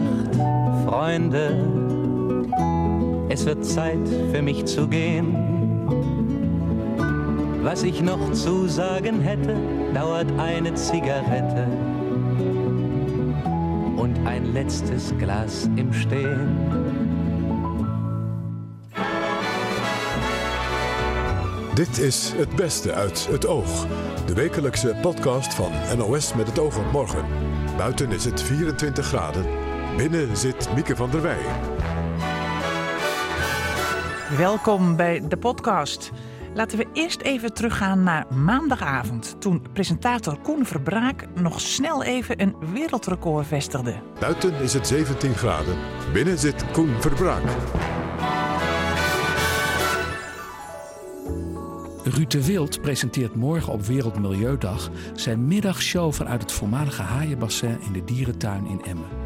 Nacht, 0.00 0.36
Freunde. 0.84 1.54
Es 3.28 3.46
wird 3.46 3.64
Zeit 3.64 4.08
für 4.30 4.42
mich 4.42 4.66
zu 4.66 4.88
gehen. 4.88 5.34
Was 7.62 7.82
ich 7.82 8.02
noch 8.02 8.32
zu 8.32 8.68
sagen 8.68 9.20
hätte, 9.20 9.56
dauert 9.94 10.26
eine 10.38 10.74
Zigarette 10.74 11.66
und 13.96 14.18
ein 14.26 14.52
letztes 14.52 15.14
Glas 15.18 15.68
im 15.76 15.92
Stehen. 15.92 16.58
Dit 21.74 21.98
is 21.98 22.32
Het 22.36 22.56
Beste 22.56 22.92
uit 22.94 23.26
het 23.30 23.46
Oog. 23.46 23.86
De 24.26 24.34
wekelijkse 24.34 24.96
podcast 25.02 25.54
van 25.54 25.72
NOS 25.96 26.34
met 26.34 26.46
het 26.46 26.58
oog 26.58 26.78
op 26.78 26.92
morgen. 26.92 27.24
Buiten 27.76 28.10
is 28.10 28.24
het 28.24 28.42
24 28.42 29.06
graden. 29.06 29.65
Binnen 29.96 30.36
zit 30.36 30.68
Mieke 30.74 30.96
van 30.96 31.10
der 31.10 31.22
Wij. 31.22 31.38
Welkom 34.36 34.96
bij 34.96 35.28
de 35.28 35.36
podcast. 35.36 36.10
Laten 36.54 36.78
we 36.78 36.86
eerst 36.92 37.20
even 37.20 37.54
teruggaan 37.54 38.02
naar 38.02 38.26
maandagavond. 38.34 39.40
Toen 39.40 39.62
presentator 39.72 40.38
Koen 40.38 40.66
Verbraak 40.66 41.26
nog 41.34 41.60
snel 41.60 42.02
even 42.02 42.40
een 42.40 42.56
wereldrecord 42.72 43.46
vestigde. 43.46 43.94
Buiten 44.20 44.54
is 44.54 44.72
het 44.72 44.86
17 44.86 45.34
graden. 45.34 45.76
Binnen 46.12 46.38
zit 46.38 46.70
Koen 46.70 47.00
Verbraak. 47.00 47.42
Ruud 52.02 52.30
de 52.30 52.46
Wild 52.46 52.80
presenteert 52.80 53.34
morgen 53.34 53.72
op 53.72 53.82
Wereldmilieudag 53.82 54.90
zijn 55.14 55.46
middagshow 55.46 56.12
vanuit 56.12 56.42
het 56.42 56.52
voormalige 56.52 57.02
haaienbassin 57.02 57.80
in 57.80 57.92
de 57.92 58.04
dierentuin 58.04 58.66
in 58.66 58.82
Emmen. 58.84 59.25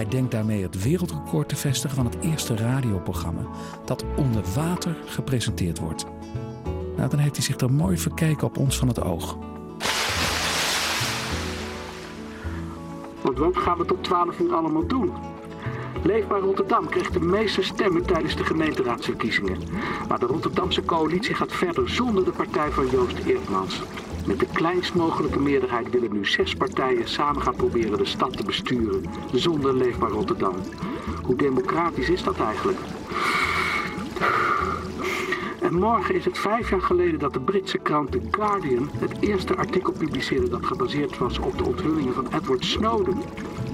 Hij 0.00 0.08
denkt 0.08 0.30
daarmee 0.30 0.62
het 0.62 0.82
wereldrecord 0.82 1.48
te 1.48 1.56
vestigen 1.56 1.96
van 1.96 2.04
het 2.04 2.16
eerste 2.20 2.56
radioprogramma 2.56 3.46
dat 3.84 4.04
onder 4.16 4.42
water 4.54 4.96
gepresenteerd 5.06 5.78
wordt. 5.78 6.06
Nou, 6.96 7.10
dan 7.10 7.18
heeft 7.18 7.36
hij 7.36 7.44
zich 7.44 7.56
er 7.56 7.72
mooi 7.72 7.98
verkeken 7.98 8.46
op 8.46 8.58
ons 8.58 8.78
van 8.78 8.88
het 8.88 9.02
oog. 9.02 9.38
Want 13.22 13.38
wat 13.38 13.56
gaan 13.56 13.78
we 13.78 13.84
tot 13.84 14.04
12 14.04 14.38
uur 14.38 14.54
allemaal 14.54 14.86
doen? 14.86 15.12
Leefbaar 16.02 16.40
Rotterdam 16.40 16.88
kreeg 16.88 17.10
de 17.10 17.20
meeste 17.20 17.62
stemmen 17.62 18.06
tijdens 18.06 18.36
de 18.36 18.44
gemeenteraadsverkiezingen. 18.44 19.58
Maar 20.08 20.18
de 20.18 20.26
Rotterdamse 20.26 20.84
coalitie 20.84 21.34
gaat 21.34 21.52
verder 21.52 21.90
zonder 21.90 22.24
de 22.24 22.32
partij 22.32 22.70
van 22.70 22.88
Joost 22.90 23.18
Eertmans. 23.18 23.82
Met 24.30 24.40
de 24.40 24.46
kleinst 24.52 24.94
mogelijke 24.94 25.40
meerderheid 25.40 25.90
willen 25.90 26.12
nu 26.12 26.26
zes 26.26 26.54
partijen 26.54 27.08
samen 27.08 27.42
gaan 27.42 27.56
proberen 27.56 27.98
de 27.98 28.04
stad 28.04 28.36
te 28.36 28.44
besturen. 28.44 29.04
Zonder 29.32 29.74
Leefbaar 29.74 30.10
Rotterdam. 30.10 30.54
Hoe 31.22 31.36
democratisch 31.36 32.08
is 32.08 32.22
dat 32.22 32.40
eigenlijk? 32.40 32.78
En 35.60 35.74
morgen 35.74 36.14
is 36.14 36.24
het 36.24 36.38
vijf 36.38 36.70
jaar 36.70 36.82
geleden 36.82 37.18
dat 37.18 37.32
de 37.32 37.40
Britse 37.40 37.78
krant 37.78 38.12
The 38.12 38.20
Guardian 38.30 38.90
het 38.98 39.20
eerste 39.20 39.56
artikel 39.56 39.92
publiceerde 39.92 40.48
dat 40.48 40.66
gebaseerd 40.66 41.18
was 41.18 41.38
op 41.38 41.58
de 41.58 41.64
onthullingen 41.64 42.14
van 42.14 42.26
Edward 42.34 42.64
Snowden. 42.64 43.22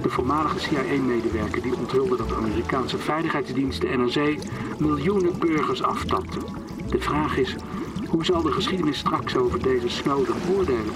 De 0.01 0.09
voormalige 0.09 0.59
CIA-medewerker 0.59 1.61
die 1.61 1.75
onthulde 1.75 2.15
dat 2.15 2.29
de 2.29 2.35
Amerikaanse 2.35 2.97
veiligheidsdienst 2.97 3.81
de 3.81 3.87
NRC 3.87 4.37
miljoenen 4.79 5.39
burgers 5.39 5.83
aftapte. 5.83 6.39
De 6.89 6.99
vraag 6.99 7.37
is, 7.37 7.55
hoe 8.09 8.25
zal 8.25 8.41
de 8.41 8.51
geschiedenis 8.51 8.97
straks 8.97 9.35
over 9.35 9.63
deze 9.63 9.89
Snowden 9.89 10.35
oordelen? 10.55 10.93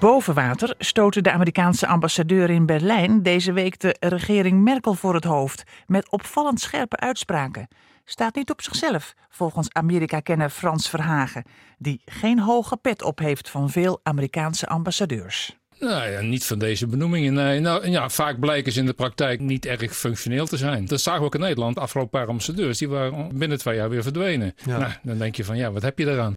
Boven 0.00 0.34
water 0.34 0.74
stootte 0.78 1.20
de 1.20 1.32
Amerikaanse 1.32 1.86
ambassadeur 1.86 2.50
in 2.50 2.66
Berlijn 2.66 3.22
deze 3.22 3.52
week 3.52 3.80
de 3.80 3.96
regering 4.00 4.62
Merkel 4.62 4.94
voor 4.94 5.14
het 5.14 5.24
hoofd 5.24 5.64
met 5.86 6.10
opvallend 6.10 6.60
scherpe 6.60 6.96
uitspraken. 6.96 7.68
Staat 8.04 8.34
niet 8.34 8.50
op 8.50 8.62
zichzelf, 8.62 9.14
volgens 9.28 9.72
Amerika-kenner 9.72 10.50
Frans 10.50 10.88
Verhagen, 10.88 11.44
die 11.78 12.02
geen 12.04 12.38
hoge 12.38 12.76
pet 12.76 13.02
op 13.02 13.18
heeft 13.18 13.50
van 13.50 13.70
veel 13.70 14.00
Amerikaanse 14.02 14.66
ambassadeurs. 14.66 15.56
Nou 15.78 16.10
ja, 16.10 16.20
niet 16.20 16.44
van 16.44 16.58
deze 16.58 16.86
benoemingen. 16.86 17.34
Nee. 17.34 17.60
Nou, 17.60 17.90
ja, 17.90 18.08
vaak 18.08 18.40
blijken 18.40 18.72
ze 18.72 18.80
in 18.80 18.86
de 18.86 18.92
praktijk 18.92 19.40
niet 19.40 19.66
erg 19.66 19.96
functioneel 19.96 20.46
te 20.46 20.56
zijn. 20.56 20.86
Dat 20.86 21.00
zagen 21.00 21.20
we 21.20 21.26
ook 21.26 21.34
in 21.34 21.40
Nederland. 21.40 21.74
De 21.74 21.80
afgelopen 21.80 22.18
paar 22.18 22.28
ambassadeurs 22.28 22.78
die 22.78 22.88
waren 22.88 23.38
binnen 23.38 23.58
twee 23.58 23.76
jaar 23.76 23.88
weer 23.88 24.02
verdwenen. 24.02 24.54
Nou, 24.64 24.92
dan 25.02 25.18
denk 25.18 25.34
je 25.34 25.44
van 25.44 25.56
ja, 25.56 25.72
wat 25.72 25.82
heb 25.82 25.98
je 25.98 26.10
eraan? 26.10 26.34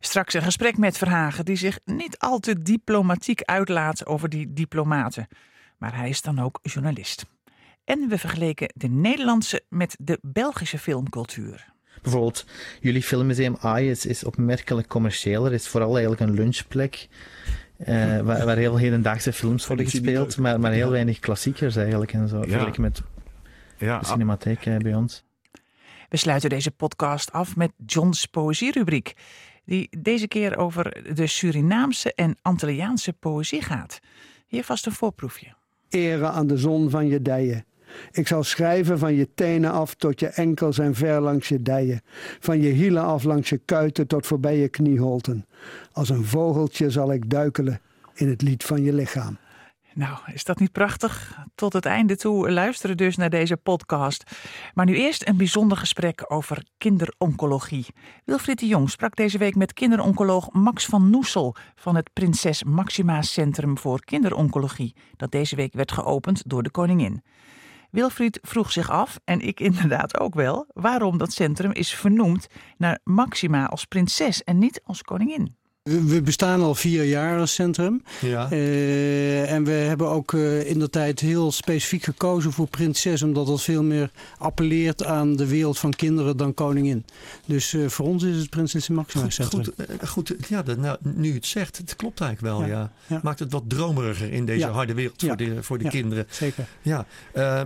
Straks 0.00 0.34
een 0.34 0.42
gesprek 0.42 0.76
met 0.76 0.98
Verhagen 0.98 1.44
die 1.44 1.56
zich 1.56 1.78
niet 1.84 2.18
al 2.18 2.38
te 2.38 2.62
diplomatiek 2.62 3.42
uitlaat 3.42 4.06
over 4.06 4.28
die 4.28 4.52
diplomaten. 4.52 5.28
Maar 5.78 5.96
hij 5.96 6.08
is 6.08 6.22
dan 6.22 6.38
ook 6.38 6.58
journalist. 6.62 7.24
En 7.84 8.08
we 8.08 8.18
vergeleken 8.18 8.72
de 8.74 8.88
Nederlandse 8.88 9.62
met 9.68 9.96
de 10.00 10.18
Belgische 10.22 10.78
filmcultuur. 10.78 11.72
Bijvoorbeeld, 12.02 12.44
jullie 12.80 13.02
filmmuseum 13.02 13.56
AI 13.60 13.90
is, 13.90 14.06
is 14.06 14.24
opmerkelijk 14.24 14.88
commerciëler. 14.88 15.52
is 15.52 15.68
vooral 15.68 15.90
eigenlijk 15.90 16.20
een 16.20 16.34
lunchplek. 16.34 17.08
Uh, 17.88 18.20
waar, 18.20 18.44
waar, 18.44 18.56
heel 18.56 18.76
hedendaagse 18.76 19.32
films 19.32 19.66
worden 19.66 19.84
gespeeld, 19.88 20.36
maar, 20.36 20.60
maar 20.60 20.72
heel 20.72 20.90
weinig 20.90 21.18
klassiekers 21.18 21.76
eigenlijk 21.76 22.12
en 22.12 22.28
zo. 22.28 22.38
Ja. 22.38 22.48
Vergeleken 22.48 22.82
met 22.82 23.02
ja. 23.78 23.98
de 23.98 24.06
cinematheek 24.06 24.66
uh, 24.66 24.76
bij 24.76 24.94
ons. 24.94 25.24
We 26.08 26.16
sluiten 26.16 26.50
deze 26.50 26.70
podcast 26.70 27.32
af 27.32 27.56
met 27.56 27.72
John's 27.86 28.26
poëzierubriek 28.26 29.14
die 29.64 29.88
deze 29.98 30.28
keer 30.28 30.56
over 30.56 31.14
de 31.14 31.26
Surinaamse 31.26 32.14
en 32.14 32.36
Antilliaanse 32.42 33.12
poëzie 33.12 33.62
gaat. 33.62 34.00
Hier 34.46 34.64
vast 34.64 34.86
een 34.86 34.92
voorproefje. 34.92 35.54
Ere 35.88 36.28
aan 36.28 36.46
de 36.46 36.56
zon 36.56 36.90
van 36.90 37.06
je 37.06 37.22
dijen. 37.22 37.64
Ik 38.10 38.26
zal 38.26 38.42
schrijven 38.42 38.98
van 38.98 39.14
je 39.14 39.28
tenen 39.34 39.72
af 39.72 39.94
tot 39.94 40.20
je 40.20 40.26
enkels 40.26 40.78
en 40.78 40.94
ver 40.94 41.20
langs 41.20 41.48
je 41.48 41.62
dijen. 41.62 42.00
Van 42.40 42.60
je 42.60 42.68
hielen 42.68 43.02
af 43.02 43.24
langs 43.24 43.48
je 43.48 43.60
kuiten 43.64 44.06
tot 44.06 44.26
voorbij 44.26 44.58
je 44.58 44.68
knieholten. 44.68 45.46
Als 45.92 46.08
een 46.08 46.24
vogeltje 46.24 46.90
zal 46.90 47.12
ik 47.12 47.30
duikelen 47.30 47.80
in 48.14 48.28
het 48.28 48.42
lied 48.42 48.64
van 48.64 48.82
je 48.82 48.92
lichaam. 48.92 49.38
Nou, 49.94 50.18
is 50.32 50.44
dat 50.44 50.58
niet 50.58 50.72
prachtig? 50.72 51.38
Tot 51.54 51.72
het 51.72 51.84
einde 51.84 52.16
toe 52.16 52.50
luisteren 52.50 52.96
dus 52.96 53.16
naar 53.16 53.30
deze 53.30 53.56
podcast. 53.56 54.24
Maar 54.74 54.86
nu 54.86 54.96
eerst 54.96 55.28
een 55.28 55.36
bijzonder 55.36 55.78
gesprek 55.78 56.24
over 56.28 56.64
kinderoncologie. 56.78 57.86
Wilfried 58.24 58.58
de 58.58 58.66
Jong 58.66 58.90
sprak 58.90 59.16
deze 59.16 59.38
week 59.38 59.54
met 59.54 59.72
kinderoncoloog 59.72 60.52
Max 60.52 60.86
van 60.86 61.10
Noesel 61.10 61.54
van 61.74 61.96
het 61.96 62.12
Prinses 62.12 62.64
Maxima 62.64 63.22
Centrum 63.22 63.78
voor 63.78 64.04
Kinderoncologie, 64.04 64.94
dat 65.16 65.30
deze 65.30 65.56
week 65.56 65.72
werd 65.72 65.92
geopend 65.92 66.42
door 66.46 66.62
de 66.62 66.70
koningin. 66.70 67.22
Wilfried 67.90 68.38
vroeg 68.42 68.72
zich 68.72 68.90
af, 68.90 69.20
en 69.24 69.40
ik 69.40 69.60
inderdaad 69.70 70.20
ook 70.20 70.34
wel, 70.34 70.66
waarom 70.72 71.18
dat 71.18 71.32
centrum 71.32 71.72
is 71.72 71.94
vernoemd 71.94 72.46
naar 72.76 72.98
Maxima 73.04 73.66
als 73.66 73.84
prinses 73.84 74.44
en 74.44 74.58
niet 74.58 74.80
als 74.84 75.02
koningin. 75.02 75.58
We 75.82 76.22
bestaan 76.22 76.60
al 76.60 76.74
vier 76.74 77.04
jaar 77.04 77.40
als 77.40 77.54
centrum. 77.54 78.02
Ja. 78.20 78.52
Uh, 78.52 79.52
en 79.52 79.64
we 79.64 79.70
hebben 79.70 80.08
ook 80.08 80.32
uh, 80.32 80.70
in 80.70 80.78
de 80.78 80.90
tijd 80.90 81.20
heel 81.20 81.52
specifiek 81.52 82.02
gekozen 82.02 82.52
voor 82.52 82.66
prinses, 82.66 83.22
omdat 83.22 83.46
dat 83.46 83.62
veel 83.62 83.82
meer 83.82 84.10
appelleert 84.38 85.04
aan 85.04 85.36
de 85.36 85.46
wereld 85.46 85.78
van 85.78 85.92
kinderen 85.92 86.36
dan 86.36 86.54
koningin. 86.54 87.04
Dus 87.46 87.72
uh, 87.72 87.88
voor 87.88 88.06
ons 88.06 88.22
is 88.22 88.36
het 88.36 88.50
Prinses 88.50 88.88
Maxima 88.88 89.22
goed, 89.22 89.32
Centrum. 89.32 89.64
Goed, 89.64 90.34
goed 90.38 90.48
ja, 90.48 90.62
nou, 90.78 90.98
nu 91.00 91.34
het 91.34 91.46
zegt, 91.46 91.76
het 91.76 91.96
klopt 91.96 92.20
eigenlijk 92.20 92.54
wel. 92.54 92.66
Ja. 92.68 92.92
ja. 93.06 93.20
Maakt 93.22 93.38
het 93.38 93.52
wat 93.52 93.64
dromeriger 93.66 94.32
in 94.32 94.44
deze 94.44 94.66
harde 94.66 94.94
wereld 94.94 95.22
voor 95.22 95.36
de, 95.36 95.62
voor 95.62 95.78
de 95.78 95.88
kinderen. 95.88 96.26
Zeker. 96.30 96.66
Ja. 96.82 97.06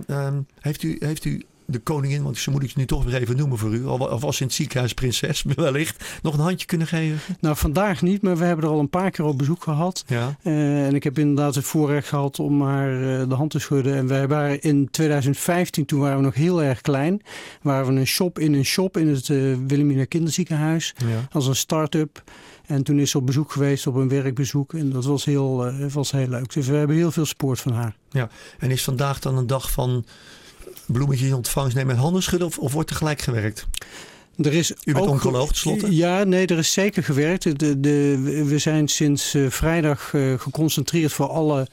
Um, 0.07 0.47
heeft, 0.59 0.83
u, 0.83 0.95
heeft 0.99 1.25
u 1.25 1.45
de 1.65 1.79
koningin, 1.79 2.23
want 2.23 2.37
ze 2.37 2.51
moet 2.51 2.63
ik 2.63 2.75
nu 2.75 2.85
toch 2.85 3.03
weer 3.03 3.15
even 3.15 3.37
noemen 3.37 3.57
voor 3.57 3.73
u, 3.73 3.83
of 3.83 4.21
was 4.21 4.39
in 4.39 4.45
het 4.45 4.55
ziekenhuis 4.55 4.93
prinses 4.93 5.43
wellicht, 5.55 6.19
nog 6.21 6.33
een 6.33 6.39
handje 6.39 6.65
kunnen 6.65 6.87
geven? 6.87 7.19
Nou, 7.39 7.55
vandaag 7.55 8.01
niet, 8.01 8.21
maar 8.21 8.37
we 8.37 8.45
hebben 8.45 8.65
er 8.65 8.71
al 8.71 8.79
een 8.79 8.89
paar 8.89 9.11
keer 9.11 9.25
op 9.25 9.37
bezoek 9.37 9.63
gehad. 9.63 10.03
Ja. 10.07 10.37
Uh, 10.43 10.87
en 10.87 10.95
ik 10.95 11.03
heb 11.03 11.19
inderdaad 11.19 11.55
het 11.55 11.65
voorrecht 11.65 12.07
gehad 12.07 12.39
om 12.39 12.61
haar 12.61 12.93
uh, 13.01 13.29
de 13.29 13.35
hand 13.35 13.51
te 13.51 13.59
schudden. 13.59 13.95
En 13.95 14.07
wij 14.07 14.27
waren 14.27 14.61
in 14.61 14.89
2015, 14.91 15.85
toen 15.85 15.99
waren 15.99 16.17
we 16.17 16.23
nog 16.23 16.33
heel 16.33 16.63
erg 16.63 16.81
klein, 16.81 17.21
waren 17.61 17.93
we 17.93 17.99
een 17.99 18.07
shop 18.07 18.39
in 18.39 18.53
een 18.53 18.65
shop 18.65 18.97
in 18.97 19.07
het 19.07 19.27
uh, 19.27 19.57
Wilhelmina 19.67 20.05
Kinderziekenhuis, 20.05 20.93
ja. 20.97 21.27
als 21.31 21.47
een 21.47 21.55
start-up. 21.55 22.23
En 22.65 22.83
toen 22.83 22.99
is 22.99 23.11
ze 23.11 23.17
op 23.17 23.25
bezoek 23.25 23.51
geweest, 23.51 23.87
op 23.87 23.95
een 23.95 24.09
werkbezoek. 24.09 24.73
En 24.73 24.89
dat 24.89 25.05
was 25.05 25.25
heel, 25.25 25.71
was 25.91 26.11
heel 26.11 26.27
leuk. 26.27 26.53
Dus 26.53 26.67
we 26.67 26.75
hebben 26.75 26.95
heel 26.95 27.11
veel 27.11 27.25
sport 27.25 27.59
van 27.59 27.71
haar. 27.71 27.95
Ja, 28.09 28.29
en 28.59 28.71
is 28.71 28.83
vandaag 28.83 29.19
dan 29.19 29.37
een 29.37 29.47
dag 29.47 29.71
van 29.71 30.05
bloemetjes 30.87 31.27
in 31.27 31.35
ontvangst 31.35 31.75
nemen 31.75 31.95
en 31.95 32.01
handen 32.01 32.23
schudden 32.23 32.47
of, 32.47 32.57
of 32.57 32.73
wordt 32.73 32.89
er 32.89 32.95
gelijk 32.95 33.21
gewerkt? 33.21 33.67
Er 34.37 34.53
is 34.53 34.73
U 34.83 34.93
bent 34.93 35.07
oncoloog 35.07 35.47
tenslotte? 35.47 35.95
Ja, 35.95 36.23
nee, 36.23 36.47
er 36.47 36.57
is 36.57 36.73
zeker 36.73 37.03
gewerkt. 37.03 37.59
De, 37.59 37.79
de, 37.79 38.19
we 38.45 38.57
zijn 38.57 38.87
sinds 38.87 39.35
uh, 39.35 39.49
vrijdag 39.49 40.13
uh, 40.13 40.39
geconcentreerd 40.39 41.13
voor 41.13 41.27
alle 41.27 41.67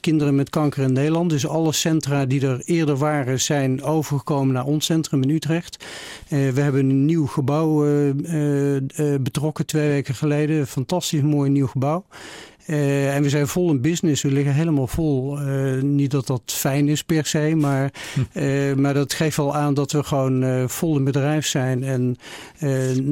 kinderen 0.00 0.34
met 0.34 0.50
kanker 0.50 0.82
in 0.82 0.92
Nederland. 0.92 1.30
Dus 1.30 1.46
alle 1.46 1.72
centra 1.72 2.26
die 2.26 2.46
er 2.46 2.62
eerder 2.64 2.96
waren 2.96 3.40
zijn 3.40 3.82
overgekomen 3.82 4.54
naar 4.54 4.64
ons 4.64 4.84
centrum 4.84 5.22
in 5.22 5.30
Utrecht. 5.30 5.84
we 6.28 6.60
hebben 6.60 6.90
een 6.90 7.04
nieuw 7.04 7.26
gebouw 7.26 7.84
betrokken 9.20 9.66
twee 9.66 9.88
weken 9.88 10.14
geleden. 10.14 10.58
Een 10.58 10.66
fantastisch 10.66 11.22
mooi 11.22 11.50
nieuw 11.50 11.66
gebouw. 11.66 12.04
Uh, 12.68 13.14
en 13.14 13.22
we 13.22 13.28
zijn 13.28 13.48
vol 13.48 13.70
in 13.70 13.80
business. 13.80 14.22
We 14.22 14.30
liggen 14.30 14.54
helemaal 14.54 14.86
vol. 14.86 15.40
Uh, 15.40 15.82
niet 15.82 16.10
dat 16.10 16.26
dat 16.26 16.42
fijn 16.44 16.88
is 16.88 17.04
per 17.04 17.26
se, 17.26 17.54
maar, 17.56 17.92
uh, 18.32 18.74
maar 18.74 18.94
dat 18.94 19.12
geeft 19.12 19.36
wel 19.36 19.56
aan 19.56 19.74
dat 19.74 19.92
we 19.92 20.02
gewoon 20.02 20.68
vol 20.68 20.96
in 20.96 21.04
bedrijf 21.04 21.46
zijn. 21.46 21.84
En 21.84 22.16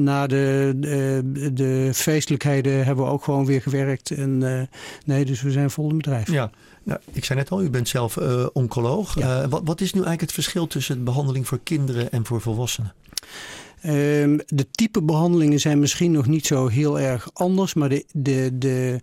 na 0.03 0.27
de, 0.27 0.73
de, 0.75 1.53
de, 1.53 1.89
feestelijkheden 1.93 2.85
hebben 2.85 3.05
we 3.05 3.11
ook 3.11 3.23
gewoon 3.23 3.45
weer 3.45 3.61
gewerkt. 3.61 4.11
En 4.11 4.67
nee, 5.05 5.25
dus 5.25 5.41
we 5.41 5.51
zijn 5.51 5.69
vol 5.69 5.89
in 5.89 5.97
bedrijf. 5.97 6.31
Ja. 6.31 6.51
Nou, 6.87 6.99
ik 7.11 7.25
zei 7.25 7.39
net 7.39 7.49
al, 7.49 7.63
u 7.63 7.69
bent 7.69 7.87
zelf 7.87 8.17
oncoloog. 8.53 9.13
wat, 9.49 9.61
wat 9.63 9.81
is 9.81 9.93
nu 9.93 9.99
eigenlijk 9.99 10.21
het 10.21 10.31
verschil 10.31 10.67
tussen 10.67 11.03
behandeling 11.03 11.47
voor 11.47 11.59
kinderen 11.63 12.11
en 12.11 12.25
voor 12.25 12.41
volwassenen? 12.41 12.93
Um, 13.85 14.39
de 14.47 14.67
type 14.71 15.01
behandelingen 15.01 15.59
zijn 15.59 15.79
misschien 15.79 16.11
nog 16.11 16.27
niet 16.27 16.45
zo 16.45 16.67
heel 16.67 16.99
erg 16.99 17.29
anders, 17.33 17.73
maar 17.73 17.89
de, 17.89 18.05
de, 18.13 18.49
de, 18.53 19.01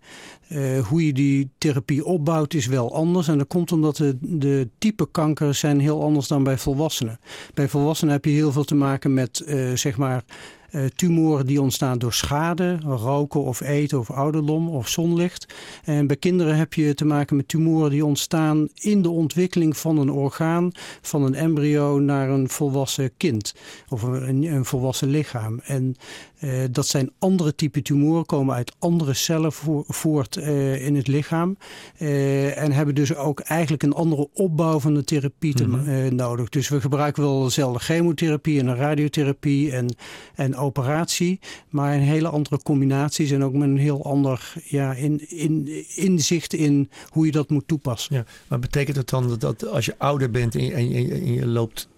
uh, 0.48 0.86
hoe 0.86 1.06
je 1.06 1.12
die 1.12 1.50
therapie 1.58 2.04
opbouwt 2.04 2.54
is 2.54 2.66
wel 2.66 2.94
anders. 2.94 3.28
En 3.28 3.38
dat 3.38 3.46
komt 3.46 3.72
omdat 3.72 3.96
de, 3.96 4.16
de 4.20 4.68
type 4.78 5.10
kanker 5.10 5.54
zijn 5.54 5.80
heel 5.80 6.02
anders 6.02 6.28
dan 6.28 6.44
bij 6.44 6.58
volwassenen. 6.58 7.18
Bij 7.54 7.68
volwassenen 7.68 8.14
heb 8.14 8.24
je 8.24 8.30
heel 8.30 8.52
veel 8.52 8.64
te 8.64 8.74
maken 8.74 9.14
met 9.14 9.42
uh, 9.46 9.76
zeg 9.76 9.96
maar 9.96 10.24
uh, 10.74 10.84
tumoren 10.94 11.46
die 11.46 11.60
ontstaan 11.60 11.98
door 11.98 12.12
schade, 12.12 12.78
roken 12.84 13.42
of 13.42 13.60
eten 13.60 13.98
of 13.98 14.10
ouderdom 14.10 14.68
of 14.68 14.88
zonlicht. 14.88 15.54
En 15.84 16.06
bij 16.06 16.16
kinderen 16.16 16.56
heb 16.56 16.74
je 16.74 16.94
te 16.94 17.04
maken 17.04 17.36
met 17.36 17.48
tumoren 17.48 17.90
die 17.90 18.04
ontstaan 18.04 18.68
in 18.74 19.02
de 19.02 19.10
ontwikkeling 19.10 19.76
van 19.76 19.98
een 19.98 20.10
orgaan, 20.10 20.72
van 21.00 21.22
een 21.22 21.34
embryo 21.34 21.98
naar 21.98 22.28
een 22.28 22.48
volwassen 22.48 23.10
kind 23.16 23.54
of 23.88 24.02
een, 24.02 24.42
een 24.42 24.64
volwassen 24.64 25.08
lichaam. 25.08 25.60
En 25.64 25.96
uh, 26.44 26.64
dat 26.70 26.86
zijn 26.86 27.10
andere 27.18 27.54
type 27.54 27.82
tumoren, 27.82 28.26
komen 28.26 28.54
uit 28.54 28.74
andere 28.78 29.14
cellen 29.14 29.52
voort 29.86 30.36
uh, 30.36 30.86
in 30.86 30.96
het 30.96 31.06
lichaam. 31.06 31.56
Uh, 31.98 32.58
en 32.58 32.72
hebben 32.72 32.94
dus 32.94 33.14
ook 33.14 33.40
eigenlijk 33.40 33.82
een 33.82 33.92
andere 33.92 34.28
opbouw 34.32 34.80
van 34.80 34.94
de 34.94 35.04
therapie 35.04 35.54
te, 35.54 35.66
mm 35.66 35.74
-hmm. 35.74 36.14
nodig. 36.14 36.48
Dus 36.48 36.68
we 36.68 36.80
gebruiken 36.80 37.22
wel 37.22 37.42
dezelfde 37.42 37.78
chemotherapie 37.78 38.60
en 38.60 38.76
radiotherapie 38.76 39.72
en, 39.72 39.96
en 40.34 40.56
operatie. 40.56 41.40
Maar 41.68 41.94
een 41.94 42.00
hele 42.00 42.28
andere 42.28 42.62
combinaties 42.62 43.30
en 43.30 43.44
ook 43.44 43.52
met 43.52 43.68
een 43.68 43.78
heel 43.78 44.04
ander 44.04 44.52
ja, 44.64 44.92
in, 44.92 45.30
in, 45.30 45.84
inzicht 45.94 46.52
in 46.52 46.90
hoe 47.08 47.26
je 47.26 47.32
dat 47.32 47.50
moet 47.50 47.68
toepassen. 47.68 48.14
Ja, 48.14 48.24
maar 48.48 48.58
betekent 48.58 48.96
het 48.96 49.08
dan 49.08 49.36
dat, 49.38 49.66
als 49.66 49.84
je 49.84 49.94
ouder 49.98 50.30
bent 50.30 50.54
en 50.54 50.64
je, 50.64 50.72
en 50.72 50.88
je, 50.88 51.12
en 51.12 51.32
je 51.32 51.46
loopt, 51.46 51.88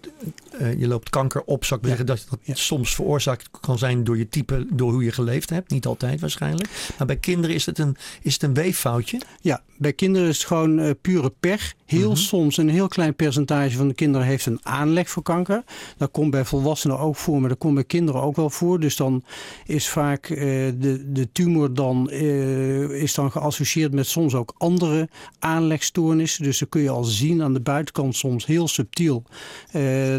je 0.77 0.87
loopt 0.87 1.09
kanker 1.09 1.43
op, 1.43 1.65
zou 1.65 1.79
ik 1.79 1.85
ja. 1.85 1.95
zeggen, 1.95 2.07
dat 2.07 2.27
dat 2.29 2.39
ja. 2.43 2.55
soms 2.55 2.95
veroorzaakt 2.95 3.49
kan 3.59 3.77
zijn 3.77 4.03
door 4.03 4.17
je 4.17 4.29
type, 4.37 4.65
door 4.69 4.91
hoe 4.91 5.03
je 5.03 5.11
geleefd 5.11 5.49
hebt? 5.49 5.71
Niet 5.71 5.85
altijd 5.85 6.19
waarschijnlijk. 6.19 6.69
Maar 6.97 7.07
bij 7.07 7.17
kinderen 7.17 7.55
is 7.55 7.65
het 7.65 7.79
een, 7.79 7.95
is 8.21 8.33
het 8.33 8.43
een 8.43 8.53
weeffoutje? 8.53 9.21
Ja, 9.41 9.61
bij 9.77 9.93
kinderen 9.93 10.27
is 10.27 10.37
het 10.37 10.47
gewoon 10.47 10.79
uh, 10.79 10.91
pure 11.01 11.33
pech. 11.39 11.73
Heel 11.85 11.99
mm 11.99 12.05
-hmm. 12.05 12.15
soms 12.15 12.57
een 12.57 12.69
heel 12.69 12.87
klein 12.87 13.15
percentage 13.15 13.77
van 13.77 13.87
de 13.87 13.93
kinderen 13.93 14.27
heeft 14.27 14.45
een 14.45 14.59
aanleg 14.63 15.09
voor 15.09 15.23
kanker. 15.23 15.63
Dat 15.97 16.11
komt 16.11 16.31
bij 16.31 16.45
volwassenen 16.45 16.99
ook 16.99 17.15
voor, 17.15 17.39
maar 17.39 17.49
dat 17.49 17.57
komt 17.57 17.73
bij 17.73 17.83
kinderen 17.83 18.21
ook 18.21 18.35
wel 18.35 18.49
voor. 18.49 18.79
Dus 18.79 18.95
dan 18.95 19.23
is 19.65 19.89
vaak 19.89 20.29
uh, 20.29 20.37
de, 20.77 21.11
de 21.11 21.31
tumor 21.31 21.73
dan, 21.73 22.09
uh, 22.11 23.01
is 23.01 23.13
dan 23.13 23.31
geassocieerd 23.31 23.93
met 23.93 24.07
soms 24.07 24.35
ook 24.35 24.53
andere 24.57 25.09
aanlegstoornissen. 25.39 26.43
Dus 26.43 26.59
dan 26.59 26.69
kun 26.69 26.81
je 26.81 26.89
al 26.89 27.03
zien 27.03 27.43
aan 27.43 27.53
de 27.53 27.61
buitenkant 27.61 28.15
soms 28.15 28.45
heel 28.45 28.67
subtiel 28.67 29.23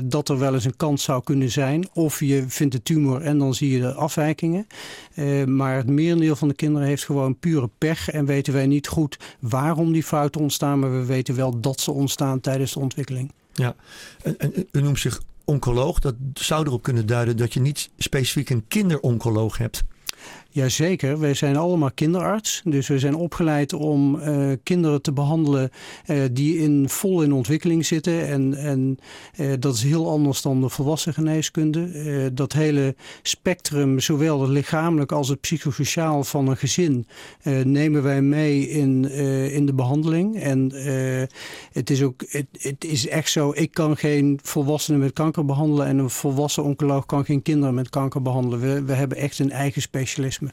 dat 0.04 0.28
er 0.28 0.38
wel 0.38 0.54
eens 0.54 0.64
een 0.64 0.76
kans 0.76 1.02
zou 1.02 1.22
kunnen 1.22 1.50
zijn. 1.50 1.88
Of 1.92 2.20
je 2.20 2.44
vindt 2.48 2.74
de 2.74 2.82
tumor 2.82 3.22
en 3.22 3.38
dan 3.38 3.54
zie 3.54 3.70
je 3.70 3.80
de 3.80 3.94
afwijkingen. 3.98 4.66
maar 5.46 5.76
het 5.76 5.86
merendeel 5.86 6.36
van 6.36 6.48
de 6.48 6.54
kinderen 6.54 6.88
heeft 6.88 7.04
gewoon 7.04 7.38
pure 7.38 7.70
pech 7.78 8.08
en 8.10 8.26
weten 8.26 8.52
wij 8.52 8.66
niet 8.66 8.88
goed 8.88 9.18
waarom 9.40 9.92
die 9.92 10.02
fouten 10.02 10.40
ontstaan. 10.40 10.78
Maar 10.78 10.92
we 10.92 11.04
weten 11.04 11.34
wel 11.34 11.60
dat 11.60 11.80
ze 11.80 11.92
ontstaan 11.92 12.40
tijdens 12.40 12.72
de 12.72 12.80
ontwikkeling. 12.80 13.32
Ja, 13.52 13.74
en, 14.22 14.38
en 14.38 14.52
u 14.72 14.82
noemt 14.82 14.98
zich 14.98 15.22
oncoloog. 15.44 15.98
Dat 15.98 16.14
zou 16.34 16.66
erop 16.66 16.82
kunnen 16.82 17.06
duiden 17.06 17.36
dat 17.36 17.52
je 17.52 17.60
niet 17.60 17.90
specifiek 17.98 18.50
een 18.50 18.64
kinderoncoloog 18.68 19.58
hebt. 19.58 19.82
Jazeker, 20.50 21.18
wij 21.18 21.34
zijn 21.34 21.56
allemaal 21.56 21.90
kinderarts. 21.94 22.62
Dus 22.64 22.88
we 22.88 22.98
zijn 22.98 23.14
opgeleid 23.14 23.72
om 23.72 24.14
uh, 24.14 24.52
kinderen 24.62 25.02
te 25.02 25.12
behandelen 25.12 25.70
uh, 26.06 26.22
die 26.32 26.58
in, 26.58 26.88
vol 26.88 27.22
in 27.22 27.32
ontwikkeling 27.32 27.86
zitten. 27.86 28.26
En, 28.26 28.54
en 28.54 28.98
uh, 29.36 29.52
dat 29.58 29.74
is 29.74 29.82
heel 29.82 30.10
anders 30.10 30.42
dan 30.42 30.60
de 30.60 30.68
volwassen 30.68 31.14
geneeskunde. 31.14 32.34
dat 32.34 32.52
hele 32.52 32.94
spectrum, 33.22 34.00
zowel 34.00 34.40
het 34.40 34.50
lichamelijk 34.50 35.12
als 35.12 35.28
het 35.28 35.40
psychosociaal 35.40 36.24
van 36.24 36.48
een 36.48 36.56
gezin, 36.56 37.06
nemen 37.64 38.02
wij 38.02 38.22
mee 38.22 38.68
in, 38.68 39.10
in 39.50 39.66
de 39.66 39.74
behandeling. 39.74 40.40
En 40.40 40.72
het 41.72 41.90
is 41.90 42.02
ook, 42.02 42.24
het, 42.28 42.46
het 42.52 42.84
is 42.84 43.08
echt 43.08 43.30
zo, 43.30 43.52
ik 43.54 43.72
kan 43.72 43.96
geen 43.96 44.38
volwassenen 44.42 45.00
met 45.00 45.12
kanker 45.12 45.44
behandelen 45.44 45.86
en 45.86 45.98
een 45.98 46.10
volwassen 46.10 46.64
oncoloog 46.64 47.06
kan 47.06 47.24
geen 47.24 47.42
kinderen 47.42 47.74
met 47.74 47.90
kanker 47.90 48.22
behandelen. 48.22 48.60
We, 48.60 48.84
we 48.84 48.92
hebben 48.92 49.18
echt 49.18 49.38
een 49.38 49.50
eigen 49.50 49.82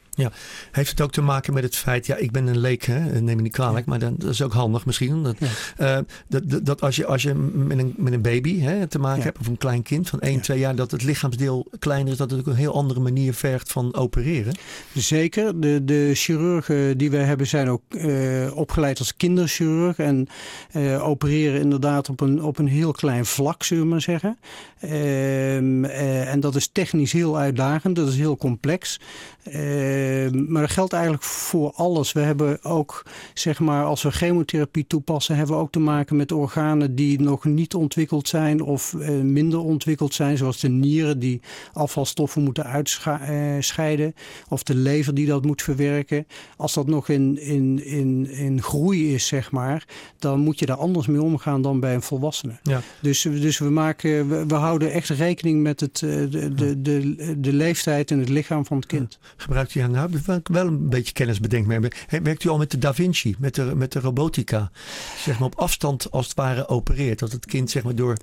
Ja, 0.10 0.32
heeft 0.72 0.90
het 0.90 1.02
ook 1.02 1.12
te 1.12 1.22
maken 1.22 1.54
met 1.54 1.64
het 1.64 1.76
feit, 1.76 2.06
ja, 2.06 2.16
ik 2.16 2.32
ben 2.32 2.48
een 2.48 2.58
leek, 2.58 2.84
hè, 2.84 3.22
neem 3.22 3.36
me 3.36 3.42
niet 3.42 3.52
kwalijk, 3.52 3.86
ja. 3.86 3.92
maar 3.92 4.00
dan, 4.00 4.16
dat 4.18 4.30
is 4.30 4.42
ook 4.42 4.54
handig 4.54 4.86
misschien. 4.86 5.24
Dat, 5.24 5.36
ja. 5.40 5.98
uh, 5.98 6.04
dat, 6.28 6.50
dat, 6.50 6.66
dat, 6.66 6.82
als 6.82 6.96
je, 6.96 7.06
als 7.06 7.22
je 7.22 7.34
met, 7.34 7.78
een, 7.78 7.94
met 7.98 8.14
een 8.14 8.22
baby 8.22 8.60
hè, 8.60 8.88
te 8.88 9.00
maken 9.00 9.18
ja. 9.18 9.24
hebt, 9.24 9.40
of 9.40 9.48
een 9.48 9.58
klein 9.58 9.84
kind 9.84 10.10
van 10.10 10.20
1, 10.20 10.42
2 10.42 10.60
jaar, 10.60 10.76
dat 10.76 10.92
het 10.92 11.04
lichaamsdeel 11.04 11.68
kleiner 11.80 12.12
is, 12.12 12.18
dat 12.18 12.32
het 12.32 12.40
ook 12.40 12.48
een 12.48 12.56
heel 12.56 12.74
andere 12.74 13.00
manier 13.00 13.34
vergt 13.34 13.72
van 13.72 13.96
opereren. 13.96 14.56
Zeker. 14.94 15.60
De, 15.60 15.84
de 15.86 16.12
chirurgen 16.14 16.98
die 16.98 17.12
wij 17.12 17.24
hebben 17.24 17.48
zijn 17.48 17.70
ook 17.70 17.81
uh, 17.90 18.58
opgeleid 18.58 19.00
als 19.00 19.16
kinderchirurg 19.16 19.98
en 19.98 20.28
uh, 20.76 21.08
opereren 21.08 21.62
inderdaad 21.62 22.10
op 22.10 22.22
een, 22.22 22.44
op 22.44 22.58
een 22.58 22.68
heel 22.68 22.92
klein 22.92 23.26
vlak, 23.26 23.64
zullen 23.64 23.84
we 23.84 23.90
maar 23.90 24.02
zeggen. 24.02 24.38
En 24.88 26.40
dat 26.40 26.56
is 26.56 26.68
technisch 26.68 27.12
heel 27.12 27.38
uitdagend, 27.38 27.96
dat 27.96 28.08
is 28.08 28.18
heel 28.18 28.38
complex. 28.38 29.00
Uh, 29.48 30.32
maar 30.32 30.62
dat 30.62 30.72
geldt 30.72 30.94
eigenlijk 30.94 31.24
voor 31.24 31.72
alles. 31.72 32.12
We 32.12 32.20
hebben 32.20 32.64
ook, 32.64 33.04
zeg 33.34 33.60
maar, 33.60 33.86
als 33.86 34.04
we 34.04 34.12
chemotherapie 34.12 34.88
toepassen, 34.88 35.36
hebben 35.36 35.56
we 35.56 35.62
ook 35.62 35.72
te 35.72 35.80
maken 35.80 36.16
met 36.16 36.32
organen 36.32 36.96
die 36.96 37.22
nog 37.22 37.46
niet 37.46 37.74
ontwikkeld 37.74 38.28
zijn 38.28 38.62
of 38.62 38.94
uh, 38.94 39.09
minder 39.09 39.59
ontwikkeld 39.59 40.14
zijn, 40.14 40.38
zoals 40.38 40.59
de 40.59 40.69
nieren 40.69 41.19
die 41.19 41.42
afvalstoffen 41.74 42.44
moeten 42.44 42.66
uitscheiden, 42.66 44.16
of 44.50 44.64
de 44.64 44.76
lever 44.76 45.14
die 45.14 45.26
dat 45.26 45.45
moet 45.45 45.62
verwerken. 45.62 46.28
Als 46.57 46.74
dat 46.74 46.88
nog 46.88 47.09
in, 47.09 47.40
in, 47.40 47.86
in, 47.86 48.30
in 48.30 48.62
groei 48.62 49.14
is, 49.14 49.28
zeg 49.28 49.52
maar, 49.52 49.86
dan 50.19 50.40
moet 50.40 50.59
je 50.59 50.66
daar 50.66 50.78
anders 50.78 51.07
mee 51.07 51.21
omgaan 51.21 51.62
dan 51.62 51.80
bij 51.80 51.94
een 51.94 52.02
volwassene. 52.02 52.59
Ja. 52.64 52.81
Dus, 53.02 53.21
dus 53.21 53.57
we, 53.57 53.69
maken, 53.69 54.30
we, 54.30 54.45
we, 54.45 54.56
houden 54.56 54.75
echt 54.82 55.10
rekening 55.10 55.62
met 55.62 55.80
het, 55.80 55.98
de, 56.00 56.52
de, 56.56 56.82
de, 56.82 57.36
de 57.40 57.54
leeftijd 57.54 58.12
en 58.12 58.20
het 58.20 58.30
lichaam 58.30 58.66
van 58.66 58.78
het 58.78 58.86
kind. 58.86 59.18
Ja 59.22 59.44
gebruikt 59.46 59.76
u 59.76 59.88
nou 59.88 60.42
wel 60.44 60.68
een 60.68 60.90
beetje 60.90 61.14
kennis 61.14 61.40
bedenkt 61.40 61.68
mee. 61.68 61.80
Werkt 62.24 62.44
u 62.44 62.50
al 62.50 62.58
met 62.58 62.72
de 62.72 62.78
Da 62.78 62.94
Vinci, 62.94 63.36
met 63.40 63.56
de, 63.56 63.76
met 63.76 63.92
de 63.92 64.00
robotica? 64.00 64.72
Zeg 65.18 65.40
maar 65.40 65.48
op 65.48 65.60
afstand 65.60 66.12
als 66.12 66.26
het 66.26 66.36
ware 66.36 66.68
opereert. 66.68 67.20
Dat 67.20 67.32
het 67.32 67.46
kind 67.46 67.70
zeg 67.70 67.84
maar 67.84 67.96
door 67.96 68.18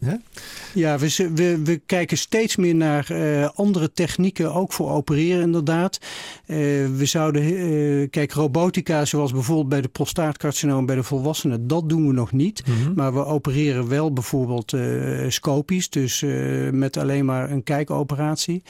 ja, 0.00 0.20
ja 0.74 0.98
we, 0.98 1.30
we, 1.34 1.62
we, 1.64 1.80
kijken 1.86 2.18
steeds 2.18 2.56
meer 2.56 2.74
naar 2.74 3.08
uh, 3.12 3.48
andere 3.54 3.92
technieken, 3.92 4.54
ook 4.54 4.72
voor 4.72 4.90
opereren 4.90 5.42
inderdaad. 5.42 5.98
Uh, 6.46 6.56
we 6.96 7.06
zouden, 7.06 7.42
uh, 7.42 8.08
kijk, 8.10 8.32
robotica 8.32 9.04
zoals 9.04 9.32
bijvoorbeeld 9.32 9.68
bij 9.68 9.80
de 9.80 9.88
prostaatcarcinoom 9.88 10.86
bij 10.86 10.94
de 10.94 11.02
volwassenen, 11.02 11.66
dat 11.66 11.88
doen 11.88 12.06
we 12.06 12.12
nog 12.12 12.32
niet. 12.32 12.62
Mm 12.66 12.74
-hmm. 12.74 12.92
Maar 12.94 13.14
we 13.14 13.24
opereren 13.24 13.88
wel 13.88 14.12
bijvoorbeeld 14.12 14.76
scopisch, 15.28 15.90
dus 15.90 16.24
met 16.72 16.96
alleen 16.96 17.24
maar 17.24 17.50
een 17.50 17.62
kijkoperatie. 17.62 18.62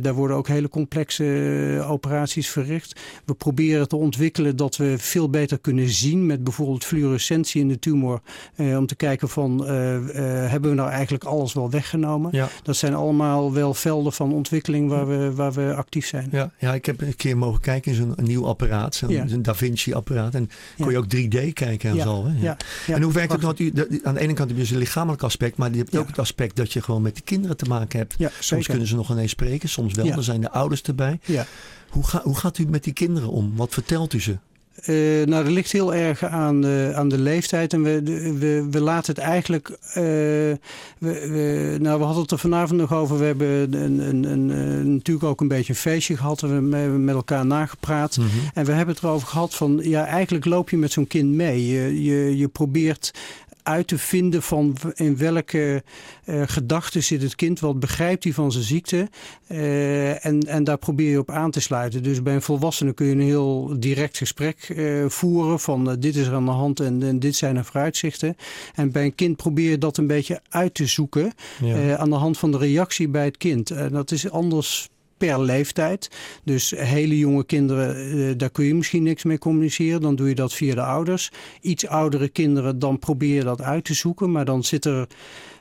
daar 0.00 0.14
worden 0.14 0.36
ook 0.36 0.48
hele 0.48 0.68
complexe 0.68 1.84
operaties 1.88 2.48
verricht. 2.48 3.00
We 3.24 3.34
proberen 3.34 3.88
te 3.88 3.96
ontwikkelen 3.96 4.56
dat 4.56 4.76
we 4.76 4.94
veel 4.98 5.30
beter 5.30 5.58
kunnen 5.58 5.88
zien 5.88 6.26
met 6.26 6.44
bijvoorbeeld 6.44 6.84
fluorescentie 6.84 7.60
in 7.60 7.68
de 7.68 7.78
tumor. 7.78 8.20
om 8.56 8.86
te 8.86 8.96
kijken 8.96 9.28
van 9.28 9.66
hebben 10.50 10.70
we 10.70 10.76
nou 10.76 10.90
eigenlijk 10.90 11.24
alles 11.24 11.52
wel 11.52 11.70
weggenomen. 11.70 12.30
Ja. 12.32 12.48
Dat 12.62 12.76
zijn 12.76 12.94
allemaal 12.94 13.52
wel 13.52 13.74
velden 13.74 14.12
van 14.12 14.32
ontwikkeling 14.32 14.88
waar 14.88 15.06
we, 15.06 15.34
waar 15.34 15.52
we 15.52 15.74
actief 15.74 16.06
zijn. 16.06 16.28
Ja, 16.32 16.50
ja, 16.58 16.74
ik 16.74 16.86
heb 16.86 17.00
een 17.00 17.16
keer 17.16 17.36
mogen 17.36 17.60
kijken 17.60 17.92
in 17.92 17.96
zo'n 17.96 18.14
nieuw 18.16 18.46
apparaat, 18.46 18.94
zo'n 18.94 19.08
ja. 19.08 19.24
Da 19.38 19.54
Vinci 19.54 19.94
apparaat. 19.94 20.34
En 20.34 20.50
kon 20.78 20.90
je 20.90 20.98
ook 20.98 21.14
3D 21.16 21.52
kijken 21.52 21.90
en 21.90 21.94
ja. 21.94 22.02
zo. 22.02 22.26
Ja. 22.40 22.56
En 22.86 23.02
hoe 23.02 23.12
werkt 23.12 23.32
het 23.32 23.40
nou? 23.40 23.72
Aan 24.02 24.14
de 24.14 24.20
ene 24.20 24.32
kant 24.32 24.48
heb 24.48 24.56
je 24.56 24.62
dus 24.62 24.70
een 24.70 24.78
lichamelijk 24.78 25.22
aspect, 25.22 25.56
maar 25.56 25.70
je 25.70 25.76
hebt 25.76 25.96
ook 25.96 26.06
het 26.06 26.18
aspect 26.18 26.56
dat 26.56 26.72
je 26.72 26.82
gewoon 26.82 27.02
met 27.02 27.16
de 27.16 27.22
kinderen 27.22 27.56
te 27.56 27.64
maken 27.64 27.98
hebt. 27.98 28.14
Ja, 28.18 28.30
soms 28.40 28.66
kunnen 28.66 28.86
ze 28.86 28.96
nog 28.96 29.10
ineens 29.10 29.30
spreken, 29.30 29.68
soms 29.68 29.94
wel. 29.94 30.06
Er 30.06 30.22
zijn 30.22 30.40
de 30.40 30.50
ouders 30.50 30.82
erbij. 30.82 31.20
Ja. 31.24 31.46
Hoe, 31.88 32.06
ga, 32.06 32.20
hoe 32.22 32.36
gaat 32.36 32.58
u 32.58 32.66
met 32.68 32.84
die 32.84 32.92
kinderen 32.92 33.28
om? 33.28 33.52
Wat 33.56 33.74
vertelt 33.74 34.12
u 34.12 34.20
ze? 34.20 34.36
Uh, 34.86 35.26
nou, 35.26 35.44
dat 35.44 35.52
ligt 35.52 35.72
heel 35.72 35.94
erg 35.94 36.24
aan 36.24 36.60
de, 36.60 36.92
aan 36.94 37.08
de 37.08 37.18
leeftijd. 37.18 37.72
En 37.72 37.82
we, 37.82 38.02
we, 38.38 38.66
we 38.70 38.80
laten 38.80 39.14
het 39.14 39.24
eigenlijk. 39.24 39.68
Uh, 39.68 39.94
we, 39.94 40.58
we, 40.98 41.76
nou, 41.80 41.98
we 41.98 42.04
hadden 42.04 42.22
het 42.22 42.30
er 42.30 42.38
vanavond 42.38 42.80
nog 42.80 42.94
over. 42.94 43.18
We 43.18 43.24
hebben 43.24 43.72
een, 43.72 43.98
een, 43.98 44.24
een, 44.24 44.92
natuurlijk 44.92 45.26
ook 45.26 45.40
een 45.40 45.48
beetje 45.48 45.72
een 45.72 45.78
feestje 45.78 46.16
gehad. 46.16 46.40
We 46.40 46.48
hebben 46.48 47.04
met 47.04 47.14
elkaar 47.14 47.46
nagepraat. 47.46 48.16
Mm 48.16 48.24
-hmm. 48.24 48.50
En 48.54 48.64
we 48.64 48.72
hebben 48.72 48.94
het 48.94 49.04
erover 49.04 49.28
gehad 49.28 49.54
van. 49.54 49.80
Ja, 49.82 50.06
eigenlijk 50.06 50.44
loop 50.44 50.70
je 50.70 50.76
met 50.76 50.92
zo'n 50.92 51.06
kind 51.06 51.30
mee. 51.30 51.66
Je, 51.66 52.02
je, 52.02 52.36
je 52.36 52.48
probeert 52.48 53.12
uit 53.68 53.86
te 53.86 53.98
vinden 53.98 54.42
van 54.42 54.76
in 54.94 55.16
welke 55.16 55.82
uh, 56.24 56.42
gedachten 56.46 57.02
zit 57.02 57.22
het 57.22 57.34
kind, 57.34 57.60
wat 57.60 57.80
begrijpt 57.80 58.24
hij 58.24 58.32
van 58.32 58.52
zijn 58.52 58.64
ziekte. 58.64 59.08
Uh, 59.48 60.24
en, 60.24 60.40
en 60.40 60.64
daar 60.64 60.78
probeer 60.78 61.10
je 61.10 61.18
op 61.18 61.30
aan 61.30 61.50
te 61.50 61.60
sluiten. 61.60 62.02
Dus 62.02 62.22
bij 62.22 62.34
een 62.34 62.42
volwassene 62.42 62.92
kun 62.92 63.06
je 63.06 63.12
een 63.12 63.20
heel 63.20 63.76
direct 63.78 64.16
gesprek 64.16 64.68
uh, 64.68 65.08
voeren 65.08 65.60
van 65.60 65.96
dit 65.98 66.16
is 66.16 66.26
er 66.26 66.34
aan 66.34 66.44
de 66.44 66.50
hand 66.50 66.80
en, 66.80 67.02
en, 67.02 67.18
dit 67.18 67.36
zijn 67.36 67.54
de 67.54 67.64
vooruitzichten. 67.64 68.36
En 68.74 68.92
bij 68.92 69.04
een 69.04 69.14
kind 69.14 69.36
probeer 69.36 69.70
je 69.70 69.78
dat 69.78 69.96
een 69.96 70.06
beetje 70.06 70.40
uit 70.48 70.74
te 70.74 70.86
zoeken 70.86 71.32
ja. 71.62 71.96
aan 71.96 72.10
de 72.10 72.16
hand 72.16 72.38
van 72.38 72.50
de 72.50 72.58
reactie 72.58 73.08
bij 73.08 73.24
het 73.24 73.36
kind. 73.36 73.70
En 73.70 73.92
dat 73.92 74.10
is 74.10 74.30
anders 74.30 74.88
per 75.18 75.40
leeftijd. 75.40 76.10
Dus 76.44 76.70
hele 76.76 77.18
jonge 77.18 77.44
kinderen, 77.44 78.16
uh, 78.16 78.32
daar 78.36 78.50
kun 78.50 78.64
je 78.64 78.74
misschien 78.74 79.02
niks 79.02 79.24
mee 79.24 79.38
communiceren. 79.38 80.00
Dan 80.00 80.16
doe 80.16 80.28
je 80.28 80.34
dat 80.34 80.54
via 80.54 80.74
de 80.74 80.82
ouders. 80.82 81.30
Iets 81.60 81.86
oudere 81.86 82.28
kinderen, 82.28 82.78
dan 82.78 82.98
probeer 82.98 83.34
je 83.34 83.44
dat 83.44 83.62
uit 83.62 83.84
te 83.84 83.94
zoeken. 83.94 84.32
Maar 84.32 84.44
dan 84.44 84.64
zit 84.64 84.84
er 84.84 85.06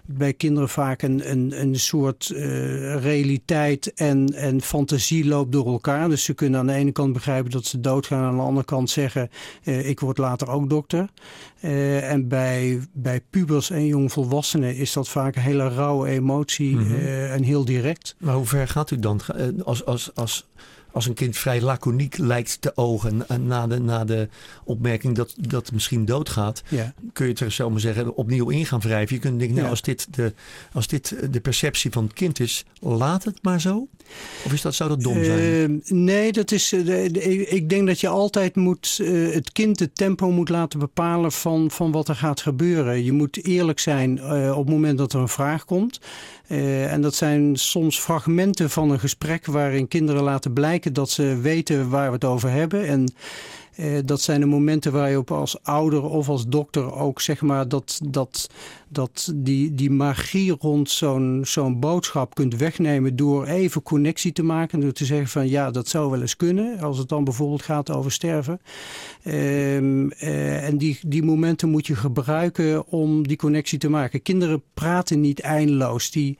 bij 0.08 0.34
kinderen 0.34 0.70
vaak 0.70 1.02
een, 1.02 1.32
een, 1.32 1.62
een 1.62 1.76
soort 1.76 2.32
uh, 2.34 2.40
realiteit 2.96 3.94
en, 3.94 4.34
en 4.34 4.62
fantasie 4.62 5.26
loopt 5.26 5.52
door 5.52 5.66
elkaar. 5.66 6.10
Dus 6.10 6.24
ze 6.24 6.34
kunnen 6.34 6.60
aan 6.60 6.68
de 6.68 6.74
ene 6.74 6.92
kant 6.92 7.14
begrijpen 7.14 7.52
dat 7.52 7.66
ze 7.66 7.80
doodgaan. 7.80 8.24
Aan 8.24 8.36
de 8.36 8.42
andere 8.42 8.66
kant 8.66 8.90
zeggen, 8.90 9.30
uh, 9.64 9.90
ik 9.90 10.00
word 10.00 10.18
later 10.18 10.50
ook 10.50 10.70
dokter. 10.70 11.10
Uh, 11.62 12.12
en 12.12 12.28
bij, 12.28 12.82
bij 12.94 13.22
pubers 13.30 13.70
en 13.70 13.86
jongvolwassenen 13.86 14.76
is 14.76 14.94
dat 14.94 15.10
vaak 15.10 15.36
een 15.36 15.42
hele 15.42 15.70
rauwe 15.70 16.08
emotie 16.10 16.76
mm 16.76 16.88
-hmm. 16.88 17.06
en 17.06 17.44
heel 17.44 17.66
direct. 17.66 18.16
Maar 18.20 18.36
hoe 18.36 18.46
ver 18.46 18.68
gaat 18.68 18.92
u 18.92 19.00
dan 19.00 19.22
als, 19.64 19.86
als, 19.86 20.12
als 20.16 20.48
als 20.92 21.08
een 21.08 21.14
kind 21.14 21.38
vrij 21.38 21.62
laconiek 21.62 22.18
lijkt 22.18 22.62
te 22.62 22.72
ogen 22.76 23.26
na 23.40 23.68
de, 23.68 23.80
na 23.80 24.06
de 24.06 24.28
opmerking 24.64 25.16
dat, 25.16 25.34
dat 25.38 25.72
misschien 25.72 26.06
doodgaat, 26.06 26.64
ja. 26.70 26.94
kun 27.14 27.26
je 27.26 27.32
het 27.32 27.42
er 27.42 27.52
zo 27.52 27.70
maar 27.70 27.80
zeggen 27.80 28.16
opnieuw 28.16 28.50
in 28.50 28.66
gaan 28.66 28.80
wrijven. 28.80 29.16
Je 29.16 29.22
kunt 29.22 29.40
denken, 29.40 29.56
nou, 29.56 29.66
ja. 29.66 29.72
als, 29.72 29.82
dit 29.82 30.08
de, 30.16 30.34
als 30.72 30.88
dit 30.88 31.16
de 31.32 31.40
perceptie 31.40 31.92
van 31.92 32.04
het 32.04 32.14
kind 32.14 32.40
is, 32.40 32.66
laat 32.80 33.24
het 33.24 33.40
maar 33.42 33.62
zo. 33.62 33.88
Of 34.46 34.54
is 34.54 34.62
dat, 34.62 34.76
zou 34.76 34.90
dat 34.90 35.02
dom 35.02 35.24
zijn? 35.24 35.72
Uh, 35.72 35.92
nee, 35.92 36.32
dat 36.32 36.52
is, 36.52 36.74
uh, 36.74 37.04
ik 37.54 37.70
denk 37.70 37.88
dat 37.88 38.00
je 38.00 38.08
altijd 38.08 38.56
moet, 38.56 38.98
uh, 39.02 39.34
het 39.34 39.52
kind 39.52 39.80
het 39.80 39.96
tempo 39.96 40.32
moet 40.32 40.50
laten 40.50 40.80
bepalen 40.80 41.32
van, 41.32 41.72
van 41.72 41.92
wat 41.92 42.08
er 42.08 42.16
gaat 42.16 42.42
gebeuren. 42.42 43.04
Je 43.04 43.12
moet 43.12 43.46
eerlijk 43.46 43.80
zijn 43.80 44.24
op 44.54 44.66
het 44.66 44.70
moment 44.70 44.98
dat 44.98 45.14
er 45.14 45.20
een 45.20 45.28
vraag 45.28 45.66
komt. 45.66 46.00
En 46.48 47.02
dat 47.02 47.16
zijn 47.16 47.56
soms 47.56 48.00
fragmenten 48.00 48.70
van 48.70 48.92
een 48.92 49.00
gesprek 49.00 49.46
waarin 49.46 49.88
kinderen 49.88 50.24
laten 50.24 50.54
blijken 50.54 50.94
dat 50.94 51.10
ze 51.10 51.40
weten 51.42 51.90
waar 51.90 52.08
we 52.08 52.14
het 52.14 52.26
over 52.26 52.52
hebben. 52.52 52.88
En 52.88 53.12
uh, 53.78 54.00
dat 54.06 54.22
zijn 54.22 54.40
de 54.40 54.46
momenten 54.46 54.92
waar 54.92 55.10
je 55.10 55.18
op 55.18 55.32
als 55.32 55.64
ouder 55.64 56.04
of 56.04 56.30
als 56.30 56.48
dokter 56.48 56.94
ook 56.94 57.22
zeg 57.22 57.42
maar 57.42 57.68
dat, 57.68 58.00
dat, 58.06 58.50
dat 58.90 59.32
die, 59.36 59.74
die 59.76 59.90
magie 59.92 60.52
rond 60.60 60.90
zo'n 60.90 61.42
zo'n 61.46 61.80
boodschap 61.80 62.36
kunt 62.36 62.56
wegnemen 62.56 63.16
door 63.16 63.46
even 63.46 63.82
connectie 63.84 64.32
te 64.32 64.44
maken. 64.44 64.80
Door 64.80 64.92
te 64.92 65.06
zeggen 65.06 65.28
van 65.28 65.50
ja, 65.50 65.72
dat 65.72 65.88
zou 65.88 66.12
wel 66.12 66.22
eens 66.22 66.36
kunnen. 66.36 66.80
Als 66.80 66.98
het 66.98 67.10
dan 67.10 67.24
bijvoorbeeld 67.24 67.62
gaat 67.62 67.92
over 67.92 68.12
sterven. 68.12 68.60
Um, 69.26 70.12
uh, 70.12 70.68
en 70.68 70.78
die, 70.78 71.00
die 71.08 71.24
momenten 71.24 71.70
moet 71.70 71.88
je 71.88 71.96
gebruiken 71.96 72.88
om 72.88 73.28
die 73.28 73.38
connectie 73.38 73.80
te 73.80 73.90
maken. 73.90 74.22
Kinderen 74.22 74.62
praten 74.74 75.22
niet 75.22 75.40
eindeloos. 75.40 76.12
Die, 76.12 76.38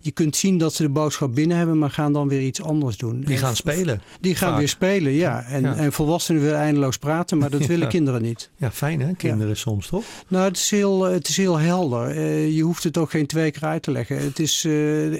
je 0.00 0.10
kunt 0.10 0.36
zien 0.36 0.58
dat 0.58 0.74
ze 0.74 0.82
de 0.82 0.88
boodschap 0.88 1.34
binnen 1.34 1.56
hebben, 1.56 1.78
maar 1.78 1.90
gaan 1.90 2.12
dan 2.12 2.28
weer 2.28 2.40
iets 2.42 2.62
anders 2.62 2.96
doen. 2.96 3.20
Die 3.20 3.36
gaan 3.36 3.56
spelen. 3.56 4.02
Die 4.20 4.34
gaan 4.34 4.48
Vaak. 4.48 4.58
weer 4.58 4.68
spelen, 4.68 5.12
ja. 5.12 5.42
En, 5.42 5.62
Ja. 5.62 5.74
en 5.76 5.92
volwassenen 5.92 6.42
willen 6.42 6.58
eindeloos 6.58 6.96
praten, 6.98 7.38
maar 7.38 7.50
dat 7.50 7.66
willen 7.72 7.84
Ja. 7.84 7.88
kinderen 7.90 8.22
niet. 8.22 8.50
Ja, 8.56 8.70
fijn 8.70 9.00
hè, 9.00 9.14
kinderen 9.14 9.56
soms 9.56 9.86
toch? 9.86 10.04
Nou, 10.28 10.44
het 10.44 10.56
is 10.56 10.70
heel, 10.70 11.06
eh, 11.06 11.12
het 11.12 11.28
is 11.28 11.36
heel 11.36 11.58
helder. 11.58 11.89
Eh, 11.98 12.56
je 12.56 12.62
hoeft 12.62 12.84
het 12.84 12.98
ook 12.98 13.10
geen 13.10 13.26
twee 13.26 13.50
keer 13.50 13.64
uit 13.64 13.82
te 13.82 13.90
leggen. 13.90 14.18
Het 14.18 14.38
is, 14.38 14.64
eh, 14.64 14.72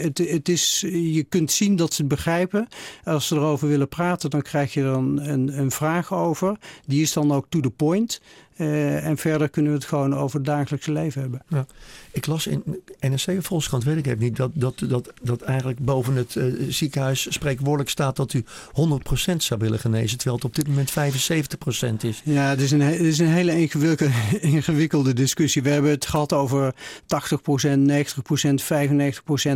het, 0.02 0.18
het 0.18 0.48
is, 0.48 0.80
je 0.90 1.26
kunt 1.28 1.50
zien 1.50 1.76
dat 1.76 1.92
ze 1.92 2.00
het 2.02 2.10
begrijpen. 2.10 2.68
Als 3.04 3.26
ze 3.26 3.34
erover 3.34 3.68
willen 3.68 3.88
praten, 3.88 4.30
dan 4.30 4.42
krijg 4.42 4.74
je 4.74 4.82
een, 4.82 5.30
een, 5.32 5.58
een 5.58 5.70
vraag 5.70 6.14
over. 6.14 6.56
Die 6.86 7.02
is 7.02 7.12
dan 7.12 7.32
ook 7.32 7.46
to 7.48 7.60
the 7.60 7.70
point. 7.70 8.20
Eh, 8.60 9.06
en 9.06 9.16
verder 9.16 9.48
kunnen 9.48 9.72
we 9.72 9.78
het 9.78 9.86
gewoon 9.86 10.16
over 10.16 10.36
het 10.36 10.46
dagelijkse 10.46 10.92
leven 10.92 11.20
hebben. 11.20 11.42
Ja. 11.48 11.66
Ik 12.12 12.26
las 12.26 12.46
in 12.46 12.62
NRC 13.00 13.38
of 13.38 13.44
Volkskrant, 13.44 13.84
weet 13.84 13.96
ik 13.96 14.06
even 14.06 14.18
niet, 14.18 14.36
dat, 14.36 14.50
dat, 14.54 14.82
dat, 14.88 15.12
dat 15.22 15.40
eigenlijk 15.42 15.78
boven 15.78 16.14
het 16.14 16.36
eh, 16.36 16.44
ziekenhuis 16.68 17.26
spreekwoordelijk 17.32 17.90
staat 17.90 18.16
dat 18.16 18.32
u 18.32 18.44
100% 18.44 19.36
zou 19.36 19.60
willen 19.60 19.78
genezen, 19.78 20.18
terwijl 20.18 20.36
het 20.36 20.44
op 20.44 20.54
dit 20.54 20.68
moment 20.68 20.90
75% 20.90 20.94
is. 22.00 22.22
Ja, 22.24 22.48
het 22.48 22.60
is 22.60 22.70
een, 22.70 22.80
he- 22.80 22.92
het 22.92 23.00
is 23.00 23.18
een 23.18 23.26
hele 23.26 23.60
ingewikkelde, 23.60 24.12
ingewikkelde 24.40 25.12
discussie. 25.12 25.62
We 25.62 25.70
hebben 25.70 25.90
het 25.90 26.06
gehad 26.06 26.32
over 26.32 26.74
80%, 26.74 26.76
90%, 27.06 28.62
95%. 28.64 29.50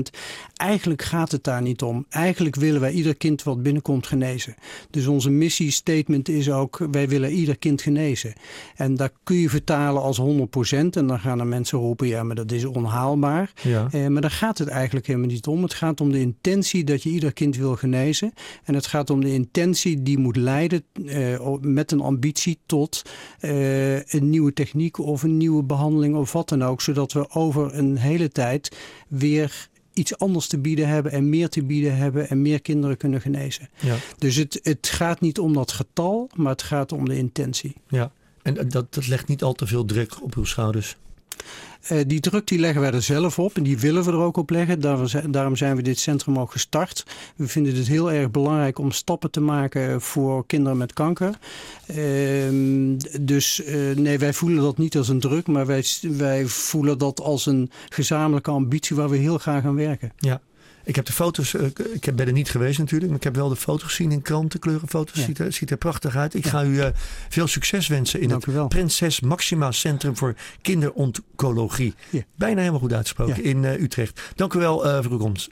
Eigenlijk 0.54 1.02
gaat 1.02 1.32
het 1.32 1.44
daar 1.44 1.62
niet 1.62 1.82
om. 1.82 2.06
Eigenlijk 2.08 2.56
willen 2.56 2.80
wij 2.80 2.92
ieder 2.92 3.16
kind 3.16 3.42
wat 3.42 3.62
binnenkomt 3.62 4.06
genezen. 4.06 4.54
Dus 4.90 5.06
onze 5.06 5.30
missiestatement 5.30 6.28
is 6.28 6.50
ook, 6.50 6.87
wij 6.90 7.08
willen 7.08 7.32
ieder 7.32 7.58
kind 7.58 7.82
genezen. 7.82 8.32
En 8.76 8.93
dat 8.96 9.12
kun 9.22 9.36
je 9.36 9.48
vertalen 9.48 10.02
als 10.02 10.20
100%. 10.20 10.22
En 10.70 11.06
dan 11.06 11.20
gaan 11.20 11.40
er 11.40 11.46
mensen 11.46 11.78
roepen, 11.78 12.06
ja, 12.06 12.22
maar 12.22 12.36
dat 12.36 12.52
is 12.52 12.64
onhaalbaar. 12.64 13.52
Ja. 13.62 13.88
Eh, 13.90 14.06
maar 14.06 14.22
daar 14.22 14.30
gaat 14.30 14.58
het 14.58 14.68
eigenlijk 14.68 15.06
helemaal 15.06 15.28
niet 15.28 15.46
om. 15.46 15.62
Het 15.62 15.74
gaat 15.74 16.00
om 16.00 16.12
de 16.12 16.20
intentie 16.20 16.84
dat 16.84 17.02
je 17.02 17.10
ieder 17.10 17.32
kind 17.32 17.56
wil 17.56 17.76
genezen. 17.76 18.32
En 18.64 18.74
het 18.74 18.86
gaat 18.86 19.10
om 19.10 19.20
de 19.20 19.32
intentie 19.32 20.02
die 20.02 20.18
moet 20.18 20.36
leiden 20.36 20.84
eh, 21.06 21.56
met 21.60 21.92
een 21.92 22.00
ambitie 22.00 22.58
tot 22.66 23.02
eh, 23.40 23.96
een 23.96 24.30
nieuwe 24.30 24.52
techniek 24.52 24.98
of 24.98 25.22
een 25.22 25.36
nieuwe 25.36 25.62
behandeling 25.62 26.16
of 26.16 26.32
wat 26.32 26.48
dan 26.48 26.64
ook. 26.64 26.80
Zodat 26.80 27.12
we 27.12 27.30
over 27.30 27.74
een 27.74 27.96
hele 27.96 28.28
tijd 28.28 28.76
weer 29.08 29.68
iets 29.94 30.18
anders 30.18 30.46
te 30.46 30.58
bieden 30.58 30.88
hebben 30.88 31.12
en 31.12 31.28
meer 31.28 31.48
te 31.48 31.64
bieden 31.64 31.96
hebben 31.96 32.28
en 32.28 32.42
meer 32.42 32.60
kinderen 32.60 32.96
kunnen 32.96 33.20
genezen. 33.20 33.68
Ja. 33.80 33.96
Dus 34.18 34.36
het, 34.36 34.60
het 34.62 34.88
gaat 34.88 35.20
niet 35.20 35.38
om 35.38 35.52
dat 35.52 35.72
getal, 35.72 36.30
maar 36.34 36.52
het 36.52 36.62
gaat 36.62 36.92
om 36.92 37.08
de 37.08 37.16
intentie. 37.16 37.74
Ja. 37.88 38.12
En 38.44 38.68
dat, 38.68 38.92
dat 38.92 39.06
legt 39.06 39.28
niet 39.28 39.42
al 39.42 39.52
te 39.52 39.66
veel 39.66 39.84
druk 39.84 40.22
op 40.22 40.34
uw 40.34 40.44
schouders. 40.44 40.96
Eh, 41.82 41.98
die 42.06 42.20
druk 42.20 42.46
die 42.46 42.58
leggen 42.58 42.80
wij 42.80 42.92
er 42.92 43.02
zelf 43.02 43.38
op 43.38 43.56
en 43.56 43.62
die 43.62 43.78
willen 43.78 44.04
we 44.04 44.10
er 44.10 44.18
ook 44.18 44.36
op 44.36 44.50
leggen. 44.50 44.80
Daarom 44.80 45.06
zijn, 45.06 45.30
daarom 45.30 45.56
zijn 45.56 45.76
we 45.76 45.82
dit 45.82 45.98
centrum 45.98 46.38
ook 46.38 46.52
gestart. 46.52 47.06
We 47.36 47.48
vinden 47.48 47.76
het 47.76 47.86
heel 47.86 48.12
erg 48.12 48.30
belangrijk 48.30 48.78
om 48.78 48.90
stappen 48.90 49.30
te 49.30 49.40
maken 49.40 50.00
voor 50.00 50.46
kinderen 50.46 50.78
met 50.78 50.92
kanker. 50.92 51.38
Ehm, 51.86 52.96
dus 53.20 53.62
eh, 53.64 53.76
nee, 53.96 54.18
wij 54.18 54.32
voelen 54.32 54.62
dat 54.62 54.78
niet 54.78 54.96
als 54.96 55.08
een 55.08 55.20
druk, 55.20 55.46
maar 55.46 55.66
wij, 55.66 55.84
wij 56.00 56.46
voelen 56.46 56.98
dat 56.98 57.20
als 57.20 57.46
een 57.46 57.70
gezamenlijke 57.88 58.50
ambitie 58.50 58.96
waar 58.96 59.10
we 59.10 59.16
heel 59.16 59.38
graag 59.38 59.64
aan 59.64 59.74
werken. 59.74 60.12
Ja. 60.18 60.40
Ik 60.85 60.97
heb 60.97 61.05
de 61.05 61.12
foto's, 61.12 61.55
eh, 61.55 61.67
ik 61.95 62.05
heb- 62.05 62.17
ben 62.17 62.26
er 62.26 62.33
niet 62.33 62.50
geweest 62.50 62.79
natuurlijk, 62.79 63.09
maar 63.11 63.19
ik 63.19 63.25
heb 63.25 63.35
wel 63.35 63.49
de 63.49 63.57
foto's 63.57 63.88
gezien 63.88 64.12
in 64.12 64.23
kranten, 64.23 64.61
kleurenfoto's. 64.61 65.17
Ja. 65.19 65.25
Ziet, 65.25 65.38
er, 65.38 65.53
ziet 65.53 65.71
er 65.71 65.76
prachtig 65.76 66.17
uit. 66.17 66.35
Ik 66.35 66.47
ga 66.47 66.64
u 66.64 66.81
eh, 66.81 66.88
veel 67.29 67.47
succes 67.47 67.87
wensen 67.88 68.21
in 68.21 68.29
Dank 68.29 68.45
het. 68.47 68.69
Prinses 68.69 69.21
Maxima 69.21 69.73
Centrum 69.73 70.17
voor 70.17 70.35
Kinderoncologie. 70.62 71.95
Ja. 72.11 72.21
Bijna 72.37 72.59
helemaal 72.59 72.81
goed 72.81 72.93
uitgesproken 72.93 73.37
Ja. 73.37 73.43
in 73.43 73.64
eh, 73.64 73.81
Utrecht. 73.83 74.21
Dank 74.35 74.55
u 74.55 74.59
wel 74.59 74.85
eh, 74.87 75.03
voor 75.03 75.12
uw 75.12 75.19
komst. 75.19 75.49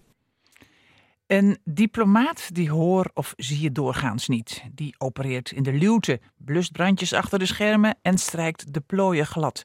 Een 1.27 1.59
diplomaat 1.65 2.49
die 2.55 2.71
hoor 2.71 3.11
of 3.15 3.33
zie 3.37 3.61
je 3.61 3.73
doorgaans 3.73 4.29
niet. 4.29 4.63
Die 4.75 4.95
opereert 4.99 5.51
in 5.51 5.63
de 5.63 5.73
luwte, 5.73 6.21
blust 6.37 6.73
brandjes 6.73 7.13
achter 7.13 7.39
de 7.39 7.47
schermen 7.47 7.97
en 8.03 8.19
strijkt 8.19 8.75
de 8.75 8.81
plooien 8.81 9.27
glad. 9.27 9.63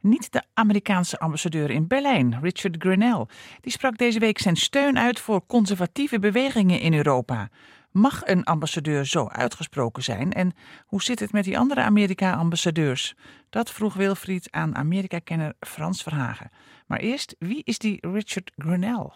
Niet 0.00 0.32
de 0.32 0.42
Amerikaanse 0.54 1.18
ambassadeur 1.18 1.70
in 1.70 1.86
Berlijn, 1.86 2.40
Richard 2.40 2.76
Grenell. 2.78 3.26
Die 3.60 3.72
sprak 3.72 3.98
deze 3.98 4.18
week 4.18 4.38
zijn 4.38 4.56
steun 4.56 4.98
uit 4.98 5.20
voor 5.20 5.46
conservatieve 5.46 6.18
bewegingen 6.18 6.80
in 6.80 6.94
Europa. 6.94 7.48
Mag 7.90 8.26
een 8.26 8.44
ambassadeur 8.44 9.06
zo 9.06 9.28
uitgesproken 9.28 10.02
zijn? 10.02 10.32
En 10.32 10.52
hoe 10.86 11.02
zit 11.02 11.20
het 11.20 11.32
met 11.32 11.44
die 11.44 11.58
andere 11.58 11.82
Amerika-ambassadeurs? 11.82 13.14
Dat 13.50 13.70
vroeg 13.70 13.94
Wilfried 13.94 14.50
aan 14.50 14.76
Amerika-kenner 14.76 15.54
Frans 15.60 16.02
Verhagen. 16.02 16.50
Maar 16.86 16.98
eerst, 16.98 17.36
wie 17.38 17.62
is 17.64 17.78
die 17.78 17.98
Richard 18.00 18.52
Grenell? 18.56 19.10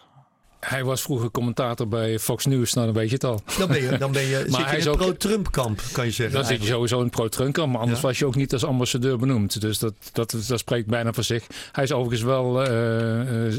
Hij 0.65 0.83
was 0.83 1.01
vroeger 1.01 1.31
commentator 1.31 1.87
bij 1.87 2.19
Fox 2.19 2.45
News, 2.45 2.73
nou 2.73 2.85
dan 2.85 2.95
weet 2.95 3.07
je 3.09 3.13
het 3.13 3.23
al. 3.23 3.41
Dan 3.57 3.67
ben 3.67 3.81
je, 3.81 3.97
dan 3.97 4.11
ben 4.11 4.21
je, 4.21 4.37
zit 4.47 4.55
hij 4.55 4.65
je 4.65 4.71
in 4.71 4.77
is 4.77 4.83
het 4.85 4.93
ook- 4.93 4.99
pro-Trump 4.99 5.51
kamp, 5.51 5.81
kan 5.91 6.05
je 6.05 6.11
zeggen. 6.11 6.35
Dan 6.35 6.45
zit 6.45 6.61
je 6.61 6.67
sowieso 6.67 6.97
in 6.97 7.03
het 7.03 7.11
pro-Trump, 7.11 7.55
maar 7.55 7.77
anders 7.81 8.01
Ja. 8.01 8.07
was 8.07 8.19
je 8.19 8.25
ook 8.25 8.35
niet 8.35 8.53
als 8.53 8.63
ambassadeur 8.65 9.17
benoemd. 9.17 9.61
Dus 9.61 9.79
dat, 9.79 9.93
dat, 10.11 10.35
dat 10.47 10.59
spreekt 10.59 10.87
bijna 10.87 11.13
voor 11.13 11.23
zich. 11.23 11.43
Hij 11.71 11.83
is 11.83 11.91
overigens 11.91 12.21
wel 12.21 12.63
eh, 12.63 12.69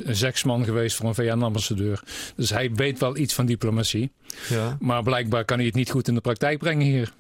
een 0.04 0.16
zeksman 0.16 0.64
geweest 0.64 0.96
voor 0.96 1.06
een 1.08 1.14
VN-ambassadeur. 1.14 2.00
Dus 2.36 2.50
hij 2.50 2.70
weet 2.75 2.98
wel 2.98 3.16
iets 3.16 3.34
van 3.34 3.46
diplomatie. 3.46 4.10
Ja. 4.48 4.76
Maar 4.80 5.02
blijkbaar 5.02 5.44
kan 5.44 5.56
hij 5.56 5.66
het 5.66 5.75
niet 5.75 5.90
goed 5.90 6.08
in 6.08 6.14
de 6.14 6.20
praktijk 6.20 6.58
brengen 6.58 6.86
hier. 6.86 7.12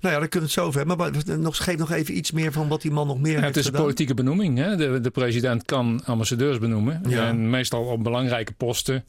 Nou 0.00 0.14
ja, 0.14 0.20
daar 0.20 0.28
kunnen 0.28 0.48
we 0.48 0.54
het 0.54 0.64
zo 0.64 0.64
over 0.64 0.78
hebben. 0.78 0.96
Maar 0.96 1.38
nog, 1.38 1.64
geef 1.64 1.76
nog 1.76 1.90
even 1.90 2.16
iets 2.16 2.30
meer 2.30 2.52
van 2.52 2.68
wat 2.68 2.82
die 2.82 2.90
man 2.90 3.06
nog 3.06 3.20
meer 3.20 3.38
ja, 3.38 3.44
Het 3.44 3.56
is 3.56 3.66
een 3.66 3.72
politieke 3.72 4.14
benoeming. 4.14 4.58
Hè? 4.58 4.76
De, 4.76 5.00
de 5.00 5.10
president 5.10 5.64
kan 5.64 6.00
ambassadeurs 6.04 6.58
benoemen. 6.58 7.02
En 7.04 7.50
meestal 7.50 7.84
op 7.84 8.02
belangrijke 8.02 8.52
posten. 8.52 9.04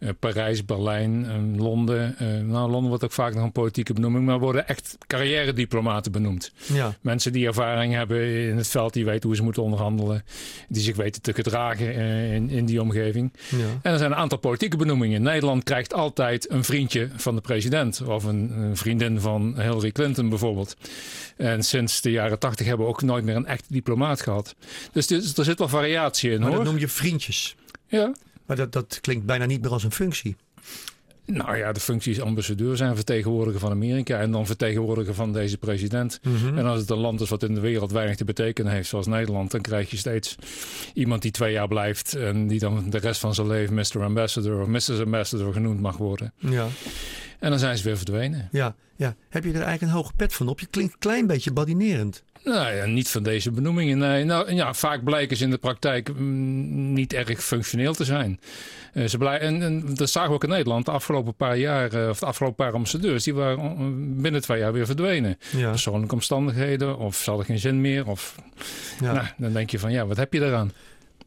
Uh, 0.00 0.08
Parijs, 0.18 0.64
Berlijn, 0.64 1.24
uh, 1.24 1.60
Londen. 1.60 2.16
Uh, 2.22 2.28
nou, 2.28 2.70
Londen 2.70 2.88
wordt 2.88 3.04
ook 3.04 3.12
vaak 3.12 3.34
nog 3.34 3.44
een 3.44 3.52
politieke 3.52 3.92
benoeming. 3.92 4.24
Maar 4.24 4.38
worden 4.38 4.68
echt 4.68 4.98
carrière-diplomaten 5.06 6.12
benoemd. 6.12 6.52
Ja. 6.72 6.94
Mensen 7.00 7.32
die 7.32 7.46
ervaring 7.46 7.94
hebben 7.94 8.48
in 8.48 8.56
het 8.56 8.68
veld. 8.68 8.92
Die 8.92 9.04
weten 9.04 9.28
hoe 9.28 9.36
ze 9.36 9.42
moeten 9.42 9.62
onderhandelen. 9.62 10.24
Die 10.68 10.82
zich 10.82 10.96
weten 10.96 11.22
te 11.22 11.32
gedragen 11.32 11.94
in, 12.32 12.50
in 12.50 12.64
die 12.64 12.82
omgeving. 12.82 13.32
Ja. 13.48 13.56
En 13.82 13.92
er 13.92 13.98
zijn 13.98 14.10
een 14.10 14.16
aantal 14.16 14.38
politieke 14.38 14.76
benoemingen. 14.76 15.22
Nederland 15.22 15.64
krijgt 15.64 15.94
altijd 15.94 16.50
een 16.50 16.64
vriendje 16.64 17.08
van 17.16 17.34
de 17.34 17.40
president. 17.40 18.02
Of 18.06 18.24
een, 18.24 18.52
een 18.58 18.76
vriendin 18.76 19.20
van 19.20 19.60
Hillary 19.60 19.92
Clinton 19.92 20.28
bijvoorbeeld. 20.30 20.76
En 21.36 21.62
sinds 21.62 22.00
de 22.00 22.10
jaren 22.10 22.38
tachtig 22.38 22.66
hebben 22.66 22.86
we 22.86 22.92
ook 22.92 23.02
nooit 23.02 23.24
meer 23.24 23.36
een 23.36 23.46
echt 23.46 23.64
diplomaat 23.68 24.20
gehad. 24.20 24.54
Dus 24.92 25.10
er 25.10 25.44
zit 25.44 25.58
wel 25.58 25.68
variatie 25.68 26.30
in 26.30 26.40
maar 26.40 26.48
hoor. 26.48 26.56
dat 26.56 26.66
noem 26.66 26.78
je 26.78 26.88
vriendjes. 26.88 27.56
Ja. 27.86 28.12
Maar 28.46 28.56
dat, 28.56 28.72
dat 28.72 28.98
klinkt 29.00 29.26
bijna 29.26 29.44
niet 29.44 29.62
meer 29.62 29.70
als 29.70 29.84
een 29.84 29.92
functie. 29.92 30.36
Nou 31.30 31.56
ja, 31.56 31.72
de 31.72 31.80
functie 31.80 32.12
is 32.12 32.20
ambassadeur 32.20 32.76
zijn, 32.76 32.94
vertegenwoordiger 32.94 33.60
van 33.60 33.70
Amerika 33.70 34.20
en 34.20 34.30
dan 34.30 34.46
vertegenwoordiger 34.46 35.14
van 35.14 35.32
deze 35.32 35.58
president. 35.58 36.20
Mhm. 36.22 36.58
En 36.58 36.66
als 36.66 36.80
het 36.80 36.90
een 36.90 36.98
land 36.98 37.20
is 37.20 37.28
wat 37.28 37.42
in 37.42 37.54
de 37.54 37.60
wereld 37.60 37.92
weinig 37.92 38.16
te 38.16 38.24
betekenen 38.24 38.72
heeft, 38.72 38.88
zoals 38.88 39.06
Nederland, 39.06 39.50
dan 39.50 39.60
krijg 39.60 39.90
je 39.90 39.96
steeds 39.96 40.36
iemand 40.94 41.22
die 41.22 41.30
twee 41.30 41.52
jaar 41.52 41.68
blijft 41.68 42.14
en 42.14 42.46
die 42.46 42.58
dan 42.58 42.90
de 42.90 42.98
rest 42.98 43.20
van 43.20 43.34
zijn 43.34 43.46
leven 43.46 43.74
Mr. 43.74 44.02
Ambassador 44.02 44.60
of 44.60 44.66
Mrs. 44.66 45.00
Ambassador 45.00 45.52
genoemd 45.52 45.80
mag 45.80 45.96
worden. 45.96 46.32
Ja. 46.38 46.66
En 47.40 47.50
dan 47.50 47.58
zijn 47.58 47.76
ze 47.76 47.84
weer 47.84 47.96
verdwenen. 47.96 48.48
Ja, 48.52 48.74
ja. 48.96 49.14
Heb 49.28 49.44
je 49.44 49.50
er 49.50 49.54
eigenlijk 49.54 49.82
een 49.82 49.98
hoge 49.98 50.12
pet 50.16 50.34
van 50.34 50.48
op? 50.48 50.60
Je 50.60 50.66
klinkt 50.66 50.92
een 50.92 50.98
klein 50.98 51.26
beetje 51.26 51.52
badinerend. 51.52 52.22
Nou 52.44 52.74
ja, 52.74 52.84
niet 52.86 53.08
van 53.08 53.22
deze 53.22 53.50
benoemingen. 53.50 53.98
Nee, 53.98 54.24
nou, 54.24 54.54
ja, 54.54 54.74
vaak 54.74 55.04
blijken 55.04 55.36
ze 55.36 55.44
in 55.44 55.50
de 55.50 55.58
praktijk 55.58 56.18
mm, 56.18 56.92
niet 56.92 57.12
erg 57.12 57.44
functioneel 57.44 57.94
te 57.94 58.04
zijn. 58.04 58.40
Uh, 58.94 59.06
ze 59.08 59.18
blij 59.18 59.38
en, 59.38 59.62
en, 59.62 59.94
dat 59.94 60.10
zagen 60.10 60.28
we 60.28 60.34
ook 60.34 60.42
in 60.44 60.48
Nederland 60.48 60.84
de 60.84 60.90
afgelopen 60.90 61.34
paar 61.34 61.56
jaar, 61.56 61.94
uh, 61.94 62.08
of 62.08 62.18
de 62.18 62.26
afgelopen 62.26 62.64
paar 62.64 62.72
ambassadeurs, 62.72 63.24
die 63.24 63.34
waren 63.34 64.22
binnen 64.22 64.40
twee 64.40 64.58
jaar 64.58 64.72
weer 64.72 64.86
verdwenen. 64.86 65.38
Ja. 65.56 65.70
Persoonlijke 65.70 66.14
omstandigheden, 66.14 66.98
of 66.98 67.16
ze 67.16 67.28
hadden 67.28 67.46
geen 67.46 67.58
zin 67.58 67.80
meer. 67.80 68.06
Of, 68.06 68.34
Ja. 69.00 69.12
nou, 69.12 69.26
dan 69.36 69.52
denk 69.52 69.70
je 69.70 69.78
van 69.78 69.92
ja, 69.92 70.06
wat 70.06 70.16
heb 70.16 70.32
je 70.32 70.44
eraan? 70.44 70.72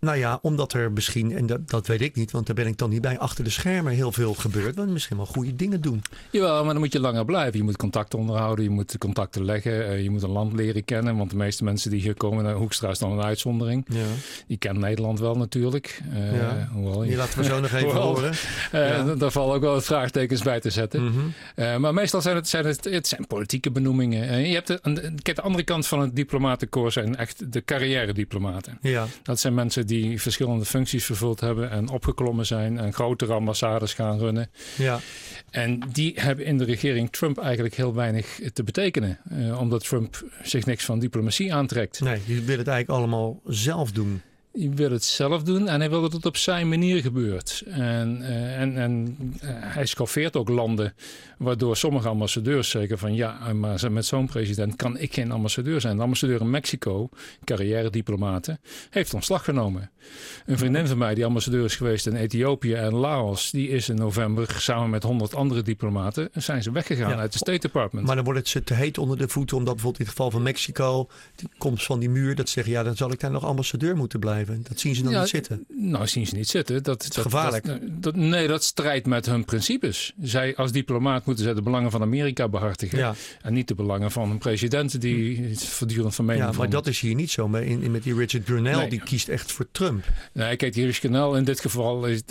Nou 0.04 0.18
ja, 0.18 0.40
omdat 0.42 0.74
er 0.74 0.92
misschien, 0.92 1.36
en 1.36 1.46
dat, 1.46 1.70
dat 1.70 1.88
weet 1.88 2.02
ik 2.02 2.16
niet, 2.16 2.32
want 2.32 2.46
daar 2.46 2.56
ben 2.56 2.68
ik 2.68 2.78
dan 2.78 2.90
niet 2.90 3.02
bij, 3.02 3.20
achter 3.20 3.44
de 3.44 3.50
schermen 3.50 3.94
heel 3.94 4.12
veel 4.12 4.34
gebeurt. 4.34 4.76
Want 4.76 4.90
misschien 4.90 5.18
wel 5.18 5.26
goede 5.26 5.56
dingen 5.56 5.82
doen. 5.82 6.02
Jawel, 6.32 6.64
maar 6.64 6.74
dan 6.74 6.82
moet 6.82 6.94
je 6.94 7.00
langer 7.00 7.26
blijven. 7.26 7.58
Je 7.58 7.64
moet 7.64 7.78
contacten 7.78 8.20
onderhouden, 8.20 8.64
je 8.66 8.70
moet 8.72 8.98
contacten 8.98 9.46
leggen, 9.46 9.72
uh, 9.74 10.04
je 10.04 10.10
moet 10.10 10.24
een 10.24 10.30
land 10.30 10.54
leren 10.54 10.86
kennen. 10.86 11.18
Want 11.18 11.30
de 11.30 11.36
meeste 11.36 11.64
mensen 11.64 11.90
die 11.92 12.02
hier 12.02 12.14
komen 12.14 12.44
naar 12.44 12.54
Hoekstra 12.54 12.90
is 12.90 13.00
dan 13.00 13.12
een 13.12 13.22
uitzondering. 13.24 13.86
Ja. 13.90 14.00
Die 14.48 14.58
kennen 14.58 14.82
Nederland 14.82 15.20
wel 15.20 15.36
natuurlijk. 15.36 16.02
Uh, 16.14 16.36
Ja. 16.38 16.70
hoewel, 16.74 17.00
Die 17.00 17.16
laten 17.16 17.38
we 17.40 17.44
zo 17.46 17.60
nog 17.60 17.72
even 17.72 17.92
horen. 18.02 18.32
eh, 18.72 18.88
Ja. 18.88 19.16
Daar 19.16 19.32
vallen 19.32 19.56
ook 19.56 19.62
wel 19.62 19.74
wat 19.74 19.86
vraagtekens 19.86 20.42
bij 20.42 20.60
te 20.60 20.70
zetten. 20.70 21.04
Mhm. 21.04 21.20
Eh, 21.56 21.78
maar 21.78 21.94
meestal 21.94 22.22
zijn 22.22 22.36
het, 22.36 22.48
zijn 22.50 22.66
het, 22.66 22.84
het 22.84 23.08
zijn 23.08 23.28
politieke 23.28 23.72
benoemingen. 23.72 24.28
En 24.28 24.48
je 24.48 24.54
hebt 24.54 24.68
de, 24.68 24.80
kijk, 25.22 25.36
de 25.36 25.42
andere 25.42 25.64
kant 25.64 25.88
van 25.88 26.00
het 26.00 26.16
diplomatenkoor 26.16 26.92
zijn 26.92 27.16
echt 27.16 27.52
de 27.54 27.64
carrière-diplomaten. 27.66 28.78
Ja. 28.82 29.06
Dat 29.24 29.40
zijn 29.40 29.54
mensen 29.54 29.88
die 29.88 29.93
verschillende 30.16 30.66
functies 30.66 31.06
vervuld 31.06 31.40
hebben 31.40 31.70
en 31.70 31.90
opgeklommen 31.90 32.46
zijn 32.46 32.78
en 32.78 32.94
grotere 32.94 33.34
ambassades 33.34 33.94
gaan 33.94 34.18
runnen. 34.18 34.50
Ja. 34.78 35.00
En 35.50 35.80
die 35.92 36.14
hebben 36.16 36.46
in 36.46 36.58
de 36.58 36.64
regering 36.64 37.12
Trump 37.12 37.38
eigenlijk 37.38 37.76
heel 37.76 37.94
weinig 37.94 38.40
te 38.54 38.64
betekenen. 38.64 39.20
eh, 39.30 39.60
omdat 39.60 39.84
Trump 39.84 40.24
zich 40.44 40.66
niks 40.66 40.86
van 40.86 41.00
diplomatie 41.00 41.54
aantrekt. 41.54 42.00
Nee, 42.00 42.20
die 42.26 42.42
wil 42.42 42.58
het 42.58 42.68
eigenlijk 42.68 43.00
allemaal 43.00 43.42
zelf 43.46 43.92
doen. 43.92 44.22
Hij 44.54 44.72
wil 44.76 44.92
het 44.92 45.04
zelf 45.04 45.44
doen 45.44 45.68
en 45.68 45.80
hij 45.80 45.90
wil 45.90 46.02
dat 46.02 46.14
het 46.14 46.26
op 46.26 46.38
zijn 46.38 46.70
manier 46.70 47.02
gebeurt. 47.02 47.64
En, 47.66 48.22
eh, 48.22 48.62
en, 48.62 48.78
en 48.78 49.18
eh, 49.40 49.50
hij 49.52 49.86
schoffeert 49.86 50.36
ook 50.36 50.50
landen, 50.50 50.94
waardoor 51.38 51.78
sommige 51.78 52.08
ambassadeurs 52.08 52.70
zeggen 52.70 52.98
van 52.98 53.16
ja, 53.16 53.54
maar 53.54 53.92
met 53.92 54.06
zo'n 54.06 54.28
president 54.28 54.76
kan 54.76 54.98
ik 54.98 55.14
geen 55.14 55.32
ambassadeur 55.32 55.82
zijn. 55.82 55.96
De 55.96 56.02
ambassadeur 56.04 56.42
in 56.42 56.50
Mexico, 56.50 57.10
carrière-diplomaten, 57.44 58.60
heeft 58.90 59.14
ontslag 59.14 59.44
genomen. 59.44 59.92
Een 60.46 60.58
vriendin 60.58 60.88
van 60.88 60.98
mij 60.98 61.16
die 61.16 61.26
ambassadeur 61.26 61.66
is 61.66 61.76
geweest 61.76 62.08
in 62.08 62.16
Ethiopië 62.16 62.74
en 62.74 62.94
Laos, 62.96 63.52
die 63.52 63.70
is 63.70 63.90
in 63.90 63.96
november 63.96 64.56
samen 64.60 64.90
met 64.90 65.04
honderd 65.04 65.36
andere 65.36 65.62
diplomaten, 65.62 66.30
zijn 66.34 66.64
ze 66.64 66.72
weggegaan 66.72 67.10
Ja. 67.10 67.18
uit 67.18 67.34
het 67.34 67.42
State 67.42 67.60
Department. 67.60 68.06
Maar 68.06 68.16
dan 68.16 68.26
wordt 68.26 68.40
het 68.40 68.50
ze 68.50 68.64
te 68.64 68.74
heet 68.74 68.98
onder 68.98 69.18
de 69.18 69.28
voeten, 69.28 69.58
omdat 69.58 69.74
bijvoorbeeld 69.74 70.02
in 70.02 70.10
het 70.10 70.18
geval 70.18 70.32
van 70.32 70.44
Mexico, 70.44 71.08
die 71.36 71.50
komst 71.58 71.86
van 71.86 72.00
die 72.00 72.10
muur, 72.10 72.36
dat 72.36 72.48
ze 72.48 72.54
zeggen, 72.54 72.74
ja, 72.74 72.84
dan 72.84 72.96
zal 72.96 73.12
ik 73.12 73.20
daar 73.20 73.32
nog 73.32 73.46
ambassadeur 73.46 73.96
moeten 73.96 74.20
blijven. 74.20 74.43
Dat 74.46 74.80
zien 74.80 74.96
ze 74.96 75.04
dan 75.04 75.12
Ja, 75.12 75.20
niet 75.20 75.30
zitten. 75.30 75.66
Nou, 75.68 76.08
zien 76.08 76.28
ze 76.28 76.36
niet 76.36 76.48
zitten. 76.48 76.84
Dat, 76.84 77.02
dat 77.02 77.18
gevaarlijk. 77.18 77.66
Dat, 77.66 77.80
dat- 77.84 78.16
nee, 78.16 78.48
dat 78.48 78.64
strijdt 78.64 79.06
met 79.06 79.26
hun 79.26 79.46
principes. 79.46 80.14
Zij 80.22 80.56
als 80.56 80.72
diplomaat 80.72 81.26
moeten 81.26 81.44
zij 81.44 81.54
de 81.54 81.62
belangen 81.62 81.92
van 81.92 82.02
Amerika 82.02 82.48
behartigen. 82.50 82.98
Ja. 82.98 83.16
En 83.42 83.54
niet 83.54 83.68
de 83.68 83.76
belangen 83.76 84.12
van 84.12 84.32
een 84.32 84.38
president 84.38 85.02
die 85.02 85.58
voortdurend 85.60 86.16
van 86.16 86.26
mening 86.26 86.46
Ja, 86.52 86.58
maar 86.58 86.70
dat 86.70 86.88
is 86.88 87.00
hier 87.00 87.16
niet 87.16 87.32
zo. 87.32 87.48
Maar 87.48 87.64
in, 87.64 87.82
in- 87.82 87.92
met 87.92 88.04
die 88.04 88.16
Richard 88.16 88.44
Brunel, 88.44 88.80
Nee. 88.80 88.90
die 88.90 89.02
kiest 89.04 89.28
echt 89.28 89.52
voor 89.52 89.68
Trump. 89.72 90.04
Nee, 90.34 90.56
kijk, 90.56 90.74
die 90.74 90.92
Canal 91.00 91.36
in 91.38 91.44
dit 91.44 91.60
geval, 91.60 92.06
is, 92.08 92.22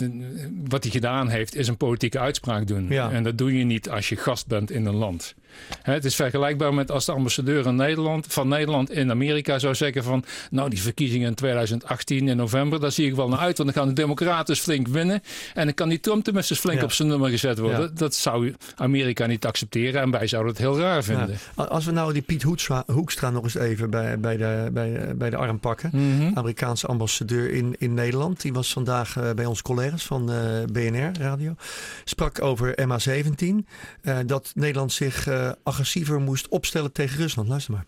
wat 0.67 0.83
hij 0.83 0.91
gedaan 0.91 1.29
heeft, 1.29 1.55
is 1.55 1.67
een 1.67 1.77
politieke 1.77 2.19
uitspraak 2.19 2.67
doen. 2.67 2.87
Ja. 2.89 3.11
En 3.11 3.23
dat 3.23 3.37
doe 3.37 3.57
je 3.57 3.63
niet 3.63 3.89
als 3.89 4.09
je 4.09 4.15
gast 4.15 4.47
bent 4.47 4.71
in 4.71 4.85
een 4.85 4.95
land. 4.95 5.33
Het 5.81 6.05
is 6.05 6.15
vergelijkbaar 6.15 6.73
met 6.73 6.91
als 6.91 7.05
de 7.05 7.11
ambassadeur 7.11 7.65
in 7.65 7.75
Nederland, 7.75 8.25
van 8.29 8.47
Nederland 8.47 8.91
in 8.91 9.11
Amerika 9.11 9.59
zou 9.59 9.75
zeggen 9.75 10.03
van... 10.03 10.23
nou, 10.51 10.69
die 10.69 10.81
verkiezingen 10.81 11.27
in 11.27 11.35
2018 11.35 12.27
in 12.27 12.37
november, 12.37 12.79
daar 12.79 12.91
zie 12.91 13.07
ik 13.07 13.15
wel 13.15 13.29
naar 13.29 13.39
uit. 13.39 13.57
Want 13.57 13.73
dan 13.73 13.83
gaan 13.83 13.93
de 13.93 14.01
democraten 14.01 14.55
flink 14.55 14.87
winnen. 14.87 15.21
En 15.53 15.65
dan 15.65 15.73
kan 15.73 15.89
die 15.89 15.99
Trump 15.99 16.23
tenminste 16.23 16.55
flink 16.55 16.77
Ja. 16.79 16.83
op 16.83 16.91
zijn 16.91 17.07
nummer 17.07 17.29
gezet 17.29 17.57
worden. 17.59 17.79
Ja. 17.81 17.89
Dat 17.93 18.15
zou 18.15 18.55
Amerika 18.75 19.25
niet 19.25 19.45
accepteren. 19.45 20.01
En 20.01 20.11
wij 20.11 20.27
zouden 20.27 20.51
het 20.51 20.61
heel 20.61 20.79
raar 20.79 21.03
vinden. 21.03 21.37
Ja. 21.57 21.63
Als 21.63 21.85
we 21.85 21.91
nou 21.91 22.13
die 22.13 22.21
Piet 22.21 22.41
Hoekstra, 22.43 22.83
Hoekstra 22.87 23.29
nog 23.29 23.43
eens 23.43 23.55
even 23.55 23.89
bij, 23.89 24.19
bij, 24.19 24.37
de, 24.37 24.69
bij, 24.71 25.15
bij 25.15 25.29
de 25.29 25.35
arm 25.37 25.59
pakken. 25.59 25.89
Mhm. 25.93 26.31
Amerikaanse 26.37 26.87
ambassadeur 26.87 27.51
in, 27.51 27.75
in 27.77 27.93
Nederland. 27.93 28.41
Die 28.41 28.53
was 28.53 28.73
vandaag 28.73 29.17
eh, 29.17 29.31
bij 29.31 29.45
ons 29.45 29.61
collega's 29.61 30.03
van 30.05 30.31
eh, 30.31 30.37
BNR 30.71 31.11
Radio. 31.19 31.55
Sprak 32.03 32.41
over 32.41 32.75
MH17. 32.81 33.45
eh, 34.01 34.17
dat 34.25 34.51
Nederland 34.55 34.91
zich 34.93 35.27
agressiever 35.63 36.19
moest 36.19 36.47
opstellen 36.47 36.91
tegen 36.91 37.17
Rusland. 37.17 37.49
Luister 37.49 37.73
maar. 37.73 37.85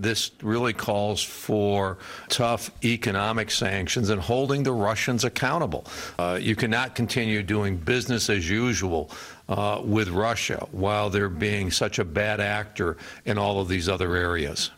This 0.00 0.32
really 0.40 0.72
calls 0.72 1.26
for 1.26 1.96
tough 2.28 2.70
economic 2.80 3.50
sanctions 3.50 4.08
and 4.08 4.20
holding 4.20 4.64
the 4.64 4.72
Russians 4.72 5.24
accountable. 5.24 5.84
Uh, 6.18 6.38
you 6.40 6.54
cannot 6.54 6.94
continue 6.94 7.44
doing 7.44 7.84
business 7.84 8.28
as 8.28 8.48
usual 8.48 9.10
uh, 9.48 9.80
with 9.84 10.08
Russia 10.08 10.66
while 10.70 11.10
they're 11.10 11.36
being 11.38 11.70
such 11.72 11.98
a 11.98 12.04
bad 12.04 12.40
actor 12.40 12.96
in 13.24 13.36
all 13.38 13.60
of 13.60 13.68
these 13.68 13.92
other 13.92 14.16
areas. 14.16 14.70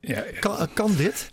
Ja, 0.00 0.22
Kan, 0.40 0.58
eh, 0.58 0.66
kan 0.74 0.94
dit? 0.96 1.30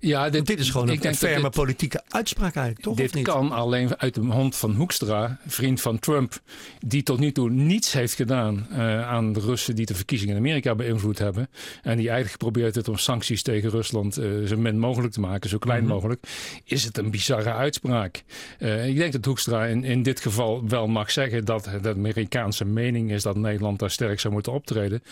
Ja, 0.00 0.24
dit, 0.24 0.34
Want 0.34 0.46
dit 0.46 0.58
is 0.58 0.70
gewoon 0.70 0.90
ik 0.90 1.04
een, 1.04 1.14
ferme 1.14 1.42
dit- 1.42 1.50
politieke 1.50 2.02
uitspraak 2.08 2.54
eigenlijk, 2.54 2.84
toch? 2.84 2.92
of 2.92 3.10
Dit 3.10 3.22
kan 3.22 3.52
alleen 3.52 3.98
uit 3.98 4.14
de 4.14 4.20
mond 4.22 4.56
van 4.56 4.74
Hoekstra, 4.74 5.38
vriend 5.46 5.80
van 5.80 5.98
Trump, 5.98 6.40
die 6.86 7.02
tot 7.02 7.18
nu 7.18 7.32
toe 7.32 7.50
niets 7.50 7.92
heeft 7.92 8.14
gedaan 8.14 8.66
eh, 8.70 9.08
aan 9.08 9.32
de 9.32 9.40
Russen 9.40 9.74
die 9.74 9.86
de 9.86 9.94
verkiezingen 9.94 10.34
in 10.34 10.40
Amerika 10.40 10.74
beïnvloed 10.74 11.18
hebben. 11.18 11.48
En 11.82 11.96
die 11.96 12.08
eigenlijk 12.08 12.30
geprobeerd 12.30 12.74
heeft 12.74 12.88
om 12.88 12.96
sancties 12.98 13.42
tegen 13.42 13.70
Rusland 13.70 14.16
eh, 14.16 14.28
zo 14.46 14.56
min 14.56 14.78
mogelijk 14.78 15.12
te 15.12 15.20
maken, 15.20 15.50
zo 15.50 15.58
klein 15.58 15.82
Mhm. 15.84 15.92
mogelijk. 15.92 16.26
Is 16.64 16.84
het 16.84 16.98
een 16.98 17.10
bizarre 17.10 17.52
uitspraak? 17.52 18.22
Eh, 18.58 18.88
ik 18.88 18.96
denk 18.96 19.12
dat 19.12 19.24
Hoekstra 19.24 19.64
in, 19.66 19.84
in 19.84 20.02
dit 20.02 20.20
geval 20.20 20.68
wel 20.68 20.86
mag 20.86 21.10
zeggen 21.10 21.44
dat 21.44 21.68
de 21.82 21.88
Amerikaanse 21.88 22.64
mening 22.64 23.10
is 23.10 23.22
dat 23.22 23.36
Nederland 23.36 23.78
daar 23.78 23.90
sterk 23.90 24.20
zou 24.20 24.32
moeten 24.32 24.52
optreden. 24.52 25.02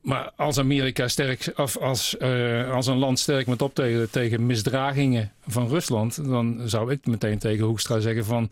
Maar 0.00 0.30
als 0.36 0.58
Amerika 0.58 1.08
sterk, 1.08 1.52
of 1.56 1.76
als, 1.76 2.16
eh, 2.16 2.70
als 2.74 2.86
een 2.86 2.98
land 2.98 3.18
sterk 3.18 3.46
moet 3.46 3.62
optreden 3.62 4.10
tegen 4.10 4.46
misdragingen 4.46 5.32
van 5.46 5.68
Rusland, 5.68 6.24
dan 6.24 6.60
zou 6.64 6.92
ik 6.92 7.06
meteen 7.06 7.38
tegen 7.38 7.64
Hoekstra 7.64 8.00
zeggen 8.00 8.24
van. 8.24 8.50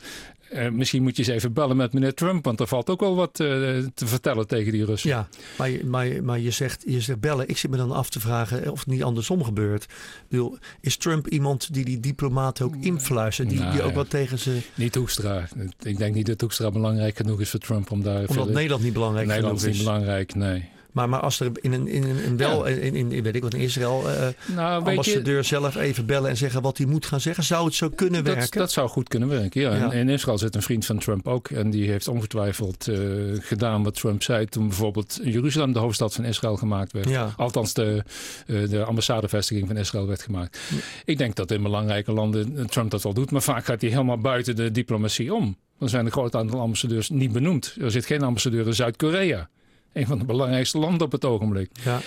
eh, 0.50 0.68
misschien 0.70 1.02
moet 1.02 1.16
je 1.16 1.22
eens 1.22 1.32
even 1.32 1.52
bellen 1.52 1.76
met 1.76 1.92
meneer 1.92 2.14
Trump, 2.14 2.44
want 2.44 2.60
er 2.60 2.66
valt 2.66 2.90
ook 2.90 3.00
wel 3.00 3.14
wat 3.16 3.40
eh, 3.40 3.46
te 3.94 4.06
vertellen 4.06 4.46
tegen 4.46 4.72
die 4.72 4.84
Russen. 4.84 5.10
Ja, 5.10 5.28
maar, 5.58 5.70
je- 5.70 5.84
maar, 5.84 6.24
maar 6.24 6.38
je, 6.38 6.50
zegt, 6.50 6.82
je 6.86 7.00
zegt 7.00 7.20
bellen. 7.20 7.48
Ik 7.48 7.56
zit 7.58 7.70
me 7.70 7.76
dan 7.76 7.92
af 7.92 8.10
te 8.10 8.20
vragen 8.20 8.70
of 8.72 8.78
het 8.78 8.88
niet 8.88 9.02
andersom 9.02 9.44
gebeurt. 9.44 9.82
Ik 9.82 9.90
bedoel, 10.28 10.58
is 10.80 10.96
Trump 10.96 11.28
iemand 11.28 11.74
die 11.74 11.84
die 11.84 12.00
diplomaten 12.00 12.64
ook 12.64 12.76
influistert? 12.80 13.48
Die, 13.48 13.70
die 13.70 13.82
ook 13.82 13.94
wat 13.94 14.10
tegen 14.10 14.38
ze... 14.38 14.58
Niet 14.74 14.94
Hoekstra. 14.94 15.48
Ik 15.82 15.98
denk 15.98 16.14
niet 16.14 16.26
dat 16.26 16.40
Hoekstra 16.40 16.70
belangrijk 16.70 17.16
genoeg 17.16 17.40
is 17.40 17.50
voor 17.50 17.60
Trump 17.60 17.90
om 17.90 18.02
daar. 18.02 18.24
Omdat 18.26 18.48
Nederland 18.50 18.82
niet 18.82 18.92
belangrijk 18.92 19.26
Nederland 19.26 19.58
is 19.58 19.64
niet 19.66 19.74
is. 19.74 19.82
belangrijk, 19.82 20.34
nee. 20.34 20.68
Maar, 20.96 21.08
maar 21.08 21.20
als 21.20 21.40
er 21.40 21.50
in 21.60 21.72
een, 21.72 21.88
in 21.88 22.02
een, 22.02 22.36
wel, 22.36 22.66
in, 22.66 22.94
in, 22.94 23.22
weet 23.22 23.34
ik 23.34 23.42
wat, 23.42 23.54
in 23.54 23.60
Israël, 23.60 24.02
uh, 24.06 24.26
nou, 24.56 24.84
ambassadeur 24.84 25.36
je, 25.36 25.42
zelf 25.42 25.76
even 25.76 26.06
bellen 26.06 26.30
en 26.30 26.36
zeggen 26.36 26.62
wat 26.62 26.78
hij 26.78 26.86
moet 26.86 27.06
gaan 27.06 27.20
zeggen, 27.20 27.44
zou 27.44 27.64
het 27.64 27.74
zo 27.74 27.88
kunnen 27.88 28.24
dat, 28.24 28.34
werken? 28.34 28.58
Dat 28.58 28.72
zou 28.72 28.88
goed 28.88 29.08
kunnen 29.08 29.28
werken, 29.28 29.60
ja. 29.60 29.74
ja. 29.74 29.92
In 29.92 30.08
Israël 30.08 30.38
zit 30.38 30.54
een 30.54 30.62
vriend 30.62 30.86
van 30.86 30.98
Trump 30.98 31.28
ook 31.28 31.48
en 31.48 31.70
die 31.70 31.90
heeft 31.90 32.08
ongetwijfeld 32.08 32.86
uh, 32.88 32.96
gedaan 33.40 33.82
wat 33.82 33.94
Trump 33.94 34.22
zei 34.22 34.46
toen 34.46 34.68
bijvoorbeeld 34.68 35.18
Jeruzalem 35.22 35.72
de 35.72 35.78
hoofdstad 35.78 36.14
van 36.14 36.24
Israël 36.24 36.56
gemaakt 36.56 36.92
werd. 36.92 37.08
Ja. 37.08 37.34
Althans 37.36 37.74
de, 37.74 38.04
uh, 38.46 38.68
de 38.68 38.84
ambassadevestiging 38.84 39.66
van 39.66 39.76
Israël 39.76 40.06
werd 40.06 40.22
gemaakt. 40.22 40.58
Ik 41.04 41.18
denk 41.18 41.34
dat 41.34 41.50
in 41.50 41.62
belangrijke 41.62 42.12
landen 42.12 42.66
Trump 42.66 42.90
dat 42.90 43.02
wel 43.02 43.14
doet, 43.14 43.30
maar 43.30 43.42
vaak 43.42 43.64
gaat 43.64 43.80
hij 43.80 43.90
helemaal 43.90 44.18
buiten 44.18 44.56
de 44.56 44.70
diplomatie 44.70 45.34
om. 45.34 45.56
Dan 45.78 45.88
zijn 45.88 46.06
een 46.06 46.12
groot 46.12 46.34
aantal 46.34 46.60
ambassadeurs 46.60 47.08
niet 47.08 47.32
benoemd. 47.32 47.76
Er 47.80 47.90
zit 47.90 48.06
geen 48.06 48.22
ambassadeur 48.22 48.66
in 48.66 48.74
Zuid-Korea 48.74 49.48
een 49.96 50.06
van 50.06 50.18
de 50.18 50.24
belangrijkste 50.24 50.78
landen 50.78 51.06
op 51.06 51.12
het 51.12 51.24
ogenblik. 51.24 51.70
Ja. 51.82 52.00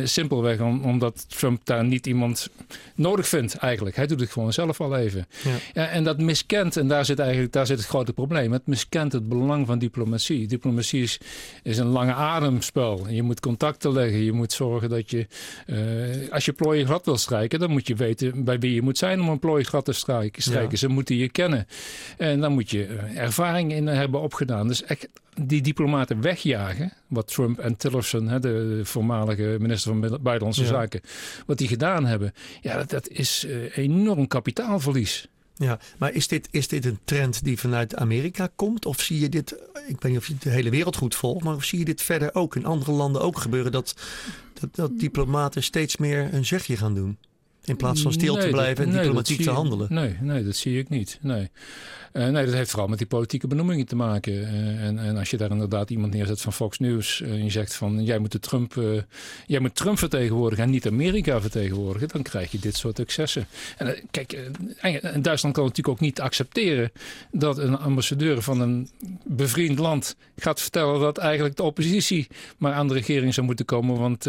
Uh, 0.00 0.06
simpelweg 0.06 0.60
omdat 0.60 1.38
Trump 1.38 1.60
daar 1.64 1.84
niet 1.84 2.06
iemand 2.06 2.48
nodig 2.94 3.28
vindt 3.28 3.54
eigenlijk. 3.54 3.96
Hij 3.96 4.06
doet 4.06 4.20
het 4.20 4.30
gewoon 4.30 4.52
zelf 4.52 4.80
al 4.80 4.96
even. 4.96 5.26
Ja. 5.72 5.88
en 5.88 6.04
dat 6.04 6.18
miskent, 6.18 6.76
en 6.76 6.88
daar 6.88 7.04
zit 7.04 7.18
eigenlijk 7.18 7.52
daar 7.52 7.66
zit 7.66 7.78
het 7.78 7.86
grote 7.86 8.12
probleem. 8.12 8.52
Het 8.52 8.66
miskent 8.66 9.12
het 9.12 9.28
belang 9.28 9.66
van 9.66 9.78
diplomatie. 9.78 10.46
Diplomatie 10.46 11.02
is, 11.02 11.18
is 11.62 11.78
een 11.78 11.86
lange 11.86 12.14
ademspel. 12.14 13.08
Je 13.08 13.22
moet 13.22 13.40
contacten 13.40 13.92
leggen. 13.92 14.24
Je 14.24 14.32
moet 14.32 14.52
zorgen 14.52 14.88
dat 14.88 15.10
je, 15.10 15.26
uh, 15.66 16.32
als 16.32 16.44
je 16.44 16.52
plooien 16.52 16.86
glad 16.86 17.04
wil 17.04 17.16
strijken, 17.16 17.58
dan 17.58 17.70
moet 17.70 17.86
je 17.86 17.94
weten 17.94 18.44
bij 18.44 18.58
wie 18.58 18.74
je 18.74 18.82
moet 18.82 18.98
zijn 18.98 19.20
om 19.20 19.28
een 19.28 19.38
plooi 19.38 19.64
glad 19.64 19.84
te 19.84 19.92
strijken. 19.92 20.42
strijken. 20.42 20.78
Ze 20.78 20.88
moeten 20.88 21.16
je 21.16 21.28
kennen. 21.28 21.66
En 22.16 22.40
dan 22.40 22.52
moet 22.52 22.70
je 22.70 22.86
eh, 22.86 23.18
ervaring 23.18 23.72
in 23.72 23.86
hebben 23.86 24.20
opgedaan. 24.20 24.68
Dus 24.68 24.82
echt 24.82 25.08
die 25.34 25.62
diplomaten 25.62 26.20
wegjagen, 26.20 26.92
wat 27.06 27.28
Trump 27.28 27.58
en 27.58 27.76
Tillerson, 27.76 28.28
hè, 28.28 28.40
de, 28.40 28.80
voormalige 28.82 29.56
minister 29.60 29.90
van 29.90 30.00
Buitenlandse 30.00 30.66
Zaken, 30.66 31.00
wat 31.46 31.58
die 31.58 31.68
gedaan 31.68 32.06
hebben, 32.06 32.32
ja, 32.60 32.76
dat, 32.76 32.90
dat 32.90 33.08
is 33.08 33.44
uh, 33.46 33.76
enorm 33.76 34.26
kapitaalverlies. 34.26 35.28
Ja, 35.54 35.78
maar 35.98 36.12
is 36.12 36.28
dit, 36.28 36.48
is 36.50 36.68
dit 36.68 36.84
een 36.84 36.98
trend 37.04 37.44
die 37.44 37.58
vanuit 37.58 37.96
Amerika 37.96 38.50
komt? 38.56 38.86
Of 38.86 39.00
zie 39.00 39.20
je 39.20 39.28
dit, 39.28 39.52
ik 39.86 40.00
weet 40.00 40.12
niet 40.12 40.16
of 40.16 40.26
je 40.26 40.34
de 40.38 40.50
hele 40.50 40.70
wereld 40.70 40.96
goed 40.96 41.14
volgt, 41.14 41.44
maar 41.44 41.64
zie 41.64 41.78
je 41.78 41.84
dit 41.84 42.02
verder 42.02 42.34
ook 42.34 42.56
in 42.56 42.64
andere 42.64 42.92
landen 42.92 43.22
ook 43.22 43.38
gebeuren? 43.38 43.72
Dat, 43.72 43.94
dat, 44.60 44.74
dat 44.74 44.98
diplomaten 44.98 45.62
steeds 45.62 45.96
meer 45.96 46.34
een 46.34 46.46
zegje 46.46 46.76
gaan 46.76 46.94
doen? 46.94 47.18
In 47.64 47.76
plaats 47.76 48.02
van 48.02 48.12
stil 48.12 48.36
te 48.36 48.48
blijven 48.48 48.84
en 48.84 48.92
diplomatiek 48.92 49.40
te 49.40 49.50
handelen? 49.50 49.86
Nee, 49.90 50.16
nee, 50.20 50.44
dat 50.44 50.56
zie 50.56 50.78
ik 50.78 50.88
niet. 50.88 51.18
Nee. 51.20 51.50
Uh, 52.12 52.28
nee, 52.28 52.44
dat 52.44 52.54
heeft 52.54 52.70
vooral 52.70 52.88
met 52.88 52.98
die 52.98 53.06
politieke 53.06 53.46
benoemingen 53.46 53.86
te 53.86 53.96
maken. 53.96 54.32
Uh, 54.32 54.84
en, 54.84 54.98
en, 54.98 55.16
als 55.16 55.30
je 55.30 55.36
daar 55.36 55.50
inderdaad 55.50 55.90
iemand 55.90 56.12
neerzet 56.12 56.40
van 56.40 56.52
Fox 56.52 56.78
News 56.78 57.20
uh, 57.20 57.30
en 57.30 57.44
je 57.44 57.50
zegt 57.50 57.74
van 57.74 58.04
jij 58.04 58.18
moet, 58.18 58.32
de 58.32 58.38
Trump, 58.38 58.74
jij 59.46 59.60
moet 59.60 59.74
Trump 59.74 59.98
vertegenwoordigen 59.98 60.64
en 60.64 60.70
niet 60.70 60.86
Amerika 60.86 61.40
vertegenwoordigen, 61.40 62.08
dan 62.08 62.22
krijg 62.22 62.50
je 62.50 62.58
dit 62.58 62.76
soort 62.76 62.98
excessen. 62.98 63.46
En 63.76 63.96
kijk, 64.10 64.32
en 64.80 65.22
Duitsland 65.22 65.54
kan 65.54 65.64
natuurlijk 65.64 65.88
ook 65.88 66.00
niet 66.00 66.20
accepteren 66.20 66.92
dat 67.32 67.58
een 67.58 67.78
ambassadeur 67.78 68.42
van 68.42 68.60
een 68.60 68.88
bevriend 69.24 69.78
land 69.78 70.16
gaat 70.36 70.60
vertellen 70.60 71.00
dat 71.00 71.18
eigenlijk 71.18 71.56
de 71.56 71.62
oppositie 71.62 72.28
maar 72.58 72.72
aan 72.72 72.88
de 72.88 72.94
regering 72.94 73.34
zou 73.34 73.46
moeten 73.46 73.64
komen. 73.64 73.98
Want 73.98 74.24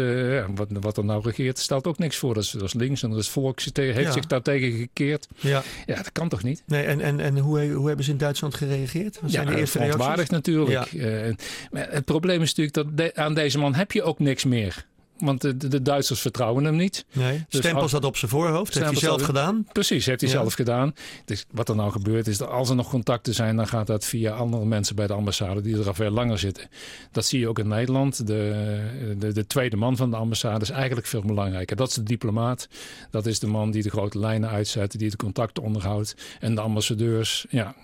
wat, 0.54 0.68
wat 0.80 0.96
er 0.96 1.04
nou 1.04 1.22
regeert 1.22 1.58
stelt 1.58 1.86
ook 1.86 1.98
niks 1.98 2.16
voor. 2.16 2.34
Dat 2.34 2.42
is, 2.42 2.50
dat 2.50 2.62
is 2.62 2.74
links 2.74 3.02
en 3.02 3.10
er 3.10 3.18
is 3.18 3.28
volk 3.28 3.60
heeft 3.72 3.98
ja. 3.98 4.12
zich 4.12 4.26
daartegen 4.26 4.78
gekeerd. 4.78 5.28
Ja. 5.40 5.62
ja, 5.86 5.96
dat 5.96 6.12
kan 6.12 6.28
toch 6.28 6.42
niet? 6.42 6.62
Nee, 6.66 6.84
en, 6.84 7.00
en, 7.00 7.20
en 7.20 7.38
hoe 7.38 7.71
hoe 7.74 7.86
hebben 7.86 8.04
ze 8.04 8.10
in 8.10 8.16
Duitsland 8.16 8.54
gereageerd? 8.54 9.20
Wat 9.20 9.30
zijn 9.30 9.46
ja, 9.46 9.52
de 9.52 9.58
eerste 9.58 9.78
reacties? 9.78 10.28
natuurlijk. 10.28 10.90
Ja. 10.90 11.26
Uh, 11.26 11.34
het 11.70 12.04
probleem 12.04 12.42
is 12.42 12.54
natuurlijk 12.54 12.96
dat 12.96 13.14
aan 13.16 13.34
deze 13.34 13.58
man 13.58 13.74
heb 13.74 13.92
je 13.92 14.02
ook 14.02 14.18
niks 14.18 14.44
meer. 14.44 14.86
Want 15.22 15.40
de, 15.40 15.56
de, 15.68 15.82
Duitsers 15.82 16.20
vertrouwen 16.20 16.64
hem 16.64 16.76
niet. 16.76 17.04
Nee, 17.12 17.44
dus 17.48 17.60
stempel 17.60 17.88
zat 17.88 18.04
op 18.04 18.16
zijn 18.16 18.30
voorhoofd. 18.30 18.74
Heeft 18.74 18.86
hij 18.86 18.98
zelf 18.98 19.22
gedaan? 19.22 19.66
Precies, 19.72 20.06
heeft 20.06 20.20
hij 20.20 20.30
zelf 20.30 20.54
gedaan. 20.54 20.94
Dus 21.24 21.44
wat 21.50 21.68
er 21.68 21.76
nou 21.76 21.90
gebeurt 21.90 22.26
is 22.26 22.38
dat 22.38 22.48
als 22.48 22.68
er 22.68 22.76
nog 22.76 22.88
contacten 22.88 23.34
zijn... 23.34 23.56
dan 23.56 23.66
gaat 23.66 23.86
dat 23.86 24.04
via 24.04 24.32
andere 24.32 24.64
mensen 24.64 24.96
bij 24.96 25.06
de 25.06 25.12
ambassade 25.12 25.60
die 25.60 25.78
er 25.78 25.86
al 25.86 25.94
veel 25.94 26.10
langer 26.10 26.38
zitten. 26.38 26.68
Dat 27.10 27.26
zie 27.26 27.40
je 27.40 27.48
ook 27.48 27.58
in 27.58 27.68
Nederland. 27.68 28.26
De, 28.26 29.14
de, 29.18 29.32
de, 29.32 29.46
tweede 29.46 29.76
man 29.76 29.96
van 29.96 30.10
de 30.10 30.16
ambassade 30.16 30.60
is 30.60 30.70
eigenlijk 30.70 31.06
veel 31.06 31.22
belangrijker. 31.22 31.76
Dat 31.76 31.88
is 31.88 31.94
de 31.94 32.02
diplomaat. 32.02 32.68
Dat 33.10 33.26
is 33.26 33.38
de 33.38 33.46
man 33.46 33.70
die 33.70 33.82
de 33.82 33.90
grote 33.90 34.18
lijnen 34.18 34.48
uitzet, 34.50 34.98
die 34.98 35.10
de 35.10 35.16
contacten 35.16 35.62
onderhoudt. 35.62 36.16
En 36.40 36.54
de 36.54 36.60
ambassadeurs, 36.60 37.46
ja, 37.50 37.74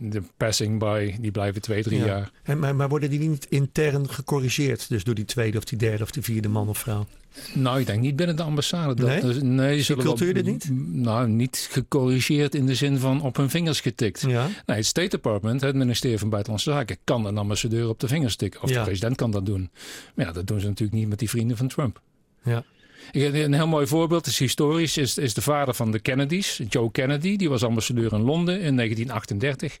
de 0.00 0.22
passing 0.36 0.78
by, 0.78 1.16
die 1.20 1.30
blijven 1.30 1.62
twee, 1.62 1.82
drie 1.82 2.04
jaar. 2.04 2.30
En, 2.42 2.58
maar, 2.58 2.74
maar 2.74 2.88
worden 2.88 3.10
die 3.10 3.28
niet 3.28 3.46
intern 3.48 4.10
gecorrigeerd? 4.10 4.88
Dus 4.88 5.04
door 5.04 5.14
die 5.14 5.24
tweede 5.24 5.58
of 5.58 5.64
die 5.64 5.78
derde 5.78 6.02
of 6.02 6.10
die 6.10 6.22
vierde 6.22 6.48
man 6.48 6.68
of 6.68 6.77
vrouw? 6.78 7.06
Nou, 7.54 7.80
ik 7.80 7.86
denk 7.86 8.00
niet 8.00 8.16
binnen 8.16 8.36
de 8.36 8.42
ambassade. 8.42 8.94
Dat, 8.94 9.08
nee? 9.08 9.20
Dus, 9.20 9.38
nee 9.42 9.82
zullen 9.82 10.04
cultuur 10.04 10.34
dit 10.34 10.46
niet? 10.46 10.70
Nou, 10.92 11.28
niet 11.28 11.68
gecorrigeerd 11.70 12.54
in 12.54 12.66
de 12.66 12.74
zin 12.74 12.98
van 12.98 13.22
op 13.22 13.36
hun 13.36 13.50
vingers 13.50 13.80
getikt. 13.80 14.24
Ja. 14.28 14.48
Nee, 14.66 14.76
het 14.76 14.86
State 14.86 15.08
Department, 15.08 15.60
het 15.60 15.74
ministerie 15.74 16.18
van 16.18 16.28
Buitenlandse 16.28 16.70
Zaken, 16.70 16.96
kan 17.04 17.26
een 17.26 17.38
ambassadeur 17.38 17.88
op 17.88 18.00
de 18.00 18.08
vingers 18.08 18.36
tikken. 18.36 18.62
Of 18.62 18.70
de 18.70 18.82
president 18.82 19.16
kan 19.16 19.30
dat 19.30 19.46
doen. 19.46 19.70
Maar 20.14 20.26
ja, 20.26 20.32
dat 20.32 20.46
doen 20.46 20.60
ze 20.60 20.66
natuurlijk 20.66 20.98
niet 20.98 21.08
met 21.08 21.18
die 21.18 21.30
vrienden 21.30 21.56
van 21.56 21.68
Trump. 21.68 22.00
Ja. 22.42 22.64
Een 23.12 23.52
heel 23.52 23.66
mooi 23.66 23.86
voorbeeld 23.86 24.26
is 24.26 24.38
historisch, 24.38 24.96
is, 24.96 25.18
is 25.18 25.34
de 25.34 25.42
vader 25.42 25.74
van 25.74 25.90
de 25.90 25.98
Kennedys, 25.98 26.60
Joe 26.68 26.90
Kennedy. 26.90 27.36
Die 27.36 27.48
was 27.48 27.64
ambassadeur 27.64 28.12
in 28.12 28.20
Londen 28.20 28.60
in 28.60 28.76
1938. 28.76 29.78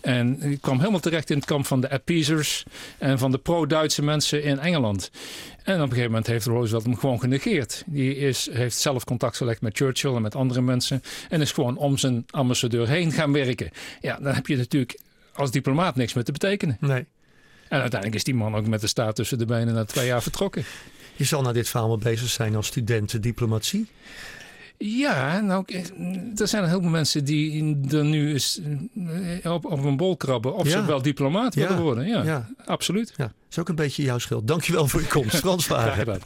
En 0.00 0.38
die 0.38 0.58
kwam 0.58 0.78
helemaal 0.78 1.00
terecht 1.00 1.30
in 1.30 1.36
het 1.36 1.46
kamp 1.46 1.66
van 1.66 1.80
de 1.80 1.90
appeasers 1.90 2.64
en 2.98 3.18
van 3.18 3.30
de 3.30 3.38
pro-Duitse 3.38 4.02
mensen 4.02 4.42
in 4.42 4.58
Engeland. 4.58 5.10
En 5.68 5.74
op 5.74 5.80
een 5.80 5.88
gegeven 5.88 6.10
moment 6.10 6.26
heeft 6.26 6.46
Roosevelt 6.46 6.84
hem 6.84 6.96
gewoon 6.96 7.20
genegeerd. 7.20 7.82
Die 7.86 8.16
is, 8.16 8.48
heeft 8.52 8.76
zelf 8.76 9.04
contact 9.04 9.36
gelegd 9.36 9.60
met 9.60 9.76
Churchill 9.76 10.14
en 10.14 10.22
met 10.22 10.34
andere 10.34 10.60
mensen. 10.60 11.02
En 11.28 11.40
is 11.40 11.52
gewoon 11.52 11.76
om 11.76 11.98
zijn 11.98 12.24
ambassadeur 12.30 12.88
heen 12.88 13.12
gaan 13.12 13.32
werken. 13.32 13.70
Ja, 14.00 14.18
dan 14.22 14.34
heb 14.34 14.46
je 14.46 14.56
natuurlijk 14.56 14.98
als 15.32 15.50
diplomaat 15.50 15.96
niks 15.96 16.14
meer 16.14 16.24
te 16.24 16.32
betekenen. 16.32 16.76
Nee. 16.80 17.06
En 17.68 17.80
uiteindelijk 17.80 18.14
is 18.14 18.24
die 18.24 18.34
man 18.34 18.54
ook 18.54 18.66
met 18.66 18.80
de 18.80 18.86
staat 18.86 19.16
tussen 19.16 19.38
de 19.38 19.44
benen 19.44 19.74
na 19.74 19.84
twee 19.84 20.06
jaar 20.06 20.22
vertrokken. 20.22 20.64
Je 21.16 21.24
zal 21.24 21.42
naar 21.42 21.52
dit 21.52 21.68
verhaal 21.68 21.88
wel 21.88 21.98
bezig 21.98 22.28
zijn 22.28 22.56
als 22.56 22.66
student 22.66 23.22
diplomatie. 23.22 23.86
Ja, 24.78 25.40
nou, 25.40 25.64
er 26.36 26.48
zijn 26.48 26.62
een 26.62 26.68
heleboel 26.68 26.90
mensen 26.90 27.24
die 27.24 27.78
er 27.90 28.04
nu 28.04 28.32
eens 28.32 28.60
eh, 29.42 29.52
op, 29.52 29.64
op 29.64 29.84
een 29.84 29.96
bol 29.96 30.16
krabben 30.16 30.54
of 30.54 30.68
ze 30.68 30.84
wel 30.84 31.02
diplomaat 31.02 31.54
willen 31.54 31.80
worden. 31.80 32.06
Ja, 32.06 32.22
ja, 32.22 32.48
absoluut. 32.64 33.14
Ja, 33.16 33.32
is 33.50 33.58
ook 33.58 33.68
een 33.68 33.74
beetje 33.74 34.02
jouw 34.02 34.18
schuld. 34.18 34.46
Dankjewel 34.46 34.86
voor 34.86 35.00
je 35.00 35.06
komst, 35.06 35.36
Frans 35.36 35.66
Vagen. 35.72 36.20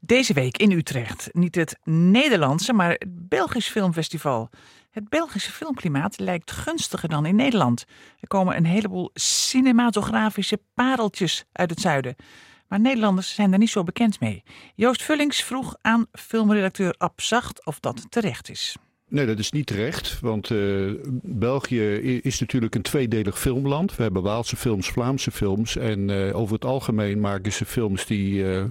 Deze 0.00 0.32
week 0.32 0.56
in 0.56 0.70
Utrecht 0.70 1.28
niet 1.32 1.54
het 1.54 1.78
Nederlandse, 1.84 2.72
maar 2.72 2.90
het 2.90 3.28
Belgisch 3.28 3.68
Filmfestival. 3.68 4.50
Het 4.90 5.08
Belgische 5.08 5.52
filmklimaat 5.52 6.18
lijkt 6.18 6.50
gunstiger 6.50 7.08
dan 7.08 7.26
in 7.26 7.36
Nederland. 7.36 7.84
Er 8.20 8.28
komen 8.28 8.56
een 8.56 8.66
heleboel 8.66 9.10
cinematografische 9.14 10.60
pareltjes 10.74 11.44
uit 11.52 11.70
het 11.70 11.80
zuiden. 11.80 12.16
Maar 12.70 12.80
Nederlanders 12.80 13.34
zijn 13.34 13.50
daar 13.50 13.58
niet 13.58 13.70
zo 13.70 13.82
bekend 13.82 14.20
mee. 14.20 14.42
Joost 14.74 15.02
Vullings 15.02 15.42
vroeg 15.42 15.76
aan 15.80 16.06
filmredacteur 16.12 16.94
Ab 16.98 17.20
Zacht 17.20 17.66
of 17.66 17.80
dat 17.80 18.06
terecht 18.08 18.50
is. 18.50 18.76
Nee, 19.08 19.26
dat 19.26 19.38
is 19.38 19.50
niet 19.50 19.66
terecht. 19.66 20.20
Want 20.20 20.50
uh, 20.50 20.92
België 21.22 21.94
is 22.22 22.40
natuurlijk 22.40 22.74
een 22.74 22.82
tweedelig 22.82 23.38
filmland. 23.38 23.96
We 23.96 24.02
hebben 24.02 24.22
Waalse 24.22 24.56
films, 24.56 24.88
Vlaamse 24.88 25.30
films. 25.30 25.76
En 25.76 26.08
uh, 26.08 26.36
over 26.36 26.54
het 26.54 26.64
algemeen 26.64 27.20
maken 27.20 27.52
ze 27.52 27.64
films 27.64 28.06
die. 28.06 28.32
Uh, 28.34 28.64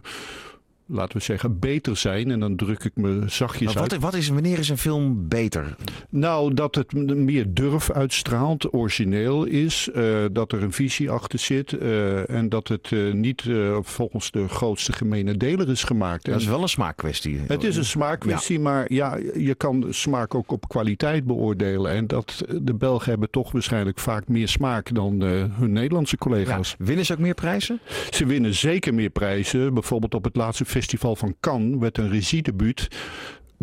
laten 0.89 1.17
we 1.17 1.23
zeggen, 1.23 1.59
beter 1.59 1.97
zijn. 1.97 2.31
En 2.31 2.39
dan 2.39 2.55
druk 2.55 2.83
ik 2.83 2.95
me 2.95 3.23
zachtjes 3.25 3.73
wat, 3.73 3.91
uit. 3.91 4.01
Wat 4.01 4.13
is, 4.13 4.29
wanneer 4.29 4.59
is 4.59 4.69
een 4.69 4.77
film 4.77 5.27
beter? 5.27 5.75
Nou, 6.09 6.53
dat 6.53 6.75
het 6.75 6.93
meer 7.15 7.45
durf 7.53 7.91
uitstraalt, 7.91 8.73
origineel 8.73 9.45
is. 9.45 9.89
Uh, 9.95 10.25
dat 10.31 10.51
er 10.51 10.63
een 10.63 10.71
visie 10.71 11.09
achter 11.09 11.39
zit. 11.39 11.71
Uh, 11.71 12.29
en 12.29 12.49
dat 12.49 12.67
het 12.67 12.91
uh, 12.91 13.13
niet 13.13 13.43
volgens 13.81 14.31
de 14.31 14.47
grootste 14.47 14.91
gemene 14.93 15.37
deler 15.37 15.69
is 15.69 15.83
gemaakt. 15.83 16.25
Dat 16.25 16.41
is 16.41 16.47
wel 16.47 16.61
een 16.61 16.69
smaakkwestie. 16.69 17.39
Het 17.47 17.63
is 17.63 17.75
een 17.75 17.85
smaakkwestie, 17.85 18.57
ja. 18.57 18.63
maar 18.63 18.93
ja, 18.93 19.17
je 19.33 19.55
kan 19.55 19.85
smaak 19.89 20.35
ook 20.35 20.51
op 20.51 20.67
kwaliteit 20.67 21.25
beoordelen. 21.25 21.91
En 21.91 22.07
dat, 22.07 22.43
de 22.61 22.73
Belgen 22.73 23.09
hebben 23.09 23.29
toch 23.29 23.51
waarschijnlijk 23.51 23.99
vaak 23.99 24.27
meer 24.27 24.47
smaak 24.47 24.93
dan 24.93 25.21
hun 25.21 25.71
Nederlandse 25.71 26.17
collega's. 26.17 26.75
Ja. 26.77 26.85
Winnen 26.85 27.05
ze 27.05 27.13
ook 27.13 27.19
meer 27.19 27.33
prijzen? 27.33 27.79
Ze 28.09 28.25
winnen 28.25 28.53
zeker 28.53 28.93
meer 28.93 29.09
prijzen. 29.09 29.73
Bijvoorbeeld 29.73 30.13
op 30.13 30.23
het 30.23 30.35
laatste 30.35 30.65
Festival 30.79 31.15
van 31.15 31.35
Cannes 31.39 31.79
werd 31.79 31.97
een 31.97 32.09
regiedebuut 32.09 32.87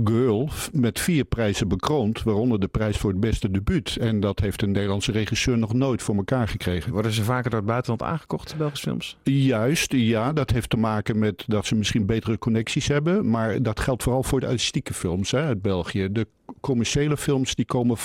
Girl 0.04 0.48
met 0.72 1.00
vier 1.00 1.24
prijzen 1.24 1.68
bekroond, 1.68 2.22
waaronder 2.22 2.60
de 2.60 2.68
prijs 2.68 2.96
voor 2.96 3.10
het 3.10 3.20
beste 3.20 3.50
debuut. 3.50 3.96
En 3.96 4.20
dat 4.20 4.40
heeft 4.40 4.62
een 4.62 4.70
Nederlandse 4.70 5.12
regisseur 5.12 5.58
nog 5.58 5.72
nooit 5.72 6.02
voor 6.02 6.16
elkaar 6.16 6.48
gekregen. 6.48 6.92
Worden 6.92 7.12
ze 7.12 7.24
vaker 7.24 7.50
door 7.50 7.58
het 7.58 7.68
buitenland 7.68 8.02
aangekocht, 8.02 8.56
Belgische 8.56 8.86
films? 8.86 9.16
Juist, 9.22 9.92
ja. 9.92 10.32
Dat 10.32 10.50
heeft 10.50 10.70
te 10.70 10.76
maken 10.76 11.18
met 11.18 11.44
dat 11.46 11.66
ze 11.66 11.74
misschien 11.74 12.06
betere 12.06 12.38
connecties 12.38 12.88
hebben. 12.88 13.30
Maar 13.30 13.62
dat 13.62 13.80
geldt 13.80 14.02
vooral 14.02 14.22
voor 14.22 14.40
de 14.40 14.46
artistieke 14.46 14.94
films 14.94 15.30
hè, 15.30 15.40
uit 15.40 15.62
België. 15.62 16.08
De 16.12 16.26
commerciële 16.60 17.16
films 17.16 17.54
die 17.54 17.64
komen 17.64 17.96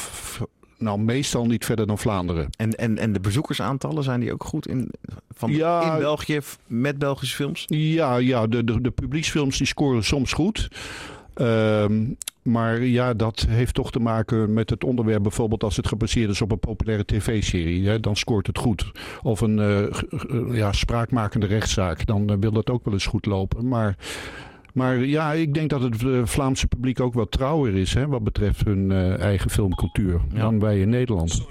Nou, 0.82 1.00
meestal 1.00 1.46
niet 1.46 1.66
verder 1.66 1.88
dan 1.88 1.98
Vlaanderen. 1.98 2.50
En, 2.58 2.72
en, 2.72 2.98
en 2.98 3.14
de 3.14 3.20
bezoekersaantallen, 3.20 4.04
zijn 4.04 4.20
die 4.20 4.34
ook 4.34 4.44
goed 4.44 4.68
in, 4.68 4.92
van, 5.34 5.52
Ja. 5.52 5.94
in 5.94 6.00
België 6.00 6.40
met 6.68 6.98
Belgische 6.98 7.36
films? 7.36 7.64
Ja, 7.68 8.18
ja 8.18 8.48
de, 8.48 8.64
de, 8.64 8.82
de 8.82 8.92
publieksfilms 8.92 9.58
die 9.58 9.68
scoren 9.68 10.04
soms 10.04 10.34
goed. 10.34 10.70
Ehm, 11.34 12.04
maar 12.42 12.84
ja, 12.84 13.14
dat 13.14 13.46
heeft 13.50 13.74
toch 13.74 13.92
te 13.92 14.00
maken 14.00 14.54
met 14.54 14.70
het 14.70 14.84
onderwerp. 14.84 15.22
Bijvoorbeeld 15.22 15.64
als 15.64 15.78
het 15.78 15.88
gebaseerd 15.88 16.30
is 16.30 16.42
op 16.42 16.52
een 16.52 16.60
populaire 16.60 17.06
tv-serie. 17.06 18.00
Dan 18.00 18.16
scoort 18.16 18.48
het 18.48 18.58
goed. 18.58 18.92
Of 19.22 19.42
een 19.42 19.60
eh, 19.60 20.56
ja, 20.58 20.72
spraakmakende 20.72 21.46
rechtszaak. 21.46 22.06
Dan 22.06 22.30
eh, 22.30 22.36
wil 22.40 22.52
dat 22.52 22.70
ook 22.70 22.86
wel 22.86 22.94
eens 22.94 23.06
goed 23.06 23.26
lopen. 23.26 23.68
Maar, 23.68 23.96
maar 24.74 24.98
ja, 24.98 25.34
ik 25.34 25.54
denk 25.54 25.70
dat 25.70 25.82
het 25.82 26.04
eh, 26.04 26.26
Vlaamse 26.26 26.68
publiek 26.68 27.00
ook 27.00 27.14
wat 27.14 27.32
trouwer 27.32 27.76
is. 27.76 27.94
Hè, 27.94 28.08
wat 28.08 28.24
betreft 28.24 28.66
hun 28.66 28.92
eh, 28.92 29.20
eigen 29.20 29.50
filmcultuur. 29.50 30.22
Dan 30.34 30.60
wij 30.60 30.80
in 30.80 30.90
Nederland. 30.90 31.46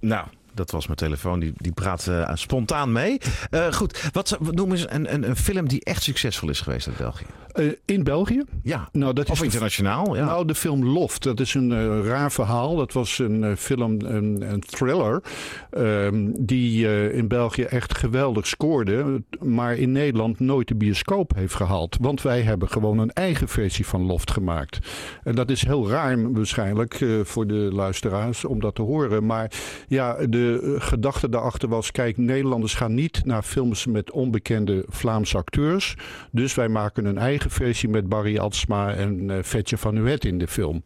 Nou, 0.00 0.26
dat 0.56 0.70
was 0.70 0.84
mijn 0.86 0.98
telefoon. 0.98 1.40
Die, 1.40 1.52
die 1.56 1.72
praat 1.72 2.06
eh, 2.06 2.30
spontaan 2.34 2.92
mee. 2.92 3.18
Eh, 3.50 3.72
goed, 3.72 4.08
wat, 4.12 4.28
zou- 4.28 4.54
noem 4.54 4.70
eens 4.70 4.90
een, 4.90 5.14
een, 5.14 5.28
een 5.28 5.36
film 5.36 5.68
die 5.68 5.84
echt 5.84 6.02
succesvol 6.02 6.48
is 6.48 6.60
geweest 6.60 6.86
in 6.86 6.92
België. 6.98 7.24
Eh, 7.52 7.66
in 7.84 8.04
België? 8.04 8.42
Ja. 8.62 8.88
Nou, 8.92 9.12
dat 9.12 9.30
Of 9.30 9.36
is 9.38 9.42
internationaal, 9.44 10.16
ja. 10.16 10.24
Nou, 10.24 10.46
de 10.46 10.54
film 10.54 10.84
Loft, 10.84 11.22
dat 11.22 11.40
is 11.40 11.54
een 11.54 12.02
raar 12.04 12.32
verhaal. 12.32 12.76
Dat 12.76 12.92
was 12.92 13.18
een 13.18 13.56
film, 13.56 14.00
een, 14.00 14.44
een 14.52 14.60
thriller, 14.60 15.22
ehm, 15.70 16.30
die 16.38 16.88
in 17.12 17.28
België 17.28 17.62
echt 17.62 17.98
geweldig 17.98 18.46
scoorde, 18.46 19.22
maar 19.40 19.76
in 19.76 19.92
Nederland 19.92 20.40
nooit 20.40 20.68
de 20.68 20.74
bioscoop 20.74 21.34
heeft 21.34 21.54
gehaald. 21.54 21.96
Want 22.00 22.22
wij 22.22 22.42
hebben 22.42 22.68
gewoon 22.68 22.98
een 22.98 23.12
eigen 23.12 23.48
versie 23.48 23.86
van 23.86 24.02
Loft 24.02 24.30
gemaakt. 24.30 24.78
En 25.24 25.34
dat 25.34 25.50
is 25.50 25.64
heel 25.66 25.88
raar 25.90 26.32
waarschijnlijk 26.32 27.04
voor 27.22 27.46
de 27.46 27.54
luisteraars 27.72 28.44
om 28.44 28.60
dat 28.60 28.74
te 28.74 28.82
horen. 28.82 29.26
Maar 29.26 29.50
ja, 29.88 30.16
de 30.26 30.45
eh, 30.54 30.80
gedachte 30.80 31.28
daarachter 31.28 31.68
was, 31.68 31.90
kijk, 31.90 32.16
Nederlanders 32.16 32.74
gaan 32.74 32.94
niet 32.94 33.24
naar 33.24 33.42
films 33.42 33.86
met 33.86 34.10
onbekende 34.10 34.84
Vlaamse 34.88 35.36
acteurs. 35.36 35.96
Dus 36.30 36.54
wij 36.54 36.68
maken 36.68 37.04
een 37.04 37.18
eigen 37.18 37.50
versie 37.50 37.88
met 37.88 38.08
Barry 38.08 38.38
Atsma 38.38 38.94
en 38.94 39.30
eh 39.30 39.38
Vetje 39.42 39.76
van 39.76 39.94
Nuet 39.94 40.24
in 40.24 40.38
de 40.38 40.48
film. 40.48 40.82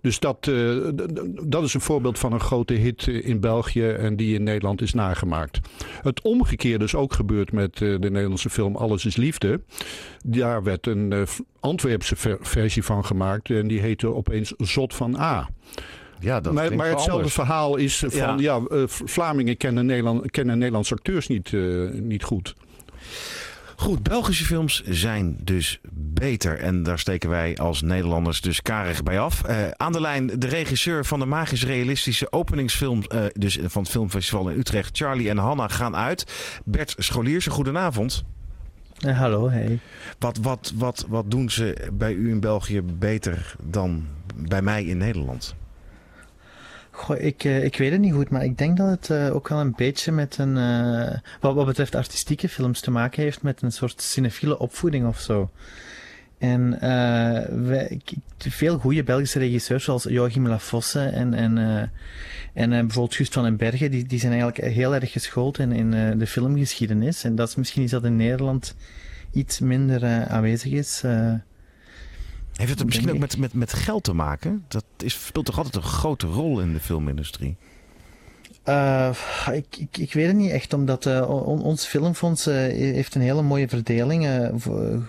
Dus 0.00 0.18
dat, 0.18 0.48
eh, 0.48 0.76
dat 1.42 1.64
is 1.64 1.74
een 1.74 1.80
voorbeeld 1.80 2.18
van 2.18 2.32
een 2.32 2.40
grote 2.40 2.74
hit 2.74 3.06
in 3.06 3.40
België 3.40 3.88
en 3.88 4.16
die 4.16 4.34
in 4.34 4.42
Nederland 4.42 4.82
is 4.82 4.94
nagemaakt. 4.94 5.60
Het 6.02 6.22
omgekeerde 6.22 6.84
is 6.84 6.94
ook 6.94 7.12
gebeurd 7.12 7.52
met 7.52 7.76
de 7.76 7.98
Nederlandse 8.00 8.50
film 8.50 8.76
Alles 8.76 9.04
is 9.04 9.16
Liefde. 9.16 9.60
Daar 10.24 10.62
werd 10.62 10.86
een 10.86 11.26
Antwerpse 11.60 12.16
ver- 12.16 12.38
versie 12.40 12.82
van 12.82 13.04
gemaakt 13.04 13.50
en 13.50 13.68
die 13.68 13.80
heette 13.80 14.14
opeens 14.14 14.52
Zot 14.56 14.94
van 14.94 15.16
A. 15.16 15.48
Ja, 16.20 16.40
dat 16.40 16.52
maar, 16.52 16.64
hetzelfde 16.70 17.12
anders. 17.12 17.32
verhaal 17.32 17.76
is 17.76 18.04
van 18.08 18.38
ja. 18.38 18.60
eh, 18.70 18.82
Vlamingen 18.86 19.56
kennen, 19.56 19.86
Nederland, 19.86 20.30
kennen 20.30 20.58
Nederlandse 20.58 20.94
acteurs 20.94 21.26
niet, 21.26 21.52
eh, 21.52 21.88
niet 21.92 22.22
goed. 22.22 22.54
Goed, 23.76 24.02
Belgische 24.02 24.44
films 24.44 24.82
zijn 24.84 25.36
dus 25.42 25.80
beter. 25.92 26.58
En 26.58 26.82
daar 26.82 26.98
steken 26.98 27.30
wij 27.30 27.56
als 27.56 27.82
Nederlanders 27.82 28.40
dus 28.40 28.62
karig 28.62 29.02
bij 29.02 29.20
af. 29.20 29.44
Eh, 29.44 29.68
aan 29.70 29.92
de 29.92 30.00
lijn 30.00 30.26
de 30.26 30.46
regisseur 30.46 31.04
van 31.04 31.18
de 31.18 31.26
magisch 31.26 31.64
realistische 31.64 32.32
openingsfilm... 32.32 33.02
eh, 33.02 33.24
dus 33.32 33.58
van 33.64 33.82
het 33.82 33.90
filmfestival 33.90 34.48
in 34.48 34.58
Utrecht. 34.58 34.96
Charlie 34.96 35.28
en 35.28 35.38
Hanna 35.38 35.68
gaan 35.68 35.96
uit. 35.96 36.24
Bert 36.64 36.94
Scholiersen, 36.98 37.52
goedenavond. 37.52 38.24
Eh, 38.98 39.18
hallo, 39.18 39.50
hey. 39.50 39.78
Wat, 40.18 40.38
wat, 40.42 40.72
wat, 40.74 41.04
wat 41.08 41.30
doen 41.30 41.50
ze 41.50 41.88
bij 41.92 42.12
u 42.12 42.30
in 42.30 42.40
België 42.40 42.82
beter 42.82 43.56
dan 43.62 44.06
bij 44.36 44.62
mij 44.62 44.84
in 44.84 44.98
Nederland? 44.98 45.54
Ik, 47.18 47.44
eh, 47.44 47.64
ik 47.64 47.76
weet 47.76 47.92
het 47.92 48.00
niet 48.00 48.12
goed, 48.12 48.30
maar 48.30 48.44
ik 48.44 48.58
denk 48.58 48.76
dat 48.76 48.88
het 48.88 49.10
eh, 49.10 49.34
ook 49.34 49.48
wel 49.48 49.60
een 49.60 49.74
beetje 49.76 50.12
met 50.12 50.38
een. 50.38 50.56
eh, 50.56 51.18
wat, 51.40 51.54
wat 51.54 51.66
betreft 51.66 51.94
artistieke 51.94 52.48
films 52.48 52.80
te 52.80 52.90
maken 52.90 53.22
heeft 53.22 53.42
met 53.42 53.62
een 53.62 53.72
soort 53.72 54.02
cinefiele 54.02 54.58
opvoeding 54.58 55.06
of 55.06 55.20
zo. 55.20 55.50
En 56.38 56.78
veel 58.38 58.78
goede 58.78 59.02
Belgische 59.02 59.38
regisseurs 59.38 59.84
zoals 59.84 60.02
Joachim 60.02 60.48
Lafosse 60.48 61.00
en, 61.00 61.34
en, 61.34 61.58
en 62.52 62.70
bijvoorbeeld 62.70 63.14
Gust 63.14 63.32
van 63.32 63.42
den 63.42 63.56
Bergen, 63.56 63.90
die, 63.90 64.06
die 64.06 64.18
zijn 64.18 64.32
eigenlijk 64.32 64.74
heel 64.74 64.94
erg 64.94 65.12
geschoold 65.12 65.58
in, 65.58 65.72
in 65.72 66.18
de 66.18 66.26
filmgeschiedenis. 66.26 67.24
En 67.24 67.34
dat 67.34 67.48
is 67.48 67.54
misschien 67.54 67.82
iets 67.82 67.92
dat 67.92 68.04
in 68.04 68.16
Nederland 68.16 68.74
iets 69.32 69.60
minder 69.60 70.26
aanwezig 70.26 70.72
is. 70.72 71.02
Heeft 72.56 72.70
het 72.78 72.84
misschien 72.84 73.10
ook 73.12 73.18
met, 73.18 73.36
met, 73.36 73.54
met 73.54 73.72
geld 73.72 74.04
te 74.04 74.12
maken? 74.12 74.64
Dat 74.68 74.84
is, 74.98 75.26
speelt 75.26 75.46
toch 75.46 75.56
altijd 75.56 75.74
een 75.74 75.82
grote 75.82 76.26
rol 76.26 76.60
in 76.60 76.72
de 76.72 76.80
filmindustrie? 76.80 77.56
Eh, 78.62 79.10
ik, 79.52 79.76
ik, 79.76 79.96
ik 79.98 80.12
weet 80.12 80.26
het 80.26 80.36
niet 80.36 80.50
echt, 80.50 80.72
omdat 80.72 81.06
eh, 81.06 81.30
on- 81.30 81.62
ons 81.62 81.86
filmfonds 81.86 82.46
eh, 82.46 82.54
heeft 82.54 83.14
een 83.14 83.20
hele 83.20 83.42
mooie 83.42 83.68
verdeling. 83.68 84.50
voor, 84.56 85.02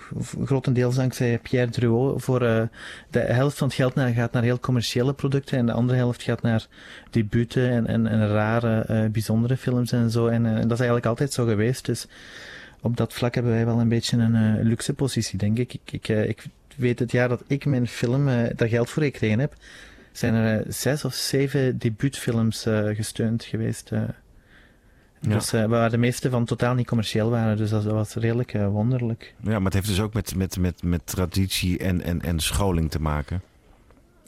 grotendeels 0.46 0.96
dankzij 0.96 1.40
Pierre 1.40 1.72
Druot. 1.72 2.24
Voor 2.24 2.40
de 2.40 3.20
helft 3.20 3.58
van 3.58 3.68
het 3.68 3.76
geld 3.76 3.96
naar, 3.96 4.10
gaat 4.10 4.32
naar 4.32 4.44
heel 4.44 4.60
commerciële 4.60 5.14
producten 5.14 5.58
en 5.58 5.66
de 5.66 5.72
andere 5.72 5.98
helft 5.98 6.24
gaat 6.24 6.42
naar 6.42 6.68
debuten 7.10 7.70
en, 7.70 7.88
en, 7.88 8.08
en 8.08 8.28
rare, 8.28 9.10
bijzondere 9.10 9.58
films 9.58 9.92
en 9.92 10.12
zo. 10.12 10.28
En, 10.28 10.44
dat 10.44 10.72
is 10.72 10.78
eigenlijk 10.78 11.06
altijd 11.06 11.34
zo 11.34 11.46
geweest. 11.46 11.86
Dus 11.86 12.08
op 12.82 12.98
dat 12.98 13.14
vlak 13.14 13.34
hebben 13.34 13.52
wij 13.52 13.66
wel 13.66 13.80
een 13.80 13.90
beetje 13.90 14.18
een 14.18 14.62
luxe 14.64 14.94
positie, 14.94 15.38
denk 15.38 15.58
ik. 15.58 15.74
Ik, 15.74 15.92
ik, 15.92 16.08
ik 16.08 16.46
weet 16.78 17.00
het 17.00 17.12
jaar 17.12 17.30
dat 17.30 17.44
ik 17.48 17.66
mijn 17.66 17.88
film 17.88 18.28
eh, 18.28 18.50
daar 18.56 18.68
geld 18.68 18.90
voor 18.90 19.04
gekregen 19.04 19.40
heb, 19.40 19.54
zijn 20.12 20.34
er 20.34 20.60
eh, 20.60 20.66
zes 20.72 21.06
of 21.06 21.14
zeven 21.14 21.78
debuutfilms 21.78 22.66
eh, 22.66 22.96
gesteund 22.96 23.44
geweest. 23.44 23.90
Ja. 23.90 24.16
Dus, 25.20 25.52
waar 25.52 25.90
de 25.90 25.98
meeste 25.98 26.30
van 26.30 26.46
totaal 26.46 26.74
niet 26.74 26.88
commercieel 26.88 27.30
waren, 27.30 27.58
dus 27.58 27.70
dat 27.70 27.84
was 27.84 28.14
redelijk 28.14 28.52
wonderlijk. 28.52 29.34
Ja, 29.42 29.52
maar 29.52 29.62
het 29.62 29.74
heeft 29.74 29.88
dus 29.88 30.00
ook 30.00 30.14
met, 30.14 30.36
met, 30.36 30.58
met, 30.58 30.84
met 30.84 31.02
traditie 31.06 31.78
en, 31.78 32.02
en, 32.02 32.22
en 32.22 32.40
scholing 32.40 32.92
te 32.92 33.02
maken. 33.02 33.42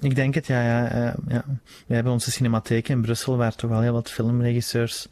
Ik 0.01 0.15
denk 0.15 0.33
het, 0.33 0.47
ja, 0.47 0.61
ja, 0.63 1.15
ja. 1.27 1.43
We 1.87 1.93
hebben 1.95 2.13
onze 2.13 2.31
cinematheek 2.31 2.87
in 2.89 3.01
Brussel, 3.01 3.37
waar 3.37 3.55
toch 3.55 3.69
wel 3.69 3.81
heel 3.81 3.93
wat 3.93 4.11
filmregisseurs 4.11 5.07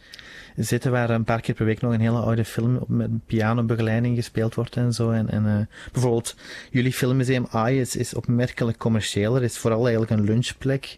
zitten, 0.55 0.91
waar 0.91 1.09
een 1.09 1.23
paar 1.23 1.41
keer 1.41 1.55
per 1.55 1.65
week 1.65 1.81
nog 1.81 1.93
een 1.93 1.99
hele 1.99 2.17
oude 2.19 2.45
film 2.45 2.75
op- 2.75 2.87
met 2.89 3.25
pianobegeleiding 3.25 4.15
gespeeld 4.15 4.55
wordt 4.55 4.75
en 4.75 4.93
zo. 4.93 5.11
En, 5.11 5.29
en 5.29 5.45
eh, 5.47 5.91
bijvoorbeeld, 5.91 6.35
jullie 6.71 6.93
filmmuseum 6.93 7.47
AI 7.51 7.79
is, 7.79 7.95
is 7.95 8.13
opmerkelijk 8.13 8.77
commerciieler, 8.77 9.43
is 9.43 9.57
vooral 9.57 9.81
eigenlijk 9.87 10.11
een 10.11 10.25
lunchplek. 10.25 10.97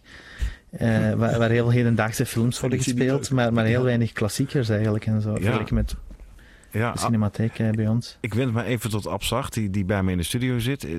eh, 0.70 1.12
waar, 1.12 1.38
waar 1.38 1.50
heel 1.50 1.70
hedendaagse 1.70 2.26
films 2.26 2.60
worden 2.60 2.78
gespeeld, 2.82 3.30
maar, 3.30 3.52
maar 3.52 3.64
heel 3.64 3.78
Ja. 3.78 3.84
weinig 3.84 4.12
klassiekers 4.12 4.68
eigenlijk 4.68 5.06
en 5.06 5.20
zo. 5.20 5.34
Vergeleken 5.34 5.74
met 5.74 5.94
Ja, 6.72 6.92
de 6.92 6.98
cinematheek 6.98 7.58
eh, 7.58 7.70
bij 7.70 7.88
ons. 7.88 8.16
Ik 8.20 8.34
wend 8.34 8.52
me 8.52 8.62
even 8.64 8.90
tot 8.90 9.06
Abzacht, 9.06 9.54
die, 9.54 9.70
die 9.70 9.84
bij 9.84 10.02
me 10.02 10.10
in 10.10 10.16
de 10.16 10.22
studio 10.22 10.58
zit. 10.58 10.84
Eh, 10.84 10.92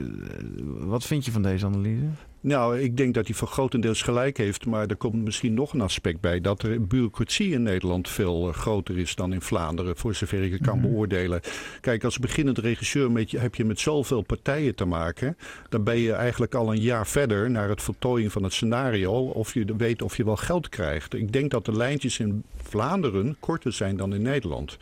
Wat 0.65 1.03
vind 1.05 1.25
je 1.25 1.31
van 1.31 1.41
deze 1.41 1.65
analyse? 1.65 2.05
Nou, 2.43 2.79
ik 2.79 2.97
denk 2.97 3.13
dat 3.13 3.25
hij 3.27 3.35
voor 3.35 3.47
grotendeels 3.47 4.01
gelijk 4.01 4.37
heeft. 4.37 4.65
Maar 4.65 4.87
er 4.87 4.95
komt 4.95 5.23
misschien 5.23 5.53
nog 5.53 5.73
een 5.73 5.81
aspect 5.81 6.19
bij. 6.19 6.41
Dat 6.41 6.63
er 6.63 6.87
bureaucratie 6.87 7.51
in 7.51 7.63
Nederland 7.63 8.09
veel 8.09 8.47
eh, 8.47 8.53
groter 8.53 8.97
is 8.97 9.15
dan 9.15 9.33
in 9.33 9.41
Vlaanderen. 9.41 9.97
Voor 9.97 10.15
zover 10.15 10.43
ik 10.43 10.51
het 10.51 10.61
kan 10.61 10.77
Mhm. 10.79 10.87
beoordelen. 10.87 11.41
Kijk, 11.81 12.03
als 12.03 12.19
beginnend 12.19 12.57
regisseur 12.57 13.11
met 13.11 13.31
je, 13.31 13.39
heb 13.39 13.55
je 13.55 13.65
met 13.65 13.79
zoveel 13.79 14.21
partijen 14.21 14.75
te 14.75 14.85
maken. 14.85 15.37
Dan 15.69 15.83
ben 15.83 15.97
je 15.97 16.13
eigenlijk 16.13 16.55
al 16.55 16.71
een 16.73 16.81
jaar 16.81 17.07
verder 17.07 17.49
naar 17.51 17.69
het 17.69 17.81
voltooien 17.81 18.31
van 18.31 18.43
het 18.43 18.53
scenario. 18.53 19.11
Of 19.13 19.53
je 19.53 19.65
weet 19.77 20.01
of 20.01 20.17
je 20.17 20.23
wel 20.25 20.37
geld 20.37 20.69
krijgt. 20.69 21.13
Ik 21.13 21.31
denk 21.31 21.51
dat 21.51 21.65
de 21.65 21.73
lijntjes 21.77 22.19
in 22.19 22.43
Vlaanderen 22.63 23.35
korter 23.39 23.73
zijn 23.73 23.97
dan 23.97 24.13
in 24.13 24.21
Nederland. 24.21 24.77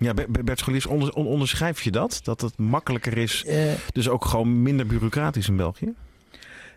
Ja, 0.00 0.14
Be- 0.14 0.26
Be- 0.28 0.42
Bert 0.44 0.58
Scholiers, 0.58 0.86
on- 0.86 1.12
onderschrijf 1.12 1.82
je 1.82 1.90
dat? 1.90 2.20
Dat 2.22 2.40
het 2.40 2.58
makkelijker 2.58 3.18
is, 3.18 3.44
Eh, 3.44 3.56
dus 3.92 4.08
ook 4.08 4.24
gewoon 4.24 4.62
minder 4.62 4.86
bureaucratisch 4.86 5.48
in 5.48 5.56
België? 5.56 5.94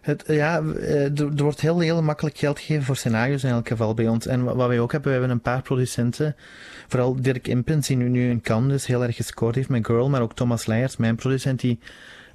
Het, 0.02 0.24
ja, 0.28 0.62
eh, 0.62 1.20
er, 1.20 1.32
wordt 1.36 1.62
heel, 1.62 1.80
heel 1.80 2.02
makkelijk 2.04 2.38
geld 2.38 2.60
gegeven 2.60 2.84
voor 2.84 2.96
scenario's 2.96 3.44
in 3.44 3.50
elk 3.50 3.68
geval 3.68 3.94
bij 3.94 4.08
ons. 4.08 4.28
En 4.28 4.44
wa- 4.44 4.56
wat 4.56 4.68
wij 4.68 4.80
ook 4.80 4.92
hebben, 4.92 5.12
we 5.12 5.18
hebben 5.18 5.36
een 5.36 5.42
paar 5.42 5.62
producenten. 5.62 6.36
Vooral 6.88 7.22
Dirk 7.22 7.48
Impens, 7.48 7.88
die 7.88 7.98
nu, 7.98 8.10
nu 8.10 8.30
in 8.30 8.42
Cannes 8.42 8.72
dus 8.72 8.86
heel 8.86 9.04
erg 9.04 9.16
gescoord 9.16 9.56
heeft 9.56 9.70
met 9.70 9.86
Girl. 9.86 10.10
Maar 10.10 10.22
ook 10.22 10.36
Thomas 10.36 10.66
Leijers, 10.66 10.98
mijn 10.98 11.16
producent, 11.16 11.60
die 11.60 11.80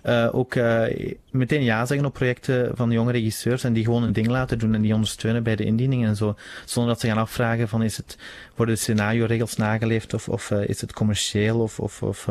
eh, 0.02 0.28
ook 0.32 0.54
eh, 0.54 1.16
meteen 1.30 1.62
ja 1.62 1.86
zeggen 1.86 2.06
op 2.06 2.12
projecten 2.12 2.76
van 2.76 2.90
jonge 2.90 3.12
regisseurs. 3.12 3.64
En 3.64 3.72
die 3.72 3.84
gewoon 3.84 4.02
een 4.02 4.12
ding 4.12 4.26
laten 4.26 4.58
doen 4.58 4.74
en 4.74 4.82
die 4.82 4.94
ondersteunen 4.94 5.42
bij 5.42 5.56
de 5.56 5.64
indiening 5.64 6.06
en 6.06 6.16
zo. 6.16 6.36
Zonder 6.64 6.92
dat 6.92 7.00
ze 7.00 7.06
gaan 7.06 7.18
afvragen 7.18 7.68
van 7.68 7.82
is 7.82 7.96
het, 7.96 8.18
worden 8.54 8.74
de 8.74 8.80
scenario-regels 8.80 9.56
nageleefd 9.56 10.14
of, 10.14 10.28
of 10.28 10.50
eh, 10.50 10.68
is 10.68 10.80
het 10.80 10.92
commercieel 10.92 11.60
of... 11.60 11.80
of, 11.80 12.02
of 12.02 12.28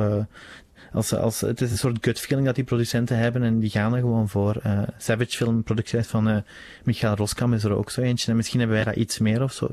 als, 0.91 1.13
als, 1.13 1.41
het 1.41 1.61
is 1.61 1.71
een 1.71 1.77
soort 1.77 1.97
gut 2.01 2.19
feeling 2.19 2.47
dat 2.47 2.55
die 2.55 2.63
producenten 2.63 3.17
hebben 3.17 3.43
en 3.43 3.59
die 3.59 3.69
gaan 3.69 3.93
er 3.93 3.99
gewoon 3.99 4.29
voor. 4.29 4.61
Savage 4.97 5.37
Film, 5.37 5.63
productie 5.63 6.03
van 6.03 6.29
eh 6.29 6.37
Michael 6.83 7.15
Roskam 7.15 7.53
is 7.53 7.63
er 7.63 7.75
ook 7.75 7.91
zo 7.91 8.01
eentje. 8.01 8.31
En 8.31 8.37
misschien 8.37 8.59
hebben 8.59 8.77
wij 8.77 8.85
dat 8.85 8.95
iets 8.95 9.19
meer 9.19 9.43
of 9.43 9.53
zo. 9.53 9.69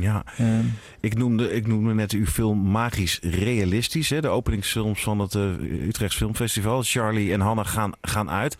Ja, 0.00 0.24
Ehm. 0.38 0.64
ik, 1.00 1.16
noemde, 1.16 1.52
ik 1.52 1.66
noemde 1.66 1.94
net 1.94 2.12
uw 2.12 2.26
film 2.26 2.70
magisch 2.70 3.18
realistisch. 3.22 4.10
Hè? 4.10 4.20
De 4.20 4.28
openingsfilms 4.28 5.02
van 5.02 5.18
het 5.18 5.34
uh, 5.34 5.86
Utrechts 5.86 6.16
Filmfestival. 6.16 6.82
Charlie 6.82 7.32
en 7.32 7.40
Hanna 7.40 7.62
gaan, 7.62 7.92
gaan 8.00 8.30
uit. 8.30 8.56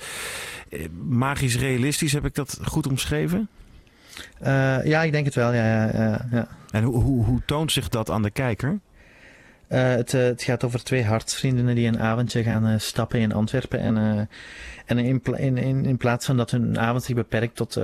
Uh, 0.70 0.86
magisch 1.08 1.56
realistisch, 1.56 2.12
heb 2.12 2.24
ik 2.24 2.34
dat 2.34 2.58
goed 2.64 2.86
omschreven? 2.86 3.48
ja, 4.84 5.02
ik 5.02 5.12
denk 5.12 5.24
het 5.24 5.34
wel. 5.34 5.52
Ja, 5.52 5.84
ja, 5.84 6.26
ja. 6.30 6.48
En 6.70 6.82
hoe, 6.84 7.02
hoe, 7.02 7.24
hoe 7.24 7.42
toont 7.46 7.72
zich 7.72 7.88
dat 7.88 8.10
aan 8.10 8.22
de 8.22 8.30
kijker? 8.30 8.80
Uh, 9.72 9.88
het, 9.88 10.12
uh, 10.12 10.22
het, 10.22 10.42
gaat 10.42 10.64
over 10.64 10.84
twee 10.84 11.04
hartsvrienden 11.04 11.74
die 11.74 11.86
een 11.86 12.00
avondje 12.00 12.42
gaan 12.42 12.68
uh, 12.68 12.74
stappen 12.78 13.20
in 13.20 13.32
Antwerpen. 13.32 13.80
En, 13.80 14.28
en 14.86 14.98
in, 14.98 15.22
in, 15.56 15.84
in, 15.84 15.96
plaats 15.96 16.26
van 16.26 16.36
dat 16.36 16.50
hun 16.50 16.78
avond 16.78 17.02
zich 17.02 17.14
beperkt 17.14 17.56
tot 17.56 17.80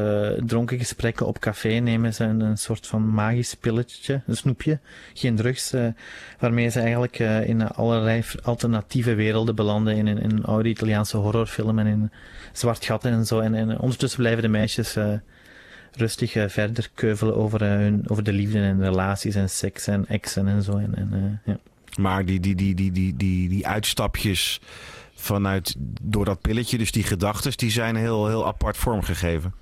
dronken 0.46 0.78
gesprekken 0.78 1.26
op 1.26 1.38
café, 1.38 1.68
nemen 1.68 2.14
ze 2.14 2.24
een, 2.24 2.58
soort 2.58 2.86
van 2.86 3.10
magisch 3.10 3.54
pilletje, 3.54 4.20
een 4.26 4.36
snoepje, 4.36 4.78
geen 5.14 5.36
drugs, 5.36 5.74
waarmee 6.38 6.68
ze 6.68 6.80
eigenlijk 6.80 7.18
in 7.18 7.68
allerlei 7.68 8.24
alternatieve 8.42 9.14
werelden 9.14 9.54
belanden. 9.54 9.96
In, 9.96 10.06
in, 10.06 10.44
oude 10.44 10.68
Italiaanse 10.68 11.16
horrorfilm 11.16 11.78
en 11.78 11.86
in 11.86 12.10
zwart 12.52 12.84
gatten 12.84 13.12
en 13.12 13.26
zo. 13.26 13.40
En, 13.40 13.54
en 13.54 13.78
ondertussen 13.78 14.20
blijven 14.20 14.42
de 14.42 14.48
meisjes 14.48 14.96
rustig 15.92 16.32
verder 16.32 16.90
keuvelen 16.94 17.36
over, 17.36 17.62
hun, 17.64 18.02
over 18.06 18.24
de 18.24 18.32
liefde 18.32 18.58
en 18.58 18.82
relaties 18.82 19.34
en 19.34 19.50
seks 19.50 19.86
en 19.86 20.06
exen 20.06 20.48
en 20.48 20.62
zo. 20.62 20.76
En, 20.76 20.94
en, 20.94 21.40
ja. 21.44 21.58
Maar 21.96 22.24
die, 22.24 22.40
die, 22.40 22.54
die, 22.54 22.74
die, 22.74 22.92
die, 22.92 23.16
die, 23.16 23.48
die 23.48 23.66
uitstapjes 23.66 24.60
vanuit 25.14 25.74
door 26.02 26.24
dat 26.24 26.40
pilletje, 26.40 26.78
dus 26.78 26.92
die 26.92 27.02
gedachten, 27.02 27.52
die 27.56 27.70
zijn 27.70 27.96
heel, 27.96 28.26
heel 28.28 28.46
apart 28.46 28.76
vormgegeven. 28.76 29.54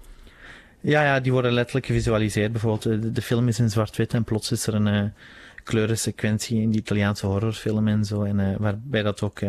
Ja, 0.81 1.03
ja, 1.03 1.21
die 1.21 1.33
worden 1.33 1.53
letterlijk 1.53 1.87
gevisualiseerd. 1.87 2.53
Bijvoorbeeld, 2.53 3.03
de, 3.03 3.13
de 3.13 3.23
film 3.23 3.49
is 3.49 3.59
in 3.59 3.71
zwart-wit 3.71 4.15
en 4.15 4.25
plots 4.25 4.53
is 4.53 4.67
er 4.67 4.75
een 4.75 4.87
uh, 4.87 5.11
kleurensequentie 5.65 6.61
in 6.61 6.71
die 6.71 6.81
Italiaanse 6.81 7.27
horrorfilm 7.27 7.89
en 7.89 8.05
zo. 8.05 8.23
En 8.23 8.39
uh, 8.39 8.57
waarbij 8.57 9.03
dat 9.03 9.23
ook 9.23 9.41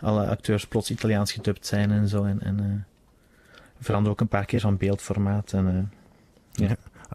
alle 0.00 0.26
acteurs 0.26 0.66
plots 0.66 0.90
Italiaans 0.90 1.32
gedubt 1.32 1.66
zijn 1.66 1.90
en 1.90 2.08
zo. 2.08 2.24
En, 2.24 2.42
en 2.42 2.86
veranderen 3.80 4.12
ook 4.12 4.20
een 4.20 4.28
paar 4.28 4.44
keer 4.44 4.60
van 4.60 4.76
beeldformaat. 4.76 5.52
En, 5.52 5.92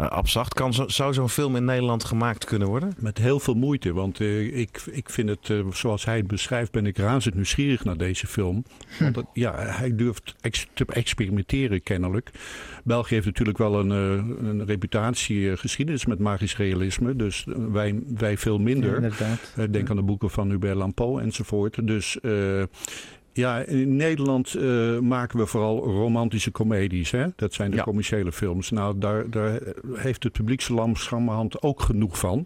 Abzacht, 0.07 0.53
kan 0.53 0.73
zo, 0.73 0.87
zou 0.87 1.13
zo'n 1.13 1.29
film 1.29 1.55
in 1.55 1.65
Nederland 1.65 2.03
gemaakt 2.03 2.45
kunnen 2.45 2.67
worden? 2.67 2.93
Met 2.97 3.17
heel 3.17 3.39
veel 3.39 3.53
moeite, 3.53 3.93
want 3.93 4.19
uh, 4.19 4.57
ik, 4.57 4.81
ik 4.91 5.09
vind 5.09 5.29
het, 5.29 5.49
uh, 5.49 5.71
zoals 5.71 6.05
hij 6.05 6.17
het 6.17 6.27
beschrijft, 6.27 6.71
ben 6.71 6.85
ik 6.85 6.97
razend 6.97 7.35
nieuwsgierig 7.35 7.83
naar 7.83 7.97
deze 7.97 8.27
film. 8.27 8.63
Hm. 8.97 9.11
Want 9.11 9.27
ja, 9.33 9.55
hij 9.55 9.95
durft 9.95 10.35
ex 10.41 10.67
te 10.73 10.85
experimenteren 10.85 11.83
kennelijk. 11.83 12.31
België 12.83 13.13
heeft 13.13 13.25
natuurlijk 13.25 13.57
wel 13.57 13.79
een, 13.79 13.89
een 13.89 14.65
reputatie, 14.65 15.57
geschiedenis 15.57 16.05
met 16.05 16.19
magisch 16.19 16.57
realisme, 16.57 17.15
dus 17.15 17.45
wij, 17.71 17.99
wij 18.15 18.37
veel 18.37 18.59
minder. 18.59 19.13
Ja, 19.55 19.67
denk 19.67 19.89
aan 19.89 19.95
de 19.95 20.01
boeken 20.01 20.29
van 20.29 20.49
Hubert 20.49 20.75
Lampeau 20.75 21.21
enzovoort. 21.21 21.87
Dus 21.87 22.17
ja, 23.39 23.59
in 23.59 23.95
Nederland 23.95 24.55
uh, 24.55 24.99
maken 24.99 25.39
we 25.39 25.45
vooral 25.45 25.83
romantische 25.83 26.51
comedies. 26.51 27.11
Hè? 27.11 27.25
Dat 27.35 27.53
zijn 27.53 27.71
de 27.71 27.77
ja. 27.77 27.83
commerciële 27.83 28.31
films. 28.31 28.69
Nou, 28.69 28.99
daar, 28.99 29.29
daar 29.29 29.59
heeft 29.93 30.23
het 30.23 30.33
publiekse 30.33 30.73
langzamerhand 30.73 31.61
ook 31.61 31.81
genoeg 31.81 32.17
van. 32.17 32.45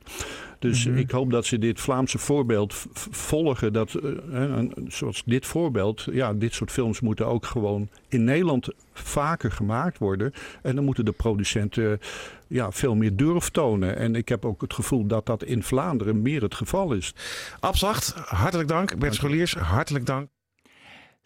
Dus 0.59 0.85
mm 0.85 0.91
-hmm. 0.91 1.01
ik 1.01 1.11
hoop 1.11 1.31
dat 1.31 1.45
ze 1.45 1.57
dit 1.57 1.79
Vlaamse 1.79 2.17
voorbeeld 2.17 2.85
volgen. 3.11 3.73
Dat, 3.73 3.99
uh, 4.03 4.59
zoals 4.87 5.23
dit 5.25 5.45
voorbeeld, 5.45 6.07
ja, 6.11 6.33
dit 6.33 6.53
soort 6.53 6.71
films 6.71 6.99
moeten 6.99 7.27
ook 7.27 7.45
gewoon 7.45 7.89
in 8.07 8.23
Nederland 8.23 8.67
vaker 8.93 9.51
gemaakt 9.51 9.97
worden. 9.97 10.33
En 10.61 10.75
dan 10.75 10.85
moeten 10.85 11.05
de 11.05 11.11
producenten 11.11 11.99
ja, 12.47 12.71
veel 12.71 12.95
meer 12.95 13.15
durf 13.15 13.49
tonen. 13.49 13.97
En 13.97 14.15
ik 14.15 14.29
heb 14.29 14.45
ook 14.45 14.61
het 14.61 14.73
gevoel 14.73 15.05
dat 15.05 15.25
dat 15.25 15.43
in 15.43 15.63
Vlaanderen 15.63 16.21
meer 16.21 16.41
het 16.41 16.55
geval 16.55 16.93
is. 16.93 17.13
Abzacht, 17.59 18.13
hartelijk 18.13 18.69
dank. 18.69 18.97
Bert 18.97 19.15
Scholiers, 19.15 19.53
hartelijk 19.53 20.05
dank. 20.05 20.32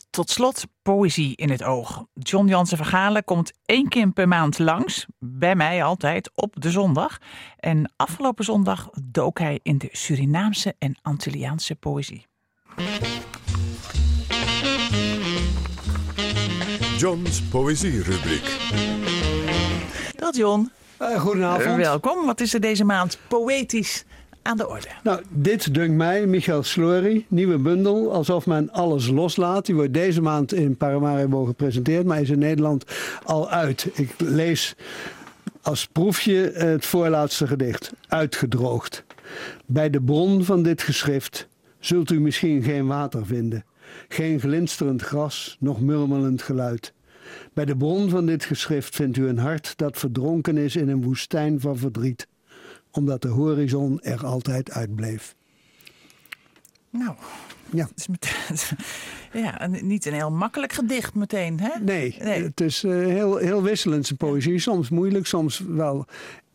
Tot 0.09 0.29
slot 0.29 0.65
poëzie 0.81 1.35
in 1.35 1.49
het 1.49 1.63
oog. 1.63 2.05
John 2.13 2.47
Jansen 2.47 2.77
Vergalen 2.77 3.23
komt 3.23 3.51
één 3.65 3.87
keer 3.87 4.11
per 4.11 4.27
maand 4.27 4.59
langs, 4.59 5.05
bij 5.19 5.55
mij 5.55 5.83
altijd, 5.83 6.31
op 6.35 6.53
de 6.61 6.71
zondag. 6.71 7.17
En 7.57 7.93
afgelopen 7.95 8.45
zondag 8.45 8.89
dook 9.03 9.39
hij 9.39 9.59
in 9.63 9.77
de 9.77 9.89
Surinaamse 9.91 10.75
en 10.79 10.99
Antilliaanse 11.01 11.75
poëzie. 11.75 12.25
John's 16.97 17.41
Poëzierubriek. 17.41 18.57
Dag 20.15 20.35
John. 20.35 20.71
Uh, 21.01 21.19
goedenavond. 21.19 21.75
welkom. 21.75 22.25
Wat 22.25 22.41
is 22.41 22.53
er 22.53 22.59
deze 22.59 22.83
maand 22.83 23.19
poëtisch 23.27 24.05
aan 24.47 24.57
de 24.57 24.67
orde. 24.67 24.87
Nou, 25.03 25.21
dit 25.29 25.73
dunkt 25.73 25.95
mij, 25.95 26.25
Michael 26.25 26.63
Slory, 26.63 27.25
nieuwe 27.27 27.57
bundel, 27.57 28.13
alsof 28.13 28.45
men 28.45 28.71
alles 28.71 29.07
loslaat. 29.07 29.65
Die 29.65 29.75
wordt 29.75 29.93
deze 29.93 30.21
maand 30.21 30.53
in 30.53 30.77
Paramaribo 30.77 31.45
gepresenteerd, 31.45 32.05
maar 32.05 32.21
is 32.21 32.29
in 32.29 32.39
Nederland 32.39 32.85
al 33.23 33.49
uit. 33.49 33.89
Ik 33.93 34.13
lees 34.17 34.75
als 35.61 35.87
proefje 35.87 36.51
het 36.53 36.85
voorlaatste 36.85 37.47
gedicht, 37.47 37.93
uitgedroogd. 38.07 39.03
Bij 39.65 39.89
de 39.89 40.01
bron 40.01 40.43
van 40.43 40.63
dit 40.63 40.81
geschrift 40.81 41.47
zult 41.79 42.11
u 42.11 42.19
misschien 42.19 42.63
geen 42.63 42.87
water 42.87 43.25
vinden, 43.25 43.65
geen 44.07 44.39
glinsterend 44.39 45.01
gras, 45.01 45.57
nog 45.59 45.81
murmelend 45.81 46.41
geluid. 46.41 46.93
Bij 47.53 47.65
de 47.65 47.77
bron 47.77 48.09
van 48.09 48.25
dit 48.25 48.45
geschrift 48.45 48.95
vindt 48.95 49.17
u 49.17 49.27
een 49.27 49.37
hart 49.37 49.73
dat 49.75 49.97
verdronken 49.97 50.57
is 50.57 50.75
in 50.75 50.89
een 50.89 51.03
woestijn 51.03 51.59
van 51.59 51.77
verdriet 51.77 52.27
omdat 52.97 53.21
de 53.21 53.27
horizon 53.27 54.01
er 54.01 54.25
altijd 54.25 54.71
uitbleef. 54.71 55.35
Nou, 56.89 57.15
ja. 57.69 57.85
Het 57.85 57.97
is 57.97 58.07
met, 58.07 58.35
ja, 59.43 59.67
niet 59.67 60.05
een 60.05 60.13
heel 60.13 60.31
makkelijk 60.31 60.73
gedicht 60.73 61.13
meteen, 61.13 61.59
hè? 61.59 61.79
Nee, 61.79 62.15
het 62.19 62.61
is 62.61 62.83
uh, 62.83 62.91
heel, 63.05 63.37
heel 63.37 63.63
wisselend 63.63 64.05
zijn 64.05 64.17
poëzie. 64.17 64.59
Soms 64.59 64.89
moeilijk, 64.89 65.25
soms 65.25 65.63
wel 65.67 66.05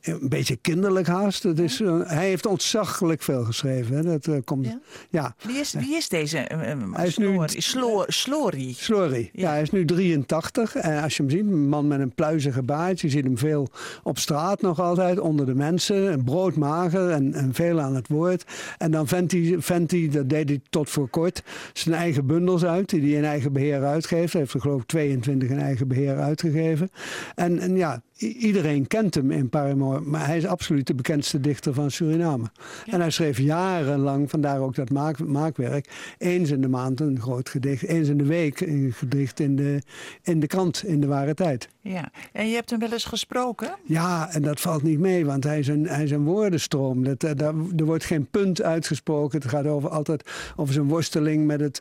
een 0.02 0.28
beetje 0.28 0.56
kinderlijk 0.56 1.06
haast. 1.06 1.42
Het 1.42 1.58
is, 1.58 1.80
uh, 1.80 2.00
hij 2.04 2.26
heeft 2.26 2.46
ontzaglijk 2.46 3.22
veel 3.22 3.44
geschreven. 3.44 3.96
Hè. 3.96 4.02
Dat, 4.02 4.26
uh, 4.26 4.36
komt, 4.44 4.66
ja? 4.66 4.80
ja? 5.10 5.34
Wie, 5.42 5.56
is, 5.56 5.72
wie 5.72 5.96
is 5.96 6.08
deze? 6.08 6.48
Uh, 6.52 6.94
hij 6.94 7.06
is 7.06 7.18
nu 7.18 7.40
Slory. 7.46 8.72
Slory. 8.72 9.30
Ja. 9.32 9.42
ja. 9.42 9.50
hij 9.50 9.62
is 9.62 9.70
nu 9.70 9.84
83. 9.84 10.74
En 10.74 11.02
als 11.02 11.16
je 11.16 11.22
hem 11.22 11.30
ziet, 11.30 11.40
een 11.40 11.68
man 11.68 11.86
met 11.86 12.00
een 12.00 12.14
pluizige 12.14 12.62
baard. 12.62 13.00
Je 13.00 13.08
ziet 13.08 13.24
hem 13.24 13.38
veel 13.38 13.68
op 14.02 14.18
straat 14.18 14.60
nog 14.60 14.80
altijd, 14.80 15.18
onder 15.18 15.46
de 15.46 15.54
mensen. 15.54 16.24
Broodmager 16.24 17.10
en, 17.10 17.34
en 17.34 17.54
veel 17.54 17.80
aan 17.80 17.94
het 17.94 18.08
woord. 18.08 18.44
En 18.78 18.90
dan 18.90 19.06
hij, 19.08 19.56
vindt 19.58 19.90
hij, 19.90 20.08
dat 20.12 20.28
deed 20.28 20.48
hij 20.48 20.60
tot 20.70 20.90
voor 20.90 21.08
kort, 21.08 21.42
zijn 21.72 21.94
eigen 21.94 22.26
bundels 22.26 22.64
uit. 22.64 22.88
Die 22.88 23.00
hij 23.00 23.10
in 23.10 23.24
eigen 23.24 23.52
beheer 23.52 23.84
uitgeeft. 23.84 24.32
Hij 24.32 24.40
heeft 24.40 24.54
er 24.54 24.60
geloof 24.60 24.80
ik 24.80 24.86
22 24.86 25.48
in 25.48 25.58
eigen 25.58 25.88
beheer 25.88 26.18
uitgegeven. 26.18 26.90
En, 27.34 27.58
en 27.58 27.76
ja, 27.76 28.02
iedereen 28.22 28.86
kent 28.86 29.14
hem 29.14 29.30
in 29.30 29.48
Paramore, 29.48 30.00
maar 30.00 30.26
hij 30.26 30.36
is 30.36 30.46
absoluut 30.46 30.86
de 30.86 30.94
bekendste 30.94 31.40
dichter 31.40 31.74
van 31.74 31.90
Suriname. 31.90 32.44
En 32.86 33.00
hij 33.00 33.10
schreef 33.10 33.38
jarenlang, 33.38 34.30
vandaar 34.30 34.60
ook 34.60 34.74
dat 34.74 34.90
maak, 34.90 35.18
maakwerk, 35.18 36.14
eens 36.18 36.50
in 36.50 36.60
de 36.60 36.68
maand 36.68 37.00
een 37.00 37.20
groot 37.20 37.48
gedicht, 37.48 37.82
eens 37.82 38.08
in 38.08 38.18
de 38.18 38.24
week 38.24 38.60
een 38.60 38.92
gedicht 38.94 39.40
in 39.40 39.56
de, 39.56 39.82
in 40.22 40.40
de 40.40 40.46
krant, 40.46 40.84
in 40.84 41.00
de 41.00 41.06
ware 41.06 41.34
tijd. 41.34 41.68
Ja, 41.80 42.10
en 42.32 42.48
je 42.48 42.54
hebt 42.54 42.70
hem 42.70 42.78
wel 42.78 42.92
eens 42.92 43.04
gesproken? 43.04 43.74
Ja, 43.84 44.30
en 44.32 44.42
dat 44.42 44.60
valt 44.60 44.82
niet 44.82 44.98
mee, 44.98 45.26
want 45.26 45.44
hij 45.44 45.58
is 45.58 45.68
een, 45.68 45.86
hij 45.86 46.04
is 46.04 46.10
een 46.10 46.24
woordenstroom. 46.24 47.04
Dat, 47.04 47.20
dat, 47.20 47.40
er 47.76 47.84
wordt 47.84 48.04
geen 48.04 48.26
punt 48.26 48.62
uitgesproken. 48.62 49.40
Het 49.40 49.50
gaat 49.50 49.66
over, 49.66 49.88
altijd 49.88 50.30
over 50.56 50.74
zijn 50.74 50.88
worsteling 50.88 51.46
met 51.46 51.60
het 51.60 51.80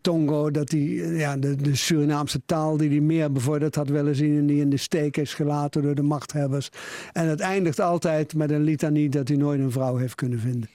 Tongo, 0.00 0.50
dat 0.50 0.68
die, 0.68 1.06
ja, 1.06 1.36
de, 1.36 1.56
de 1.56 1.76
Surinaamse 1.76 2.40
taal 2.46 2.76
die 2.76 2.88
hij 2.88 3.00
meer 3.00 3.32
bevorderd 3.32 3.74
had 3.74 3.88
willen 3.88 4.14
zien 4.14 4.38
en 4.38 4.46
die 4.46 4.60
in 4.60 4.70
de 4.70 4.76
steek 4.76 5.16
is 5.16 5.34
gelaten 5.34 5.49
door 5.82 5.94
de 5.94 6.02
machthebbers. 6.02 6.70
En 7.12 7.26
het 7.28 7.40
eindigt 7.40 7.80
altijd 7.80 8.34
met 8.34 8.50
een 8.50 8.62
litanie 8.62 9.08
dat 9.08 9.28
hij 9.28 9.36
nooit 9.36 9.60
een 9.60 9.72
vrouw 9.72 9.96
heeft 9.96 10.14
kunnen 10.14 10.38
vinden. 10.38 10.68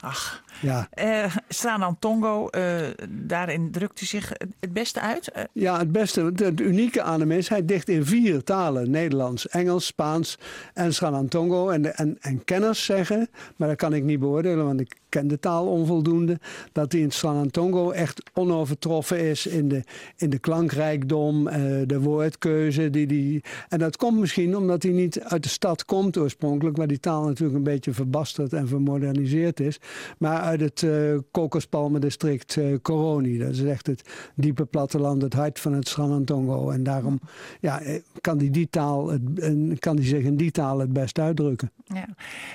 Ach, 0.00 0.42
ja. 0.60 0.88
Uh, 1.02 1.36
Staan 1.48 1.96
Tongo, 1.98 2.48
uh, 2.50 2.76
daarin 3.08 3.70
drukt 3.70 4.00
u 4.00 4.04
zich 4.04 4.32
het 4.60 4.72
beste 4.72 5.00
uit? 5.00 5.32
Uh. 5.36 5.42
Ja, 5.52 5.78
het 5.78 5.92
beste. 5.92 6.32
Het 6.36 6.60
unieke 6.60 7.02
aan 7.02 7.20
hem 7.20 7.32
is, 7.32 7.48
hij 7.48 7.64
dicht 7.64 7.88
in 7.88 8.04
vier 8.04 8.44
talen. 8.44 8.90
Nederlands, 8.90 9.48
Engels, 9.48 9.86
Spaans 9.86 10.38
en 10.74 10.94
Sran 10.94 11.28
Tongo. 11.28 11.68
En, 11.68 11.96
en, 11.96 12.16
en 12.20 12.44
kenners 12.44 12.84
zeggen, 12.84 13.28
maar 13.56 13.68
dat 13.68 13.76
kan 13.76 13.94
ik 13.94 14.02
niet 14.02 14.20
beoordelen, 14.20 14.64
want 14.64 14.80
ik 14.80 14.96
ken 15.08 15.28
de 15.28 15.40
taal 15.40 15.66
onvoldoende, 15.66 16.38
dat 16.72 16.92
hij 16.92 17.00
in 17.00 17.10
Sran 17.10 17.50
Tongo 17.50 17.90
echt 17.90 18.22
onovertroffen 18.34 19.20
is 19.20 19.46
in 19.46 19.68
de, 19.68 19.82
in 20.16 20.30
de 20.30 20.38
klankrijkdom, 20.38 21.44
de 21.86 22.00
woordkeuze. 22.00 22.90
Die 22.90 23.06
die, 23.06 23.44
en 23.68 23.78
dat 23.78 23.96
komt 23.96 24.18
misschien 24.18 24.56
omdat 24.56 24.82
hij 24.82 24.92
niet 24.92 25.20
uit 25.20 25.42
de 25.42 25.48
stad 25.48 25.84
komt 25.84 26.18
oorspronkelijk, 26.18 26.76
waar 26.76 26.86
die 26.86 27.00
taal 27.00 27.24
natuurlijk 27.24 27.56
een 27.56 27.62
beetje 27.62 27.92
verbasterd 27.92 28.52
en 28.52 28.68
vermoderniseerd 28.68 29.60
is. 29.60 29.78
Maar 30.18 30.45
uit 30.46 30.60
het 30.60 30.82
uh, 30.82 31.18
kokospalmendistrict 31.30 32.56
uh, 32.56 32.76
Coroni. 32.82 33.38
Dat 33.38 33.50
is 33.50 33.62
echt 33.62 33.86
het 33.86 34.02
diepe 34.34 34.64
platteland, 34.64 35.22
het 35.22 35.34
hart 35.34 35.60
van 35.60 35.72
het 35.72 35.88
Sranantongo. 35.88 36.70
En 36.70 36.82
daarom 36.82 37.20
ja, 37.60 37.80
kan, 38.20 38.38
die 38.38 38.50
die 38.50 38.68
taal 38.70 39.08
het, 39.08 39.78
kan 39.78 39.96
die 39.96 40.04
zich 40.04 40.22
in 40.22 40.36
die 40.36 40.50
taal 40.50 40.78
het 40.78 40.92
best 40.92 41.18
uitdrukken. 41.18 41.70
Ja. 41.84 42.08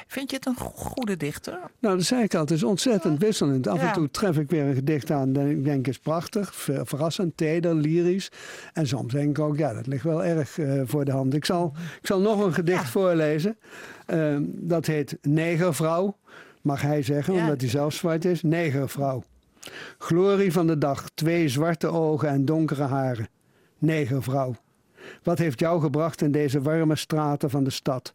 Vind 0.07 0.29
je 0.29 0.35
het 0.35 0.45
een 0.45 0.55
goede 0.55 1.17
dichter? 1.17 1.59
Nou, 1.79 1.95
dat 1.97 2.05
zei 2.05 2.23
ik 2.23 2.35
al. 2.35 2.41
Het 2.41 2.51
is 2.51 2.63
ontzettend 2.63 3.19
wisselend. 3.19 3.67
Af 3.67 3.81
en 3.81 3.93
toe 3.93 4.11
tref 4.11 4.37
ik 4.37 4.49
weer 4.49 4.63
een 4.63 4.75
gedicht 4.75 5.11
aan 5.11 5.33
dat 5.33 5.45
ik 5.45 5.63
denk 5.63 5.87
is 5.87 5.99
prachtig, 5.99 6.53
verrassend, 6.83 7.37
teder, 7.37 7.75
lyrisch. 7.75 8.31
En 8.73 8.87
soms 8.87 9.13
denk 9.13 9.37
ik 9.37 9.43
ook, 9.43 9.57
ja, 9.57 9.73
dat 9.73 9.87
ligt 9.87 10.03
wel 10.03 10.23
erg 10.23 10.57
uh, 10.57 10.81
voor 10.85 11.05
de 11.05 11.11
hand. 11.11 11.33
Ik 11.33 11.45
zal, 11.45 11.73
ik 12.01 12.07
zal 12.07 12.19
nog 12.19 12.45
een 12.45 12.53
gedicht 12.53 12.89
voorlezen. 12.89 13.57
Uh, 14.13 14.37
dat 14.41 14.85
heet 14.85 15.17
Negervrouw. 15.21 16.17
Mag 16.62 16.82
hij 16.82 17.01
zeggen, 17.01 17.34
omdat 17.34 17.62
hij 17.62 17.70
zelf 17.70 17.93
zwart 17.93 18.26
is. 18.26 18.41
Negervrouw. 18.41 19.24
Glorie 19.97 20.51
van 20.51 20.68
de 20.68 20.78
dag, 20.78 21.09
twee 21.14 21.49
zwarte 21.49 21.88
ogen 21.88 22.30
en 22.30 22.45
donkere 22.45 22.84
haren. 22.84 23.28
Negervrouw. 23.78 24.55
Wat 25.24 25.38
heeft 25.38 25.59
jou 25.59 25.82
gebracht 25.82 26.22
in 26.22 26.32
deze 26.32 26.62
warme 26.62 26.95
straten 26.95 27.49
van 27.49 27.64
de 27.64 27.70
stad? 27.70 28.14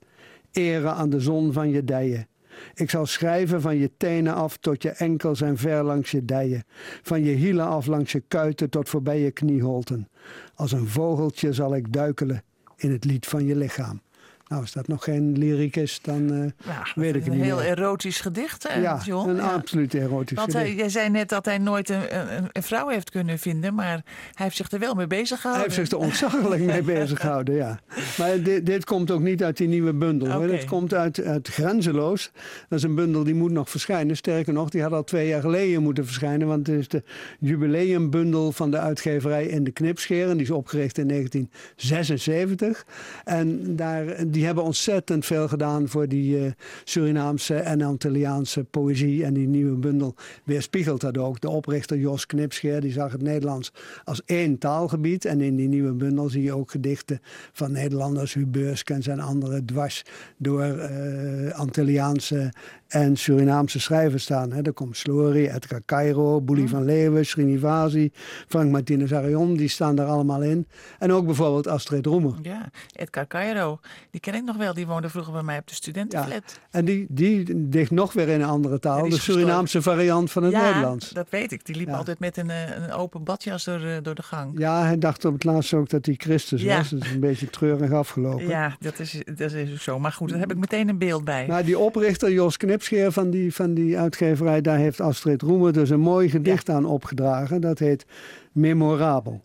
Ere 0.52 0.88
aan 0.88 1.10
de 1.10 1.20
zon 1.20 1.52
van 1.52 1.70
je 1.70 1.84
dijen. 1.84 2.26
Ik 2.74 2.90
zal 2.90 3.06
schrijven 3.06 3.60
van 3.60 3.76
je 3.76 3.90
tenen 3.96 4.34
af 4.34 4.56
tot 4.56 4.82
je 4.82 4.90
enkels 4.90 5.40
en 5.40 5.56
ver 5.56 5.84
langs 5.84 6.10
je 6.10 6.24
dijen. 6.24 6.64
Van 7.02 7.24
je 7.24 7.32
hielen 7.32 7.66
af 7.66 7.86
langs 7.86 8.12
je 8.12 8.22
kuiten 8.28 8.70
tot 8.70 8.88
voorbij 8.88 9.20
je 9.20 9.30
knieholten. 9.30 10.08
Als 10.54 10.72
een 10.72 10.88
vogeltje 10.88 11.52
zal 11.52 11.74
ik 11.74 11.92
duikelen 11.92 12.42
in 12.76 12.90
het 12.90 13.04
lied 13.04 13.26
van 13.26 13.44
je 13.44 13.56
lichaam. 13.56 14.00
Nou, 14.48 14.60
als 14.60 14.72
dat 14.72 14.88
nog 14.88 15.04
geen 15.04 15.38
lyriek 15.38 15.76
is, 15.76 15.98
dan 16.02 16.32
uh, 16.32 16.50
ja, 16.64 16.86
weet 16.94 17.14
ik 17.14 17.24
het 17.24 17.32
niet 17.32 17.40
Een 17.42 17.46
heel 17.46 17.62
erotisch 17.62 18.20
gedicht, 18.20 18.68
hè, 18.68 18.80
ja, 18.80 19.00
John? 19.04 19.28
een 19.28 19.40
absoluut 19.40 19.94
erotisch 19.94 20.36
Want 20.36 20.52
gedicht. 20.52 20.68
Want 20.68 20.78
jij 20.78 20.88
zei 20.88 21.10
net 21.10 21.28
dat 21.28 21.44
hij 21.44 21.58
nooit 21.58 21.88
een, 21.88 22.18
een, 22.18 22.48
een, 22.52 22.62
vrouw 22.62 22.88
heeft 22.88 23.10
kunnen 23.10 23.38
vinden, 23.38 23.74
maar 23.74 23.92
hij 23.94 24.04
heeft 24.34 24.56
zich 24.56 24.70
er 24.70 24.78
wel 24.78 24.94
mee 24.94 25.06
bezig 25.06 25.40
gehouden. 25.40 25.66
Hij 25.66 25.76
heeft 25.76 25.90
zich 25.90 25.98
er 25.98 26.04
ontzaglijk 26.04 26.62
mee 26.62 26.82
bezig 26.96 27.20
gehouden, 27.20 27.54
ja. 27.54 27.78
Maar 28.18 28.42
dit, 28.42 28.66
dit, 28.66 28.84
komt 28.84 29.10
ook 29.10 29.20
niet 29.20 29.44
uit 29.44 29.56
die 29.56 29.68
nieuwe 29.68 29.92
bundel. 29.92 30.28
Okay. 30.28 30.38
Hoor. 30.38 30.48
Dit 30.48 30.64
komt 30.64 30.94
uit, 30.94 31.24
uit 31.24 31.48
Grenzeloos. 31.48 32.30
Dat 32.68 32.78
is 32.78 32.84
een 32.84 32.94
bundel 32.94 33.24
die 33.24 33.34
moet 33.34 33.52
nog 33.52 33.70
verschijnen. 33.70 34.16
Sterker 34.16 34.52
nog, 34.52 34.68
die 34.68 34.82
had 34.82 34.92
al 34.92 35.04
twee 35.04 35.28
jaar 35.28 35.40
geleden 35.40 35.82
moeten 35.82 36.04
verschijnen, 36.04 36.46
want 36.46 36.66
het 36.66 36.78
is 36.78 36.88
de 36.88 37.02
jubileumbundel 37.40 38.52
van 38.52 38.70
de 38.70 38.78
uitgeverij 38.78 39.46
In 39.46 39.64
de 39.64 39.70
Knipscheren. 39.70 40.32
Die 40.32 40.46
is 40.46 40.50
opgericht 40.50 40.98
in 40.98 41.08
1976. 41.08 42.86
En 43.24 43.76
daar 43.76 44.30
die 44.36 44.44
hebben 44.44 44.64
ontzettend 44.64 45.26
veel 45.26 45.48
gedaan 45.48 45.88
voor 45.88 46.08
die 46.08 46.38
uh, 46.38 46.50
Surinaamse 46.84 47.54
en 47.54 47.82
Antilliaanse 47.82 48.64
poëzie. 48.64 49.24
En 49.24 49.34
die 49.34 49.48
nieuwe 49.48 49.76
bundel 49.76 50.14
weerspiegelt 50.44 51.00
dat 51.00 51.18
ook. 51.18 51.40
De 51.40 51.48
oprichter 51.48 51.98
Jos 51.98 52.26
Knipscheer 52.26 52.80
die 52.80 52.92
zag 52.92 53.12
het 53.12 53.22
Nederlands 53.22 53.72
als 54.04 54.22
één 54.24 54.58
taalgebied. 54.58 55.24
En 55.24 55.40
in 55.40 55.56
die 55.56 55.68
nieuwe 55.68 55.92
bundel 55.92 56.28
zie 56.28 56.42
je 56.42 56.52
ook 56.52 56.70
gedichten 56.70 57.20
van 57.52 57.72
Nederlanders, 57.72 58.34
Hubeurskens 58.34 59.06
en 59.06 59.20
andere 59.20 59.64
dwars 59.64 60.02
door 60.36 60.64
uh, 60.64 61.52
Antilliaanse 61.52 62.52
en 62.88 63.16
Surinaamse 63.16 63.80
schrijvers 63.80 64.22
staan. 64.22 64.52
Hè. 64.52 64.62
Er 64.62 64.72
komt 64.72 64.96
Slory, 64.96 65.46
Edgar 65.46 65.82
Cairo, 65.86 66.40
Boelie 66.40 66.64
mm. 66.64 66.68
van 66.68 66.84
Leeuwen, 66.84 67.26
Srinivasi, 67.26 68.10
Frank 68.48 68.70
Martinez 68.70 69.12
Arion, 69.12 69.56
die 69.56 69.68
staan 69.68 69.96
daar 69.96 70.06
allemaal 70.06 70.42
in. 70.42 70.66
En 70.98 71.12
ook 71.12 71.26
bijvoorbeeld 71.26 71.66
Astrid 71.66 72.06
Roemer. 72.06 72.34
Ja, 72.42 72.70
Edgar 72.92 73.26
Cairo, 73.26 73.80
die 74.10 74.20
ken 74.20 74.34
ik 74.34 74.44
nog 74.44 74.56
wel, 74.56 74.74
die 74.74 74.86
woonde 74.86 75.08
vroeger 75.08 75.32
bij 75.32 75.42
mij 75.42 75.58
op 75.58 75.66
de 75.66 75.74
studentenflat. 75.74 76.42
Ja. 76.46 76.68
En 76.70 76.84
die, 76.84 77.06
die 77.08 77.68
dicht 77.68 77.90
nog 77.90 78.12
weer 78.12 78.28
in 78.28 78.40
een 78.40 78.48
andere 78.48 78.78
taal, 78.78 79.08
de 79.08 79.20
Surinaamse 79.20 79.82
variant 79.82 80.30
van 80.30 80.42
het 80.42 80.52
ja, 80.52 80.62
Nederlands. 80.66 81.10
dat 81.10 81.26
weet 81.30 81.52
ik. 81.52 81.66
Die 81.66 81.76
liep 81.76 81.88
altijd 81.88 82.18
met 82.18 82.36
een, 82.36 82.50
een 82.82 82.92
open 82.92 83.24
badjas 83.24 83.64
door, 83.64 83.80
door 84.02 84.14
de 84.14 84.22
gang. 84.22 84.58
Ja, 84.58 84.84
hij 84.84 84.98
dacht 84.98 85.24
op 85.24 85.32
het 85.32 85.44
laatst 85.44 85.74
ook 85.74 85.88
dat 85.88 86.06
hij 86.06 86.14
Christus 86.18 86.62
was. 86.62 86.90
Dat 86.90 87.04
is 87.04 87.10
een 87.10 87.20
beetje 87.20 87.50
treurig 87.50 87.92
afgelopen. 87.92 88.48
Ja, 88.48 88.76
dat 88.80 88.98
is, 88.98 89.22
dat 89.24 89.52
is 89.52 89.82
zo. 89.82 89.98
Maar 89.98 90.12
goed, 90.12 90.30
daar 90.30 90.38
heb 90.38 90.50
ik 90.50 90.58
meteen 90.58 90.88
een 90.88 90.98
beeld 90.98 91.24
bij. 91.24 91.46
Maar 91.46 91.64
die 91.64 91.78
oprichter 91.78 92.32
Jos 92.32 92.56
Knip 92.56 92.75
Knipscheer 92.76 93.12
van 93.12 93.30
die, 93.30 93.54
van 93.54 93.74
die 93.74 93.98
uitgeverij, 93.98 94.60
daar 94.60 94.78
heeft 94.78 95.00
Astrid 95.00 95.42
Roemer 95.42 95.72
dus 95.72 95.90
een 95.90 96.00
mooi 96.00 96.28
gedicht 96.28 96.66
ja. 96.66 96.74
aan 96.74 96.84
opgedragen. 96.84 97.60
Dat 97.60 97.78
heet 97.78 98.06
Memorabel. 98.52 99.42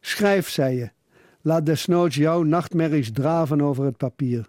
Schrijf, 0.00 0.48
zei 0.48 0.76
je. 0.76 0.90
Laat 1.40 1.66
desnoods 1.66 2.16
jouw 2.16 2.42
nachtmerries 2.42 3.12
draven 3.12 3.60
over 3.60 3.84
het 3.84 3.96
papier. 3.96 4.48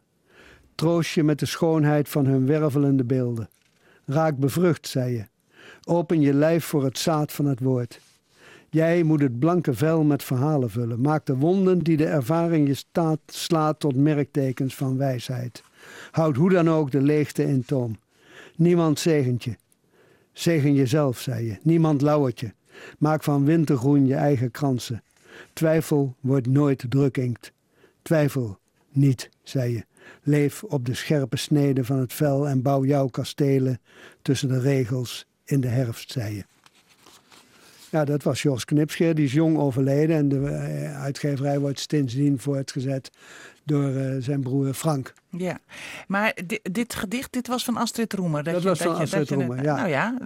Troost 0.75 1.13
je 1.13 1.23
met 1.23 1.39
de 1.39 1.45
schoonheid 1.45 2.09
van 2.09 2.25
hun 2.25 2.45
wervelende 2.45 3.03
beelden. 3.03 3.49
Raak 4.05 4.37
bevrucht, 4.37 4.87
zei 4.87 5.13
je. 5.13 5.25
Open 5.85 6.21
je 6.21 6.33
lijf 6.33 6.65
voor 6.65 6.83
het 6.83 6.97
zaad 6.97 7.31
van 7.31 7.45
het 7.45 7.59
woord. 7.59 7.99
Jij 8.69 9.03
moet 9.03 9.21
het 9.21 9.39
blanke 9.39 9.73
vel 9.73 10.03
met 10.03 10.23
verhalen 10.23 10.69
vullen. 10.69 11.01
Maak 11.01 11.25
de 11.25 11.35
wonden 11.35 11.79
die 11.79 11.97
de 11.97 12.05
ervaring 12.05 12.67
je 12.67 12.73
staat, 12.73 13.19
slaat 13.25 13.79
tot 13.79 13.95
merktekens 13.95 14.75
van 14.75 14.97
wijsheid. 14.97 15.63
Houd 16.11 16.35
hoe 16.35 16.49
dan 16.49 16.69
ook 16.69 16.91
de 16.91 17.01
leegte 17.01 17.43
in 17.43 17.65
toom. 17.65 17.99
Niemand 18.55 18.99
zegent 18.99 19.43
je. 19.43 19.57
Zegen 20.31 20.73
jezelf, 20.73 21.19
zei 21.19 21.45
je. 21.45 21.57
Niemand 21.61 22.01
lauwert 22.01 22.39
je. 22.39 22.51
Maak 22.97 23.23
van 23.23 23.45
wintergroen 23.45 24.05
je 24.05 24.15
eigen 24.15 24.51
kransen. 24.51 25.03
Twijfel 25.53 26.15
wordt 26.19 26.47
nooit 26.47 26.85
drukinkt. 26.89 27.51
Twijfel 28.01 28.59
niet, 28.91 29.29
zei 29.43 29.73
je. 29.73 29.85
Leef 30.23 30.63
op 30.63 30.85
de 30.85 30.93
scherpe 30.93 31.37
sneden 31.37 31.85
van 31.85 31.97
het 31.99 32.13
vel 32.13 32.47
en 32.47 32.61
bouw 32.61 32.85
jouw 32.85 33.07
kastelen 33.07 33.79
tussen 34.21 34.49
de 34.49 34.59
regels 34.59 35.25
in 35.45 35.61
de 35.61 35.67
herfst, 35.67 36.11
zei 36.11 36.35
je. 36.35 36.43
Ja, 37.91 38.05
dat 38.05 38.23
was 38.23 38.41
Jos 38.41 38.65
Knipscheer. 38.65 39.15
Die 39.15 39.25
is 39.25 39.33
jong 39.33 39.57
overleden 39.57 40.15
en 40.15 40.29
de 40.29 40.45
uitgeverij 40.95 41.59
wordt 41.59 41.85
sindsdien 41.89 42.39
voortgezet 42.39 43.11
door 43.63 43.89
uh, 43.89 44.15
zijn 44.19 44.41
broer 44.41 44.73
Frank. 44.73 45.13
Ja, 45.29 45.59
maar 46.07 46.37
dit, 46.45 46.59
dit, 46.71 46.95
gedicht, 46.95 47.33
dit 47.33 47.47
was 47.47 47.63
van 47.63 47.77
Astrid 47.77 48.13
Roemer. 48.13 48.43
Dat, 48.43 48.53
dat 48.53 48.63
was 48.63 48.79
van 48.81 48.95
Astrid 48.95 49.29
Roemer, 49.29 49.63
ja. 49.63 49.75
Nou 49.75 49.89
ja, 49.89 50.17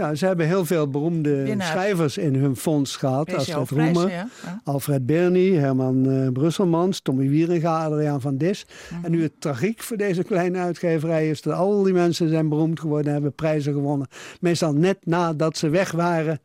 ja, 0.00 0.14
ze 0.14 0.26
hebben 0.26 0.46
heel 0.46 0.64
veel 0.64 0.88
beroemde 0.88 1.54
schrijvers 1.58 2.18
in 2.18 2.34
hun 2.34 2.56
fonds 2.56 2.96
gehad. 2.96 3.34
Astrid 3.34 3.70
Roemer, 3.70 4.10
ja. 4.10 4.28
Ja. 4.44 4.60
Alfred 4.64 5.06
Bernie, 5.06 5.58
Herman 5.58 6.08
uh, 6.08 6.28
Brusselmans, 6.32 7.00
Tommy 7.00 7.28
Wieringa, 7.28 7.84
Adriaan 7.84 8.20
van 8.20 8.36
Dis. 8.36 8.66
Mm 8.66 8.96
-hmm. 8.96 9.04
En 9.04 9.10
nu 9.10 9.22
het 9.22 9.32
tragiek 9.38 9.82
voor 9.82 9.96
deze 9.96 10.22
kleine 10.22 10.58
uitgeverij 10.58 11.30
is 11.30 11.42
dat 11.42 11.54
al 11.54 11.82
die 11.82 11.92
mensen 11.92 12.28
zijn 12.28 12.48
beroemd 12.48 12.80
geworden, 12.80 13.12
hebben 13.12 13.32
prijzen 13.32 13.72
gewonnen. 13.72 14.08
Meestal 14.40 14.72
net 14.72 14.98
nadat 15.04 15.56
ze 15.56 15.68
weg 15.68 15.90
waren 15.90 16.40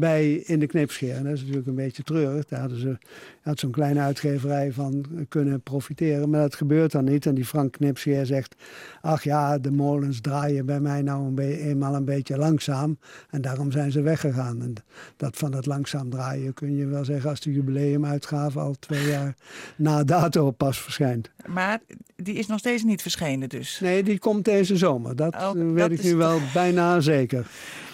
bij 0.00 0.32
in 0.32 0.58
de 0.58 0.66
knipscheer. 0.66 1.14
En 1.14 1.24
dat 1.24 1.32
is 1.32 1.40
natuurlijk 1.40 1.66
een 1.66 1.74
beetje 1.74 2.02
treurig. 2.02 2.44
Daar 2.44 2.60
hadden 2.60 2.78
ze 2.78 2.98
had 3.42 3.58
zo'n 3.58 3.70
kleine 3.70 4.00
uitgeverij 4.00 4.72
van 4.72 5.04
kunnen 5.28 5.60
profiteren. 5.62 6.30
Maar 6.30 6.40
dat 6.40 6.54
gebeurt 6.54 6.92
dan 6.92 7.04
niet. 7.04 7.26
En 7.26 7.34
die 7.34 7.44
Frank 7.44 7.72
Knipscheer 7.72 8.26
zegt... 8.26 8.54
ach 9.00 9.22
ja, 9.22 9.58
de 9.58 9.70
molens 9.70 10.20
draaien 10.20 10.66
bij 10.66 10.80
mij 10.80 11.02
nou 11.02 11.26
een 11.26 11.38
eenmaal 11.38 11.94
een 11.94 12.04
beetje 12.04 12.36
langzaam. 12.36 12.98
En 13.30 13.40
daarom 13.40 13.72
zijn 13.72 13.92
ze 13.92 14.02
weggegaan. 14.02 14.62
En 14.62 14.74
dat 15.16 15.36
van 15.36 15.54
het 15.54 15.66
langzaam 15.66 16.10
draaien 16.10 16.54
kun 16.54 16.76
je 16.76 16.86
wel 16.86 17.04
zeggen... 17.04 17.30
als 17.30 17.40
de 17.40 17.52
jubileumuitgave 17.52 18.58
al 18.58 18.74
twee 18.78 19.08
jaar 19.08 19.34
na 19.76 20.04
dato 20.04 20.50
pas 20.50 20.82
verschijnt. 20.82 21.30
Maar 21.46 21.80
die 22.16 22.34
is 22.34 22.46
nog 22.46 22.58
steeds 22.58 22.82
niet 22.82 23.02
verschenen 23.02 23.48
dus? 23.48 23.80
Nee, 23.80 24.02
die 24.02 24.18
komt 24.18 24.44
deze 24.44 24.76
zomer. 24.76 25.16
Dat 25.16 25.34
oh, 25.34 25.52
weet 25.52 25.76
dat 25.76 25.90
ik 25.90 26.02
nu 26.02 26.14
wel 26.14 26.38
bijna 26.54 27.00
zeker. 27.00 27.46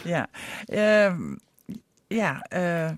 Ja, 0.05 0.29
uh, 0.67 1.13
ja, 2.07 2.47
uh, 2.55 2.91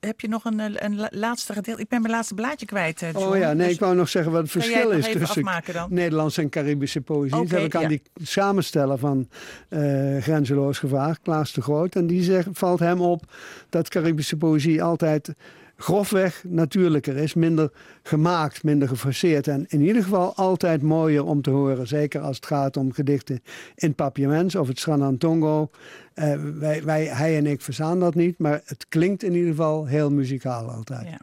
heb 0.00 0.20
je 0.20 0.28
nog 0.28 0.44
een, 0.44 0.84
een 0.84 1.08
laatste 1.10 1.52
gedeelte? 1.52 1.80
Ik 1.82 1.88
ben 1.88 2.00
mijn 2.00 2.12
laatste 2.12 2.34
blaadje 2.34 2.66
kwijt, 2.66 3.02
uh, 3.02 3.08
Oh 3.14 3.36
ja, 3.36 3.52
nee, 3.52 3.66
dus 3.66 3.74
ik 3.74 3.80
wou 3.80 3.94
nog 3.94 4.08
zeggen 4.08 4.32
wat 4.32 4.42
het 4.42 4.50
verschil 4.50 4.90
is 4.90 5.12
tussen? 5.12 5.62
Nederlandse 5.88 6.40
en 6.40 6.48
Caribische 6.48 7.00
poëzie. 7.00 7.36
Okay, 7.36 7.48
dat 7.48 7.58
heb 7.58 7.66
ik 7.66 7.74
aan 7.74 7.82
ja. 7.82 7.88
die 7.88 8.02
samensteller 8.14 8.98
van 8.98 9.28
uh, 9.68 10.22
Grenzeloos 10.22 10.78
gevraagd, 10.78 11.20
Klaas 11.22 11.52
de 11.52 11.62
Groot. 11.62 11.94
En 11.94 12.06
die 12.06 12.22
zegt, 12.22 12.48
valt 12.52 12.78
hem 12.78 13.00
op 13.00 13.32
dat 13.68 13.88
Caribische 13.88 14.36
poëzie 14.36 14.82
altijd 14.82 15.34
grofweg 15.76 16.44
natuurlijker 16.48 17.16
is, 17.16 17.34
minder 17.34 17.70
gemaakt, 18.02 18.62
minder 18.62 18.88
geforceerd 18.88 19.48
en 19.48 19.64
in 19.68 19.80
ieder 19.80 20.02
geval 20.02 20.34
altijd 20.34 20.82
mooier 20.82 21.24
om 21.24 21.42
te 21.42 21.50
horen. 21.50 21.86
Zeker 21.86 22.20
als 22.20 22.36
het 22.36 22.46
gaat 22.46 22.76
om 22.76 22.92
gedichten 22.92 23.42
in 23.74 23.94
papiaments 23.94 24.54
of 24.54 24.68
het 24.68 24.78
Sranantongo. 24.78 25.70
Uh, 26.14 26.34
wij, 26.58 26.84
wij, 26.84 27.04
hij 27.04 27.36
en 27.36 27.46
ik 27.46 27.60
verstaan 27.60 28.00
dat 28.00 28.14
niet, 28.14 28.38
maar 28.38 28.60
het 28.64 28.86
klinkt 28.88 29.22
in 29.22 29.34
ieder 29.34 29.50
geval 29.50 29.86
heel 29.86 30.10
muzikaal 30.10 30.70
altijd. 30.70 31.06
Ja. 31.08 31.20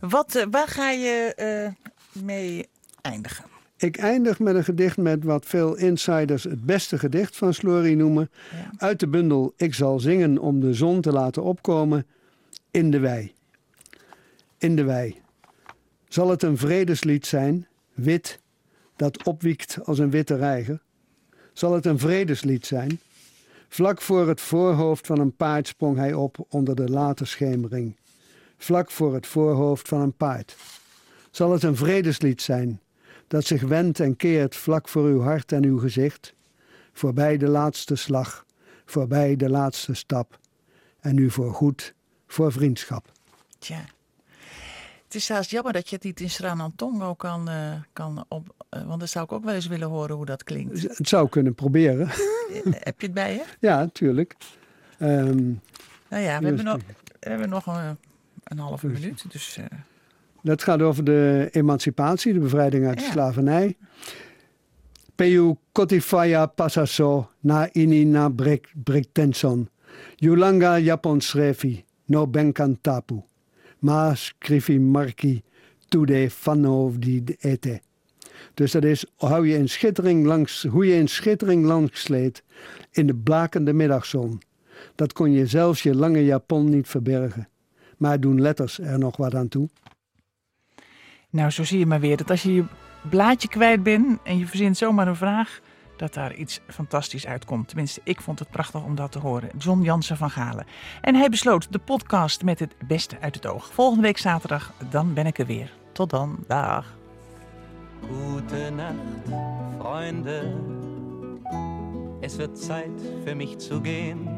Wat, 0.00 0.36
uh, 0.36 0.44
waar 0.50 0.68
ga 0.68 0.90
je 0.90 1.34
uh, 2.16 2.24
mee 2.24 2.68
eindigen? 3.00 3.44
Ik 3.76 3.96
eindig 3.96 4.38
met 4.38 4.54
een 4.54 4.64
gedicht 4.64 4.96
met 4.96 5.24
wat 5.24 5.46
veel 5.46 5.76
insiders 5.76 6.44
het 6.44 6.64
beste 6.64 6.98
gedicht 6.98 7.36
van 7.36 7.54
Slory 7.54 7.94
noemen. 7.94 8.30
Ja. 8.50 8.70
Uit 8.76 9.00
de 9.00 9.08
bundel 9.08 9.52
Ik 9.56 9.74
zal 9.74 10.00
zingen 10.00 10.38
om 10.38 10.60
de 10.60 10.74
zon 10.74 11.00
te 11.00 11.12
laten 11.12 11.42
opkomen 11.42 12.06
in 12.70 12.90
de 12.90 12.98
wei 12.98 13.36
in 14.58 14.76
de 14.76 14.84
wei. 14.84 15.20
Zal 16.08 16.30
het 16.30 16.42
een 16.42 16.58
vredeslied 16.58 17.26
zijn, 17.26 17.66
wit, 17.94 18.40
dat 18.96 19.24
opwiekt 19.24 19.78
als 19.84 19.98
een 19.98 20.10
witte 20.10 20.36
reiger? 20.36 20.82
Zal 21.52 21.74
het 21.74 21.86
een 21.86 21.98
vredeslied 21.98 22.66
zijn? 22.66 23.00
Vlak 23.68 24.00
voor 24.00 24.28
het 24.28 24.40
voorhoofd 24.40 25.06
van 25.06 25.18
een 25.18 25.36
paard 25.36 25.68
sprong 25.68 25.96
hij 25.96 26.14
op 26.14 26.46
onder 26.48 26.76
de 26.76 26.88
late 26.88 27.24
schemering. 27.24 27.96
Vlak 28.56 28.90
voor 28.90 29.14
het 29.14 29.26
voorhoofd 29.26 29.88
van 29.88 30.00
een 30.00 30.16
paard. 30.16 30.56
Zal 31.30 31.52
het 31.52 31.62
een 31.62 31.76
vredeslied 31.76 32.42
zijn, 32.42 32.80
dat 33.26 33.44
zich 33.44 33.62
wendt 33.62 34.00
en 34.00 34.16
keert 34.16 34.56
vlak 34.56 34.88
voor 34.88 35.04
uw 35.04 35.20
hart 35.20 35.52
en 35.52 35.64
uw 35.64 35.78
gezicht? 35.78 36.34
Voorbij 36.92 37.36
de 37.36 37.48
laatste 37.48 37.94
slag, 37.94 38.46
voorbij 38.84 39.36
de 39.36 39.50
laatste 39.50 39.94
stap. 39.94 40.38
En 41.00 41.14
nu 41.14 41.30
voor 41.30 41.52
goed, 41.54 41.94
voor 42.26 42.52
vriendschap. 42.52 43.12
Tja. 43.58 43.84
Het 45.08 45.16
is 45.16 45.24
zelfs 45.24 45.50
jammer 45.50 45.72
dat 45.72 45.88
je 45.88 45.94
het 45.94 46.04
niet 46.04 46.20
in 46.20 46.30
Sranantongo 46.30 47.14
kan, 47.14 47.48
uh, 47.48 47.72
kan 47.92 48.24
op... 48.28 48.54
Uh, 48.76 48.86
want 48.86 48.98
dan 48.98 49.08
zou 49.08 49.24
ik 49.24 49.32
ook 49.32 49.44
wel 49.44 49.54
eens 49.54 49.66
willen 49.66 49.88
horen 49.88 50.16
hoe 50.16 50.24
dat 50.24 50.44
klinkt. 50.44 50.82
Het 50.82 51.08
zou 51.08 51.28
kunnen 51.28 51.54
proberen. 51.54 52.08
Heb 52.88 53.00
je 53.00 53.06
het 53.06 53.14
bij 53.14 53.32
je? 53.32 53.44
Ja, 53.60 53.78
natuurlijk. 53.78 54.36
Um, 55.00 55.60
nou 56.08 56.22
ja, 56.22 56.38
we 56.38 56.46
hebben 56.46 56.64
nog, 56.64 56.76
we 57.20 57.28
hebben 57.28 57.48
nog 57.48 57.66
een, 57.66 57.96
een 58.44 58.58
halve 58.58 58.86
minuut. 58.86 59.24
Dus, 59.32 59.58
uh... 59.58 59.64
Dat 60.42 60.62
gaat 60.62 60.82
over 60.82 61.04
de 61.04 61.48
emancipatie, 61.50 62.32
de 62.32 62.38
bevrijding 62.38 62.86
uit 62.86 62.98
de 62.98 63.04
slavernij. 63.04 63.76
Peu 65.14 65.56
kotifaya 65.72 66.46
pasaso 66.46 67.30
na 67.40 67.68
ini 67.72 68.04
na 68.04 68.28
brek, 68.28 68.72
brektenson. 68.84 69.68
Yulanga 70.16 70.78
Japon 70.78 71.20
srefi 71.20 71.84
no 72.04 72.26
benkan 72.26 72.78
tapu. 72.80 73.27
Ma 73.78 74.14
scrivi 74.14 74.78
marki 74.78 75.42
tude 75.88 76.30
fanno 76.30 76.92
di 76.98 77.24
ete. 77.38 77.80
Dus 78.54 78.72
dat 78.72 78.84
is 78.84 79.04
hoe 79.16 79.48
je 79.48 79.56
in 79.56 79.68
schittering 79.68 80.26
langs, 80.26 80.62
hoe 80.62 80.86
je 80.86 80.94
in 80.94 81.08
schittering 81.08 81.64
langs 81.64 82.00
sleet 82.00 82.42
in 82.90 83.06
de 83.06 83.14
blakende 83.14 83.72
middagzon. 83.72 84.42
Dat 84.94 85.12
kon 85.12 85.32
je 85.32 85.46
zelfs 85.46 85.82
je 85.82 85.94
lange 85.94 86.24
japon 86.24 86.68
niet 86.68 86.88
verbergen. 86.88 87.48
Maar 87.96 88.20
doen 88.20 88.40
letters 88.40 88.78
er 88.78 88.98
nog 88.98 89.16
wat 89.16 89.34
aan 89.34 89.48
toe? 89.48 89.68
Nou, 91.30 91.50
zo 91.50 91.64
zie 91.64 91.78
je 91.78 91.86
maar 91.86 92.00
weer 92.00 92.16
dat 92.16 92.30
als 92.30 92.42
je 92.42 92.54
je 92.54 92.64
blaadje 93.10 93.48
kwijt 93.48 93.82
bent 93.82 94.18
en 94.24 94.38
je 94.38 94.46
verzint 94.46 94.76
zomaar 94.76 95.08
een 95.08 95.16
vraag, 95.16 95.60
dat 95.98 96.14
daar 96.14 96.34
iets 96.34 96.60
fantastisch 96.66 97.26
uitkomt. 97.26 97.68
Tenminste, 97.68 98.00
ik 98.04 98.20
vond 98.20 98.38
het 98.38 98.50
prachtig 98.50 98.82
om 98.82 98.94
dat 98.94 99.12
te 99.12 99.18
horen. 99.18 99.50
John 99.58 99.82
Jansen 99.82 100.16
van 100.16 100.30
Galen. 100.30 100.66
En 101.00 101.14
hij 101.14 101.28
besloot 101.28 101.72
de 101.72 101.78
podcast 101.78 102.42
met 102.42 102.58
het 102.58 102.74
beste 102.86 103.20
uit 103.20 103.34
het 103.34 103.46
oog. 103.46 103.70
Volgende 103.72 104.02
week 104.02 104.18
zaterdag, 104.18 104.72
dan 104.90 105.14
ben 105.14 105.26
ik 105.26 105.38
er 105.38 105.46
weer. 105.46 105.72
Tot 105.92 106.10
dan, 106.10 106.38
dag. 106.46 106.96
Gute 108.00 108.70
Nacht, 108.70 109.36
Freunde. 109.78 110.56
Es 112.20 112.36
wird 112.36 112.58
Zeit 112.58 113.00
für 113.24 113.34
mich 113.34 113.58
zu 113.58 113.80
gehen. 113.80 114.28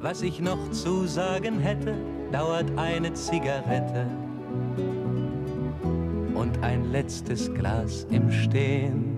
Was 0.00 0.22
ich 0.22 0.40
noch 0.40 0.70
zu 0.70 1.06
sagen 1.06 1.60
hätte, 1.60 1.94
dauert 2.30 2.70
eine 2.76 3.12
Zigarette 3.14 4.06
und 6.34 6.62
ein 6.62 6.92
letztes 6.92 7.52
Glas 7.54 8.06
im 8.10 8.30
Stehen. 8.30 9.13